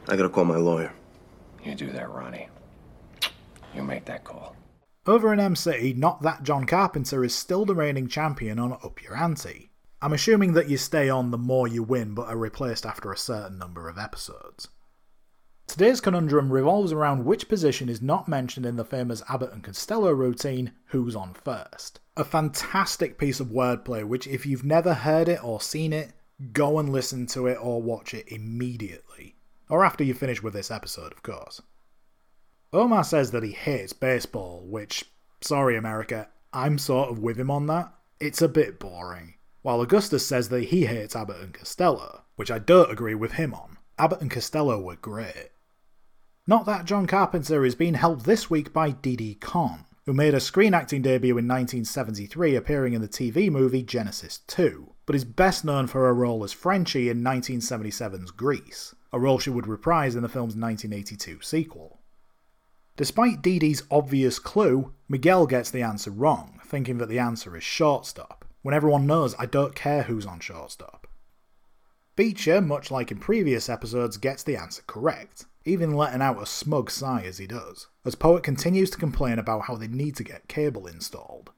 [0.08, 0.92] gotta call my lawyer.
[1.62, 2.48] You do that, Ronnie.
[3.74, 4.56] You make that call.
[5.06, 9.02] Over in Em City, not that John Carpenter is still the reigning champion on Up
[9.02, 9.70] Your Ante.
[10.02, 13.16] I'm assuming that you stay on the more you win but are replaced after a
[13.16, 14.68] certain number of episodes.
[15.70, 20.10] Today's conundrum revolves around which position is not mentioned in the famous Abbott and Costello
[20.10, 22.00] routine, Who's on First.
[22.16, 26.12] A fantastic piece of wordplay, which, if you've never heard it or seen it,
[26.52, 29.36] go and listen to it or watch it immediately.
[29.68, 31.62] Or after you finish with this episode, of course.
[32.72, 35.04] Omar says that he hates baseball, which,
[35.40, 37.94] sorry America, I'm sort of with him on that.
[38.18, 39.34] It's a bit boring.
[39.62, 43.54] While Augustus says that he hates Abbott and Costello, which I don't agree with him
[43.54, 43.78] on.
[44.00, 45.50] Abbott and Costello were great.
[46.50, 50.40] Not that John Carpenter is being helped this week by Didi Conn, who made a
[50.40, 55.64] screen acting debut in 1973 appearing in the TV movie Genesis 2, but is best
[55.64, 60.22] known for her role as Frenchie in 1977's Grease, a role she would reprise in
[60.24, 62.00] the film's 1982 sequel.
[62.96, 68.44] Despite Didi's obvious clue, Miguel gets the answer wrong, thinking that the answer is shortstop,
[68.62, 71.06] when everyone knows I don't care who's on shortstop.
[72.16, 76.90] Beecher, much like in previous episodes, gets the answer correct, even letting out a smug
[76.90, 80.48] sigh as he does, as Poet continues to complain about how they need to get
[80.48, 81.50] cable installed.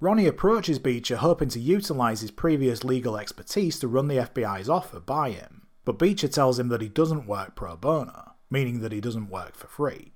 [0.00, 5.00] Ronnie approaches Beecher hoping to utilise his previous legal expertise to run the FBI's offer
[5.00, 9.00] by him, but Beecher tells him that he doesn't work pro bono, meaning that he
[9.00, 10.12] doesn't work for free.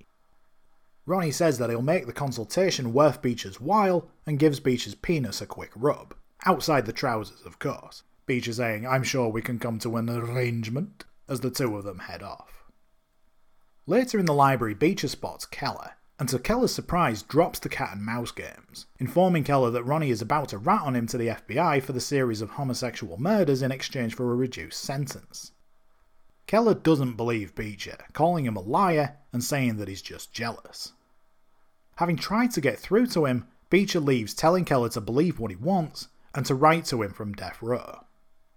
[1.05, 5.47] Ronnie says that he'll make the consultation worth Beecher's while and gives Beecher's penis a
[5.47, 6.13] quick rub,
[6.45, 8.03] outside the trousers, of course.
[8.25, 11.99] Beecher saying, I'm sure we can come to an arrangement, as the two of them
[11.99, 12.58] head off.
[13.89, 18.05] Later in the library, Beecher spots Keller, and to Keller's surprise drops the cat and
[18.05, 21.81] mouse games, informing Keller that Ronnie is about to rat on him to the FBI
[21.81, 25.53] for the series of homosexual murders in exchange for a reduced sentence.
[26.45, 30.93] Keller doesn't believe Beecher, calling him a liar and saying that he's just jealous.
[31.95, 35.57] Having tried to get through to him, Beecher leaves telling Keller to believe what he
[35.57, 38.01] wants and to write to him from death row.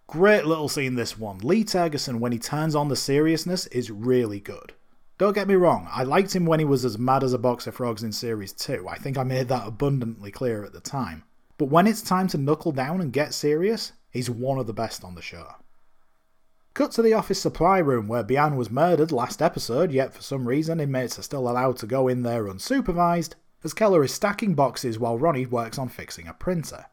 [0.06, 1.38] Great little scene this one.
[1.38, 4.74] Lee Tergesen, when he turns on the seriousness, is really good.
[5.18, 7.66] Don't get me wrong, I liked him when he was as mad as a box
[7.66, 8.88] of frogs in Series 2.
[8.88, 11.24] I think I made that abundantly clear at the time.
[11.58, 15.04] But when it's time to knuckle down and get serious, he's one of the best
[15.04, 15.46] on the show.
[16.74, 20.48] Cut to the office supply room where Bian was murdered last episode, yet for some
[20.48, 24.98] reason inmates are still allowed to go in there unsupervised, as Keller is stacking boxes
[24.98, 26.86] while Ronnie works on fixing a printer.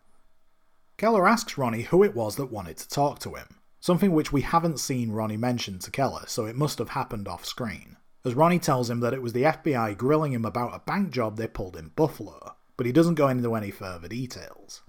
[0.97, 4.41] Keller asks Ronnie who it was that wanted to talk to him, something which we
[4.41, 8.59] haven't seen Ronnie mention to Keller, so it must have happened off screen as Ronnie
[8.59, 11.77] tells him that it was the FBI grilling him about a bank job they pulled
[11.77, 14.81] in Buffalo, but he doesn't go into any further details.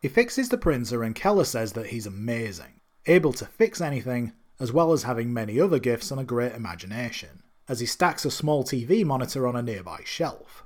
[0.00, 4.72] He fixes the printer and Keller says that he's amazing, able to fix anything, as
[4.72, 8.64] well as having many other gifts and a great imagination, as he stacks a small
[8.64, 10.64] TV monitor on a nearby shelf.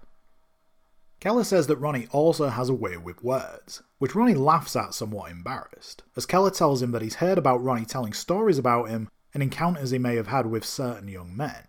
[1.21, 5.31] Keller says that Ronnie also has a way with words, which Ronnie laughs at somewhat
[5.31, 9.43] embarrassed, as Keller tells him that he's heard about Ronnie telling stories about him and
[9.43, 11.68] encounters he may have had with certain young men.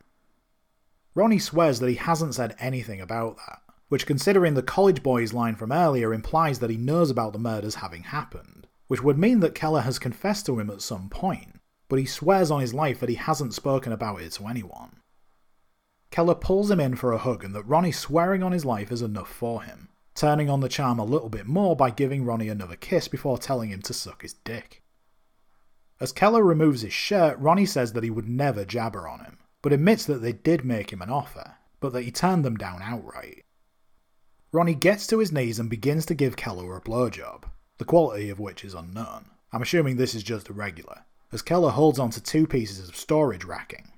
[1.16, 5.56] Ronnie swears that he hasn't said anything about that, which, considering the college boys line
[5.56, 9.56] from earlier, implies that he knows about the murders having happened, which would mean that
[9.56, 13.10] Keller has confessed to him at some point, but he swears on his life that
[13.10, 14.98] he hasn't spoken about it to anyone.
[16.12, 19.02] Keller pulls him in for a hug and that Ronnie swearing on his life is
[19.02, 22.76] enough for him, turning on the charm a little bit more by giving Ronnie another
[22.76, 24.84] kiss before telling him to suck his dick.
[26.00, 29.74] As Keller removes his shirt, Ronnie says that he would never jabber on him, but
[29.74, 33.44] admits that they did make him an offer, but that he turned them down outright.
[34.52, 37.44] Ronnie gets to his knees and begins to give Keller a blowjob,
[37.78, 39.26] the quality of which is unknown.
[39.52, 43.44] I'm assuming this is just a regular, as Keller holds onto two pieces of storage
[43.44, 43.92] racking.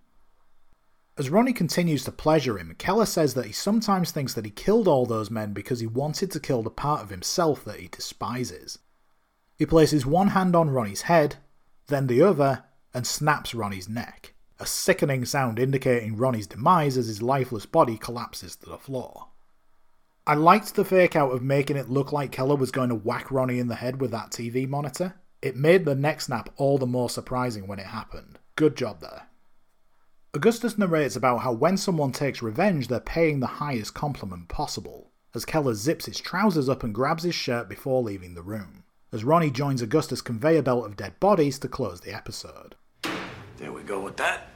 [1.17, 4.87] As Ronnie continues to pleasure him, Keller says that he sometimes thinks that he killed
[4.87, 8.79] all those men because he wanted to kill the part of himself that he despises.
[9.57, 11.35] He places one hand on Ronnie's head
[11.91, 12.63] then the other,
[12.93, 18.55] and snaps Ronnie's neck, a sickening sound indicating Ronnie's demise as his lifeless body collapses
[18.57, 19.29] to the floor.
[20.27, 23.31] I liked the fake out of making it look like Keller was going to whack
[23.31, 25.15] Ronnie in the head with that TV monitor.
[25.41, 28.37] It made the neck snap all the more surprising when it happened.
[28.55, 29.23] Good job there.
[30.35, 35.43] Augustus narrates about how when someone takes revenge, they're paying the highest compliment possible, as
[35.43, 39.51] Keller zips his trousers up and grabs his shirt before leaving the room as Ronnie
[39.51, 42.75] joins Augustus' conveyor belt of dead bodies to close the episode.
[43.61, 44.47] There we go with that.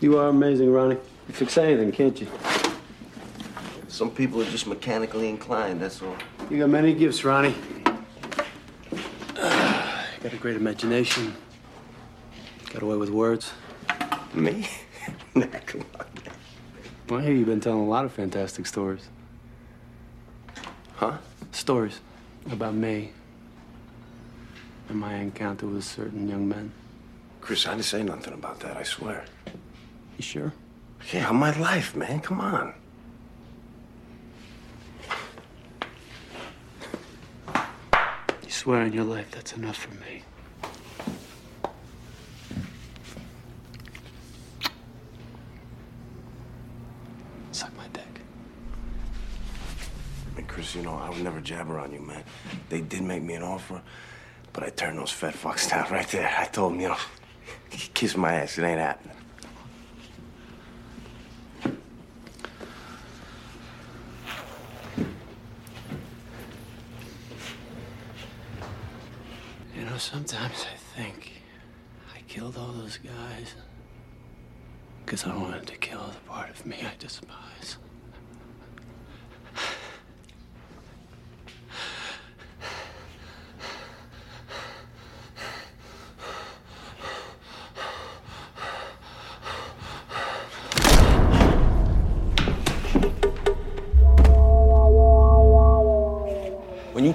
[0.00, 0.98] You are amazing, Ronnie.
[1.26, 2.28] You fix anything, can't you?
[3.88, 6.14] Some people are just mechanically inclined, that's all.
[6.48, 7.56] You got many gifts, Ronnie.
[9.36, 11.34] Uh, got a great imagination.
[12.72, 13.52] Got away with words.
[14.32, 14.68] Me?
[15.34, 16.06] nah, come on.
[17.08, 19.08] Well, I hear you've been telling a lot of fantastic stories.
[20.94, 21.18] Huh?
[21.50, 21.98] Stories
[22.48, 23.10] about me
[24.90, 26.72] and my encounter with certain young men.
[27.40, 29.24] Chris, I didn't say nothing about that, I swear.
[30.18, 30.52] You sure?
[31.12, 32.20] Yeah, on my life, man.
[32.20, 32.74] Come on.
[38.44, 40.22] You swear on your life that's enough for me.
[47.52, 48.04] Suck my dick.
[50.36, 52.24] Mean, Chris, you know, I would never jabber on you, man.
[52.68, 53.80] They did make me an offer,
[54.52, 56.34] but I turned those fat fucks down right there.
[56.38, 56.96] I told them, you know,
[57.94, 58.58] kiss my ass.
[58.58, 59.16] It ain't happening.
[69.76, 71.32] You know, sometimes I think
[72.14, 73.54] I killed all those guys
[75.04, 77.78] because I wanted to kill the part of me I despise.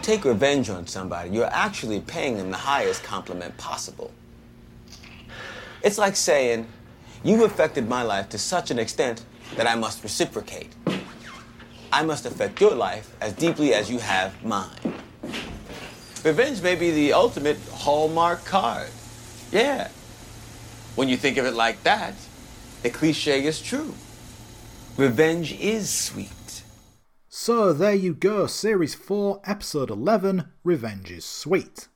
[0.06, 4.12] Take revenge on somebody, you're actually paying them the highest compliment possible.
[5.82, 6.68] It's like saying,
[7.24, 9.26] You've affected my life to such an extent
[9.56, 10.76] that I must reciprocate.
[11.92, 14.94] I must affect your life as deeply as you have mine.
[16.24, 18.90] Revenge may be the ultimate Hallmark card.
[19.52, 19.88] Yeah.
[20.94, 22.14] When you think of it like that,
[22.84, 23.96] the cliche is true.
[24.98, 26.30] Revenge is sweet.
[27.38, 31.90] So there you go, Series 4, Episode 11 Revenge is Sweet.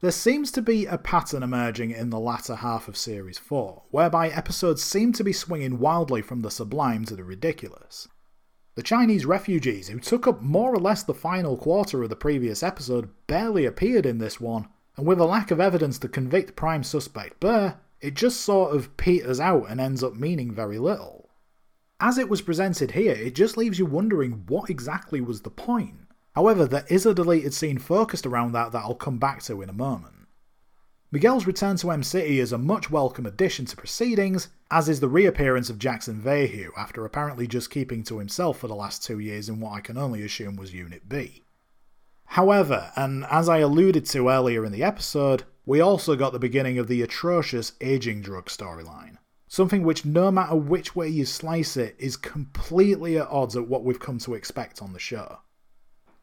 [0.00, 4.28] There seems to be a pattern emerging in the latter half of Series 4, whereby
[4.28, 8.08] episodes seem to be swinging wildly from the sublime to the ridiculous.
[8.74, 12.64] The Chinese refugees, who took up more or less the final quarter of the previous
[12.64, 14.66] episode, barely appeared in this one,
[14.96, 18.96] and with a lack of evidence to convict prime suspect Burr, it just sort of
[18.96, 21.25] peters out and ends up meaning very little.
[21.98, 25.96] As it was presented here, it just leaves you wondering what exactly was the point.
[26.34, 29.70] However, there is a deleted scene focused around that that I'll come back to in
[29.70, 30.28] a moment.
[31.10, 35.08] Miguel's return to Em City is a much welcome addition to proceedings, as is the
[35.08, 39.48] reappearance of Jackson Vahue after apparently just keeping to himself for the last two years
[39.48, 41.44] in what I can only assume was Unit B.
[42.26, 46.78] However, and as I alluded to earlier in the episode, we also got the beginning
[46.78, 49.16] of the atrocious aging drug storyline.
[49.48, 53.84] Something which, no matter which way you slice it, is completely at odds at what
[53.84, 55.38] we've come to expect on the show.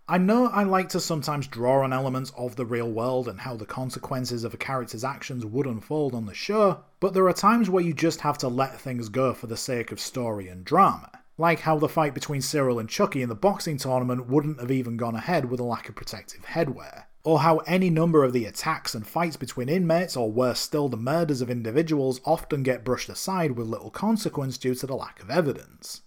[0.05, 3.55] I know I like to sometimes draw on elements of the real world and how
[3.55, 7.69] the consequences of a character's actions would unfold on the show, but there are times
[7.69, 11.09] where you just have to let things go for the sake of story and drama.
[11.37, 14.97] Like how the fight between Cyril and Chucky in the boxing tournament wouldn't have even
[14.97, 17.05] gone ahead with a lack of protective headwear.
[17.23, 20.97] Or how any number of the attacks and fights between inmates, or worse still, the
[20.97, 25.29] murders of individuals, often get brushed aside with little consequence due to the lack of
[25.29, 26.01] evidence.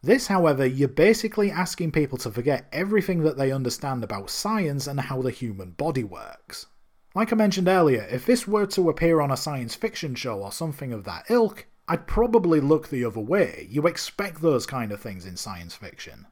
[0.00, 4.98] This, however, you're basically asking people to forget everything that they understand about science and
[4.98, 6.66] how the human body works.
[7.14, 10.50] Like I mentioned earlier, if this were to appear on a science fiction show or
[10.50, 13.66] something of that ilk, I'd probably look the other way.
[13.70, 16.26] You expect those kind of things in science fiction.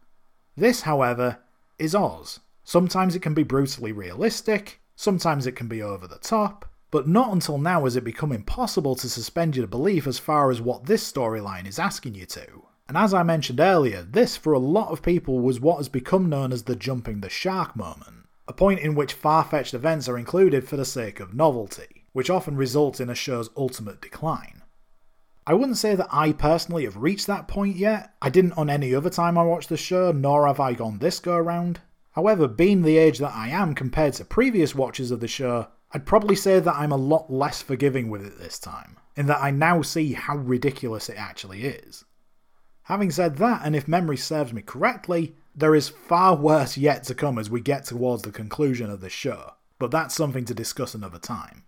[0.56, 1.38] This, however,
[1.78, 2.40] is Oz.
[2.70, 7.32] Sometimes it can be brutally realistic, sometimes it can be over the top, but not
[7.32, 11.12] until now has it become impossible to suspend your belief as far as what this
[11.12, 12.62] storyline is asking you to.
[12.86, 16.28] And as I mentioned earlier, this for a lot of people was what has become
[16.28, 20.16] known as the jumping the shark moment, a point in which far fetched events are
[20.16, 24.62] included for the sake of novelty, which often results in a show's ultimate decline.
[25.44, 28.94] I wouldn't say that I personally have reached that point yet, I didn't on any
[28.94, 31.80] other time I watched the show, nor have I gone this go around.
[32.12, 36.06] However, being the age that I am compared to previous watches of the show, I'd
[36.06, 39.50] probably say that I'm a lot less forgiving with it this time, in that I
[39.50, 42.04] now see how ridiculous it actually is.
[42.84, 47.14] Having said that, and if memory serves me correctly, there is far worse yet to
[47.14, 50.94] come as we get towards the conclusion of the show, but that's something to discuss
[50.94, 51.64] another time.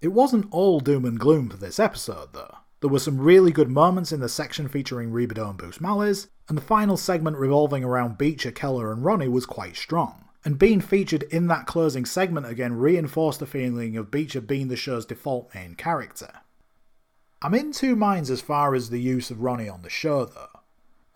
[0.00, 2.56] It wasn't all doom and gloom for this episode, though.
[2.80, 6.62] There were some really good moments in the section featuring Rebadow and Busmalis, and the
[6.62, 10.24] final segment revolving around Beecher, Keller, and Ronnie was quite strong.
[10.44, 14.76] And being featured in that closing segment again reinforced the feeling of Beecher being the
[14.76, 16.30] show's default main character.
[17.42, 20.60] I'm in two minds as far as the use of Ronnie on the show, though.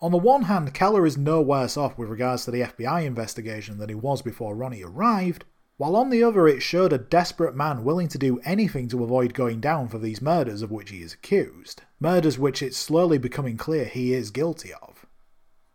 [0.01, 3.77] On the one hand, Keller is no worse off with regards to the FBI investigation
[3.77, 5.45] than he was before Ronnie arrived,
[5.77, 9.33] while on the other it showed a desperate man willing to do anything to avoid
[9.33, 13.57] going down for these murders of which he is accused, murders which it's slowly becoming
[13.57, 15.00] clear he is guilty of.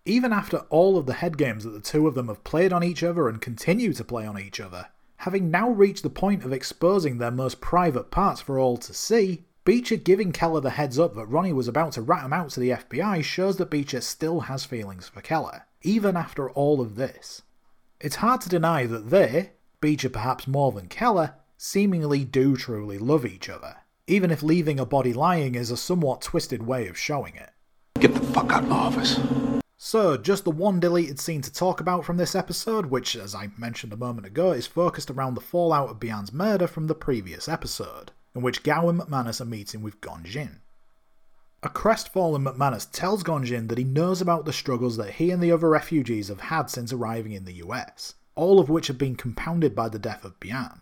[0.06, 2.82] Even after all of the head games that the two of them have played on
[2.82, 4.86] each other and continue to play on each other,
[5.18, 9.44] Having now reached the point of exposing their most private parts for all to see,
[9.64, 12.60] Beecher giving Keller the heads up that Ronnie was about to rat him out to
[12.60, 17.42] the FBI shows that Beecher still has feelings for Keller, even after all of this.
[18.00, 23.26] It's hard to deny that they, Beecher perhaps more than Keller, seemingly do truly love
[23.26, 27.34] each other, even if leaving a body lying is a somewhat twisted way of showing
[27.34, 27.50] it.
[27.98, 29.18] Get the fuck out of my office.
[29.88, 33.50] So, just the one deleted scene to talk about from this episode, which, as I
[33.56, 37.48] mentioned a moment ago, is focused around the fallout of Bian's murder from the previous
[37.48, 40.58] episode in which Gao and McManus are meeting with Gonjin.
[41.62, 45.52] A crestfallen McManus tells Gonjin that he knows about the struggles that he and the
[45.52, 49.76] other refugees have had since arriving in the US, all of which have been compounded
[49.76, 50.80] by the death of Bian.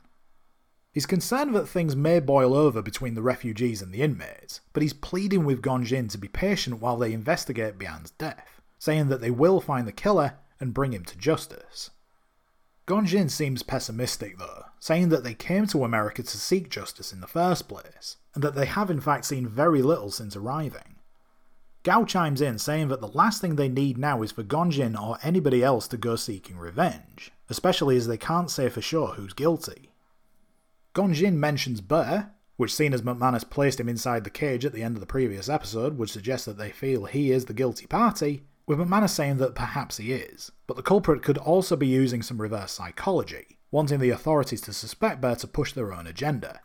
[0.92, 4.94] He's concerned that things may boil over between the refugees and the inmates, but he's
[4.94, 9.62] pleading with Gonjin to be patient while they investigate Bian's death, saying that they will
[9.62, 11.90] find the killer and bring him to justice.
[12.86, 17.26] Gonjin seems pessimistic though, saying that they came to America to seek justice in the
[17.26, 20.96] first place, and that they have in fact seen very little since arriving.
[21.82, 25.16] Gao chimes in saying that the last thing they need now is for Gonjin or
[25.22, 29.92] anybody else to go seeking revenge, especially as they can't say for sure who's guilty.
[30.94, 32.28] Gonjin mentions Burr,
[32.58, 35.48] which seen as McManus placed him inside the cage at the end of the previous
[35.48, 39.54] episode would suggest that they feel he is the guilty party, with McManus saying that
[39.54, 44.10] perhaps he is, but the culprit could also be using some reverse psychology, wanting the
[44.10, 46.60] authorities to suspect Burr to push their own agenda.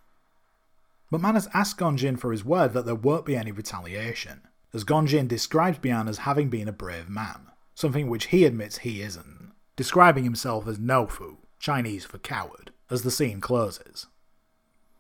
[1.11, 4.41] McManus asks Gonjin for his word that there won't be any retaliation,
[4.73, 9.01] as Gonjin describes Bian as having been a brave man, something which he admits he
[9.01, 14.07] isn't, describing himself as Nofu, Chinese for coward, as the scene closes.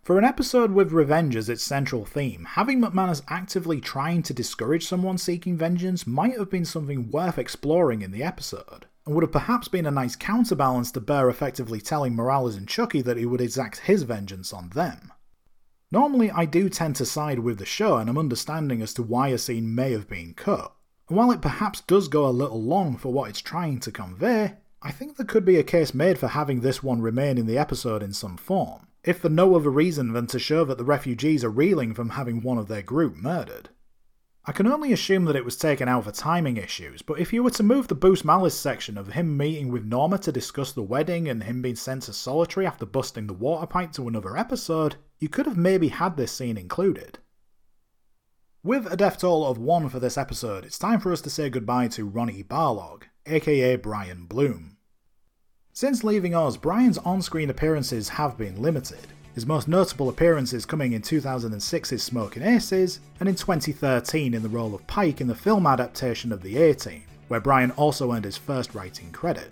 [0.01, 4.87] For an episode with revenge as its central theme, having McManus actively trying to discourage
[4.87, 9.31] someone seeking vengeance might have been something worth exploring in the episode, and would have
[9.31, 13.41] perhaps been a nice counterbalance to Burr effectively telling Morales and Chucky that he would
[13.41, 15.11] exact his vengeance on them.
[15.91, 19.27] Normally, I do tend to side with the show, and I'm understanding as to why
[19.27, 20.73] a scene may have been cut.
[21.07, 24.55] And while it perhaps does go a little long for what it's trying to convey,
[24.81, 27.57] I think there could be a case made for having this one remain in the
[27.57, 31.43] episode in some form if for no other reason than to show that the refugees
[31.43, 33.69] are reeling from having one of their group murdered.
[34.45, 37.43] I can only assume that it was taken out for timing issues, but if you
[37.43, 41.29] were to move the Busmalis section of him meeting with Norma to discuss the wedding
[41.29, 45.29] and him being sent to solitary after busting the water pipe to another episode, you
[45.29, 47.19] could have maybe had this scene included.
[48.63, 51.49] With a death toll of one for this episode, it's time for us to say
[51.49, 54.77] goodbye to Ronnie Barlog, aka Brian Bloom.
[55.79, 58.99] Since leaving Oz, Brian's on screen appearances have been limited,
[59.33, 64.75] his most notable appearances coming in 2006's Smokin' Aces, and in 2013 in the role
[64.75, 68.35] of Pike in the film adaptation of The A Team, where Brian also earned his
[68.35, 69.51] first writing credit.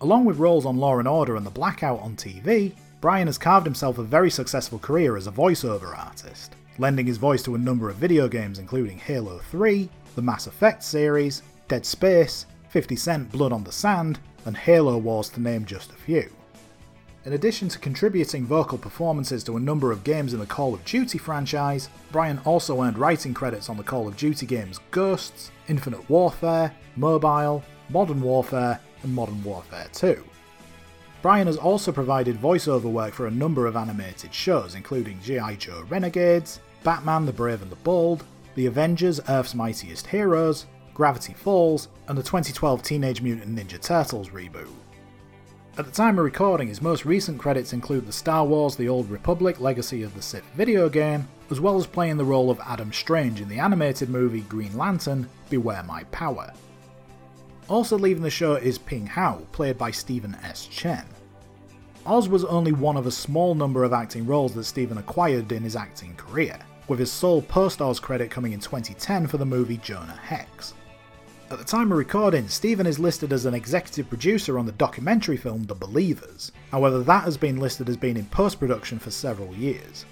[0.00, 3.66] Along with roles on Law and Order and The Blackout on TV, Brian has carved
[3.66, 7.90] himself a very successful career as a voiceover artist, lending his voice to a number
[7.90, 13.52] of video games including Halo 3, the Mass Effect series, Dead Space, 50 Cent Blood
[13.52, 16.30] on the Sand, and Halo Wars to name just a few.
[17.26, 20.84] In addition to contributing vocal performances to a number of games in the Call of
[20.84, 26.08] Duty franchise, Brian also earned writing credits on the Call of Duty games Ghosts, Infinite
[26.08, 30.24] Warfare, Mobile, Modern Warfare, and Modern Warfare 2.
[31.20, 35.56] Brian has also provided voiceover work for a number of animated shows, including G.I.
[35.56, 38.22] Joe Renegades, Batman the Brave and the Bold,
[38.54, 40.66] The Avengers Earth's Mightiest Heroes,
[40.96, 44.66] Gravity Falls, and the 2012 Teenage Mutant Ninja Turtles reboot.
[45.76, 49.10] At the time of recording, his most recent credits include the Star Wars The Old
[49.10, 52.94] Republic Legacy of the Sith video game, as well as playing the role of Adam
[52.94, 56.50] Strange in the animated movie Green Lantern Beware My Power.
[57.68, 60.64] Also leaving the show is Ping Hao, played by Stephen S.
[60.64, 61.04] Chen.
[62.06, 65.62] Oz was only one of a small number of acting roles that Stephen acquired in
[65.62, 66.58] his acting career,
[66.88, 70.72] with his sole post Oz credit coming in 2010 for the movie Jonah Hex.
[71.48, 75.36] At the time of recording, Stephen is listed as an executive producer on the documentary
[75.36, 79.54] film The Believers, however, that has been listed as being in post production for several
[79.54, 80.06] years.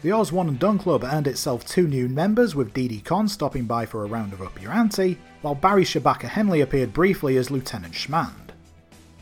[0.00, 3.66] The Oz One and Done Club earned itself two new members, with Didi Conn stopping
[3.66, 7.50] by for a round of Up Your Ante, while Barry Shabaka Henley appeared briefly as
[7.50, 8.52] Lieutenant Schmand.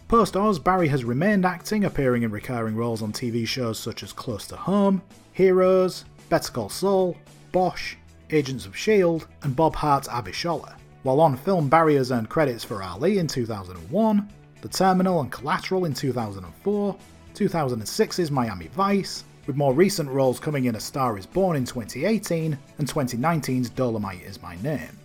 [0.06, 4.12] Post Oz, Barry has remained acting, appearing in recurring roles on TV shows such as
[4.12, 7.16] Close to Home, Heroes, Better Call Saul,
[7.50, 7.96] Bosch,
[8.30, 13.18] Agents of S.H.I.E.L.D., and Bob Hearts Abishola while on film Barry's earned credits for Ali
[13.18, 14.28] in 2001,
[14.60, 16.97] The Terminal and Collateral in 2004,
[17.35, 22.56] 2006's Miami Vice, with more recent roles coming in A Star is Born in 2018
[22.78, 24.97] and 2019's Dolomite is My Name.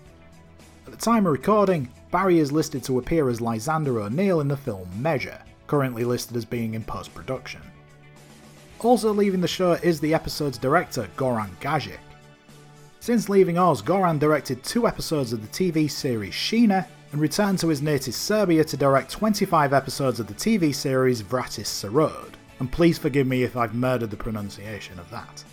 [0.86, 4.58] At the time of recording, Barry is listed to appear as Lysander O'Neill in the
[4.58, 7.62] film Measure, currently listed as being in post production.
[8.82, 11.98] Also leaving the show is the episode's director, Goran Gajic.
[13.06, 17.68] Since leaving Oz, Goran directed two episodes of the TV series Sheena and returned to
[17.68, 22.72] his native Serbia to direct 25 episodes of the TV series Vratis se rod, and
[22.72, 25.44] please forgive me if I've murdered the pronunciation of that.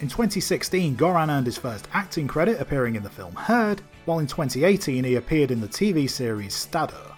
[0.00, 4.26] In 2016, Goran earned his first acting credit appearing in the film Herd, while in
[4.26, 7.15] 2018 he appeared in the TV series Stado.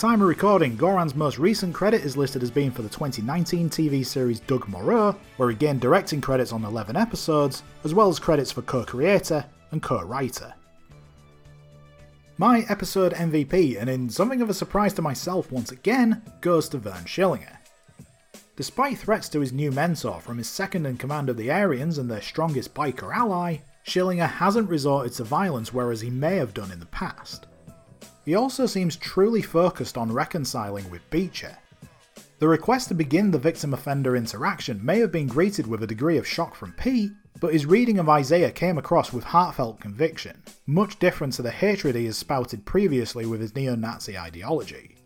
[0.00, 4.02] Time of recording, Goran's most recent credit is listed as being for the 2019 TV
[4.02, 8.50] series Doug Moreau, where he gained directing credits on 11 episodes, as well as credits
[8.50, 10.54] for co creator and co writer.
[12.38, 16.78] My episode MVP, and in something of a surprise to myself once again, goes to
[16.78, 17.58] Vern Schillinger.
[18.56, 22.10] Despite threats to his new mentor from his second in command of the Aryans and
[22.10, 26.80] their strongest biker ally, Schillinger hasn't resorted to violence whereas he may have done in
[26.80, 27.44] the past.
[28.24, 31.56] He also seems truly focused on reconciling with Beecher.
[32.38, 36.16] The request to begin the victim offender interaction may have been greeted with a degree
[36.16, 40.98] of shock from Pete, but his reading of Isaiah came across with heartfelt conviction, much
[40.98, 44.99] different to the hatred he has spouted previously with his neo Nazi ideology.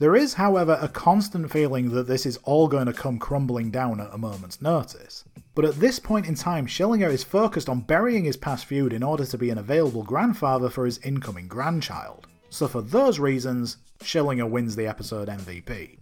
[0.00, 4.00] There is, however, a constant feeling that this is all going to come crumbling down
[4.00, 5.24] at a moment's notice.
[5.56, 9.02] But at this point in time, Schillinger is focused on burying his past feud in
[9.02, 12.28] order to be an available grandfather for his incoming grandchild.
[12.48, 15.98] So for those reasons, Schillinger wins the episode MVP.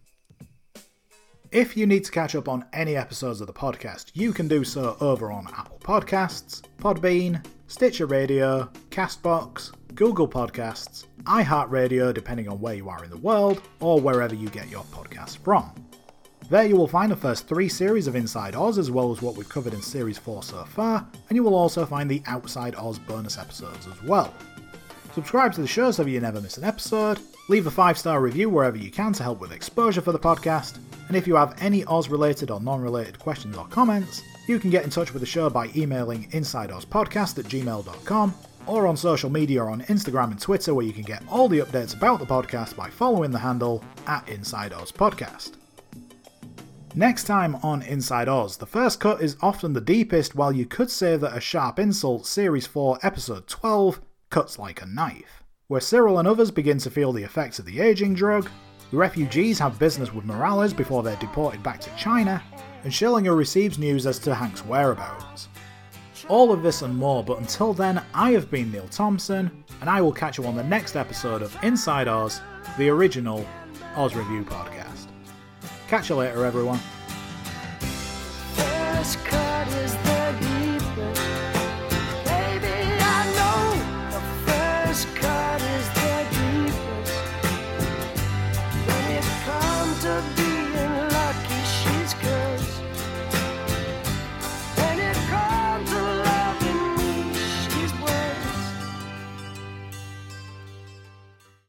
[1.50, 4.62] If you need to catch up on any episodes of the podcast, you can do
[4.62, 12.74] so over on Apple Podcasts, Podbean, Stitcher Radio, Castbox, Google Podcasts, iHeartRadio, depending on where
[12.74, 15.70] you are in the world, or wherever you get your podcasts from.
[16.48, 19.36] There you will find the first three series of Inside Oz, as well as what
[19.36, 23.00] we've covered in Series 4 so far, and you will also find the Outside Oz
[23.00, 24.32] bonus episodes as well.
[25.12, 28.48] Subscribe to the show so you never miss an episode, leave a 5 star review
[28.48, 30.78] wherever you can to help with exposure for the podcast,
[31.08, 34.70] and if you have any Oz related or non related questions or comments, you can
[34.70, 38.34] get in touch with the show by emailing insideozpodcast at gmail.com
[38.66, 41.94] or on social media on Instagram and Twitter where you can get all the updates
[41.94, 45.52] about the podcast by following the handle at Inside Oz Podcast.
[46.94, 50.90] Next time on Inside Oz, the first cut is often the deepest, while you could
[50.90, 56.18] say that A Sharp Insult Series 4 Episode 12 cuts like a knife, where Cyril
[56.18, 58.48] and others begin to feel the effects of the aging drug,
[58.90, 62.42] the refugees have business with Morales before they're deported back to China,
[62.82, 65.48] and Schillinger receives news as to Hank's whereabouts.
[66.28, 70.00] All of this and more, but until then, I have been Neil Thompson, and I
[70.00, 72.40] will catch you on the next episode of Inside Oz,
[72.78, 73.46] the original
[73.94, 75.06] Oz Review podcast.
[75.86, 76.80] Catch you later, everyone.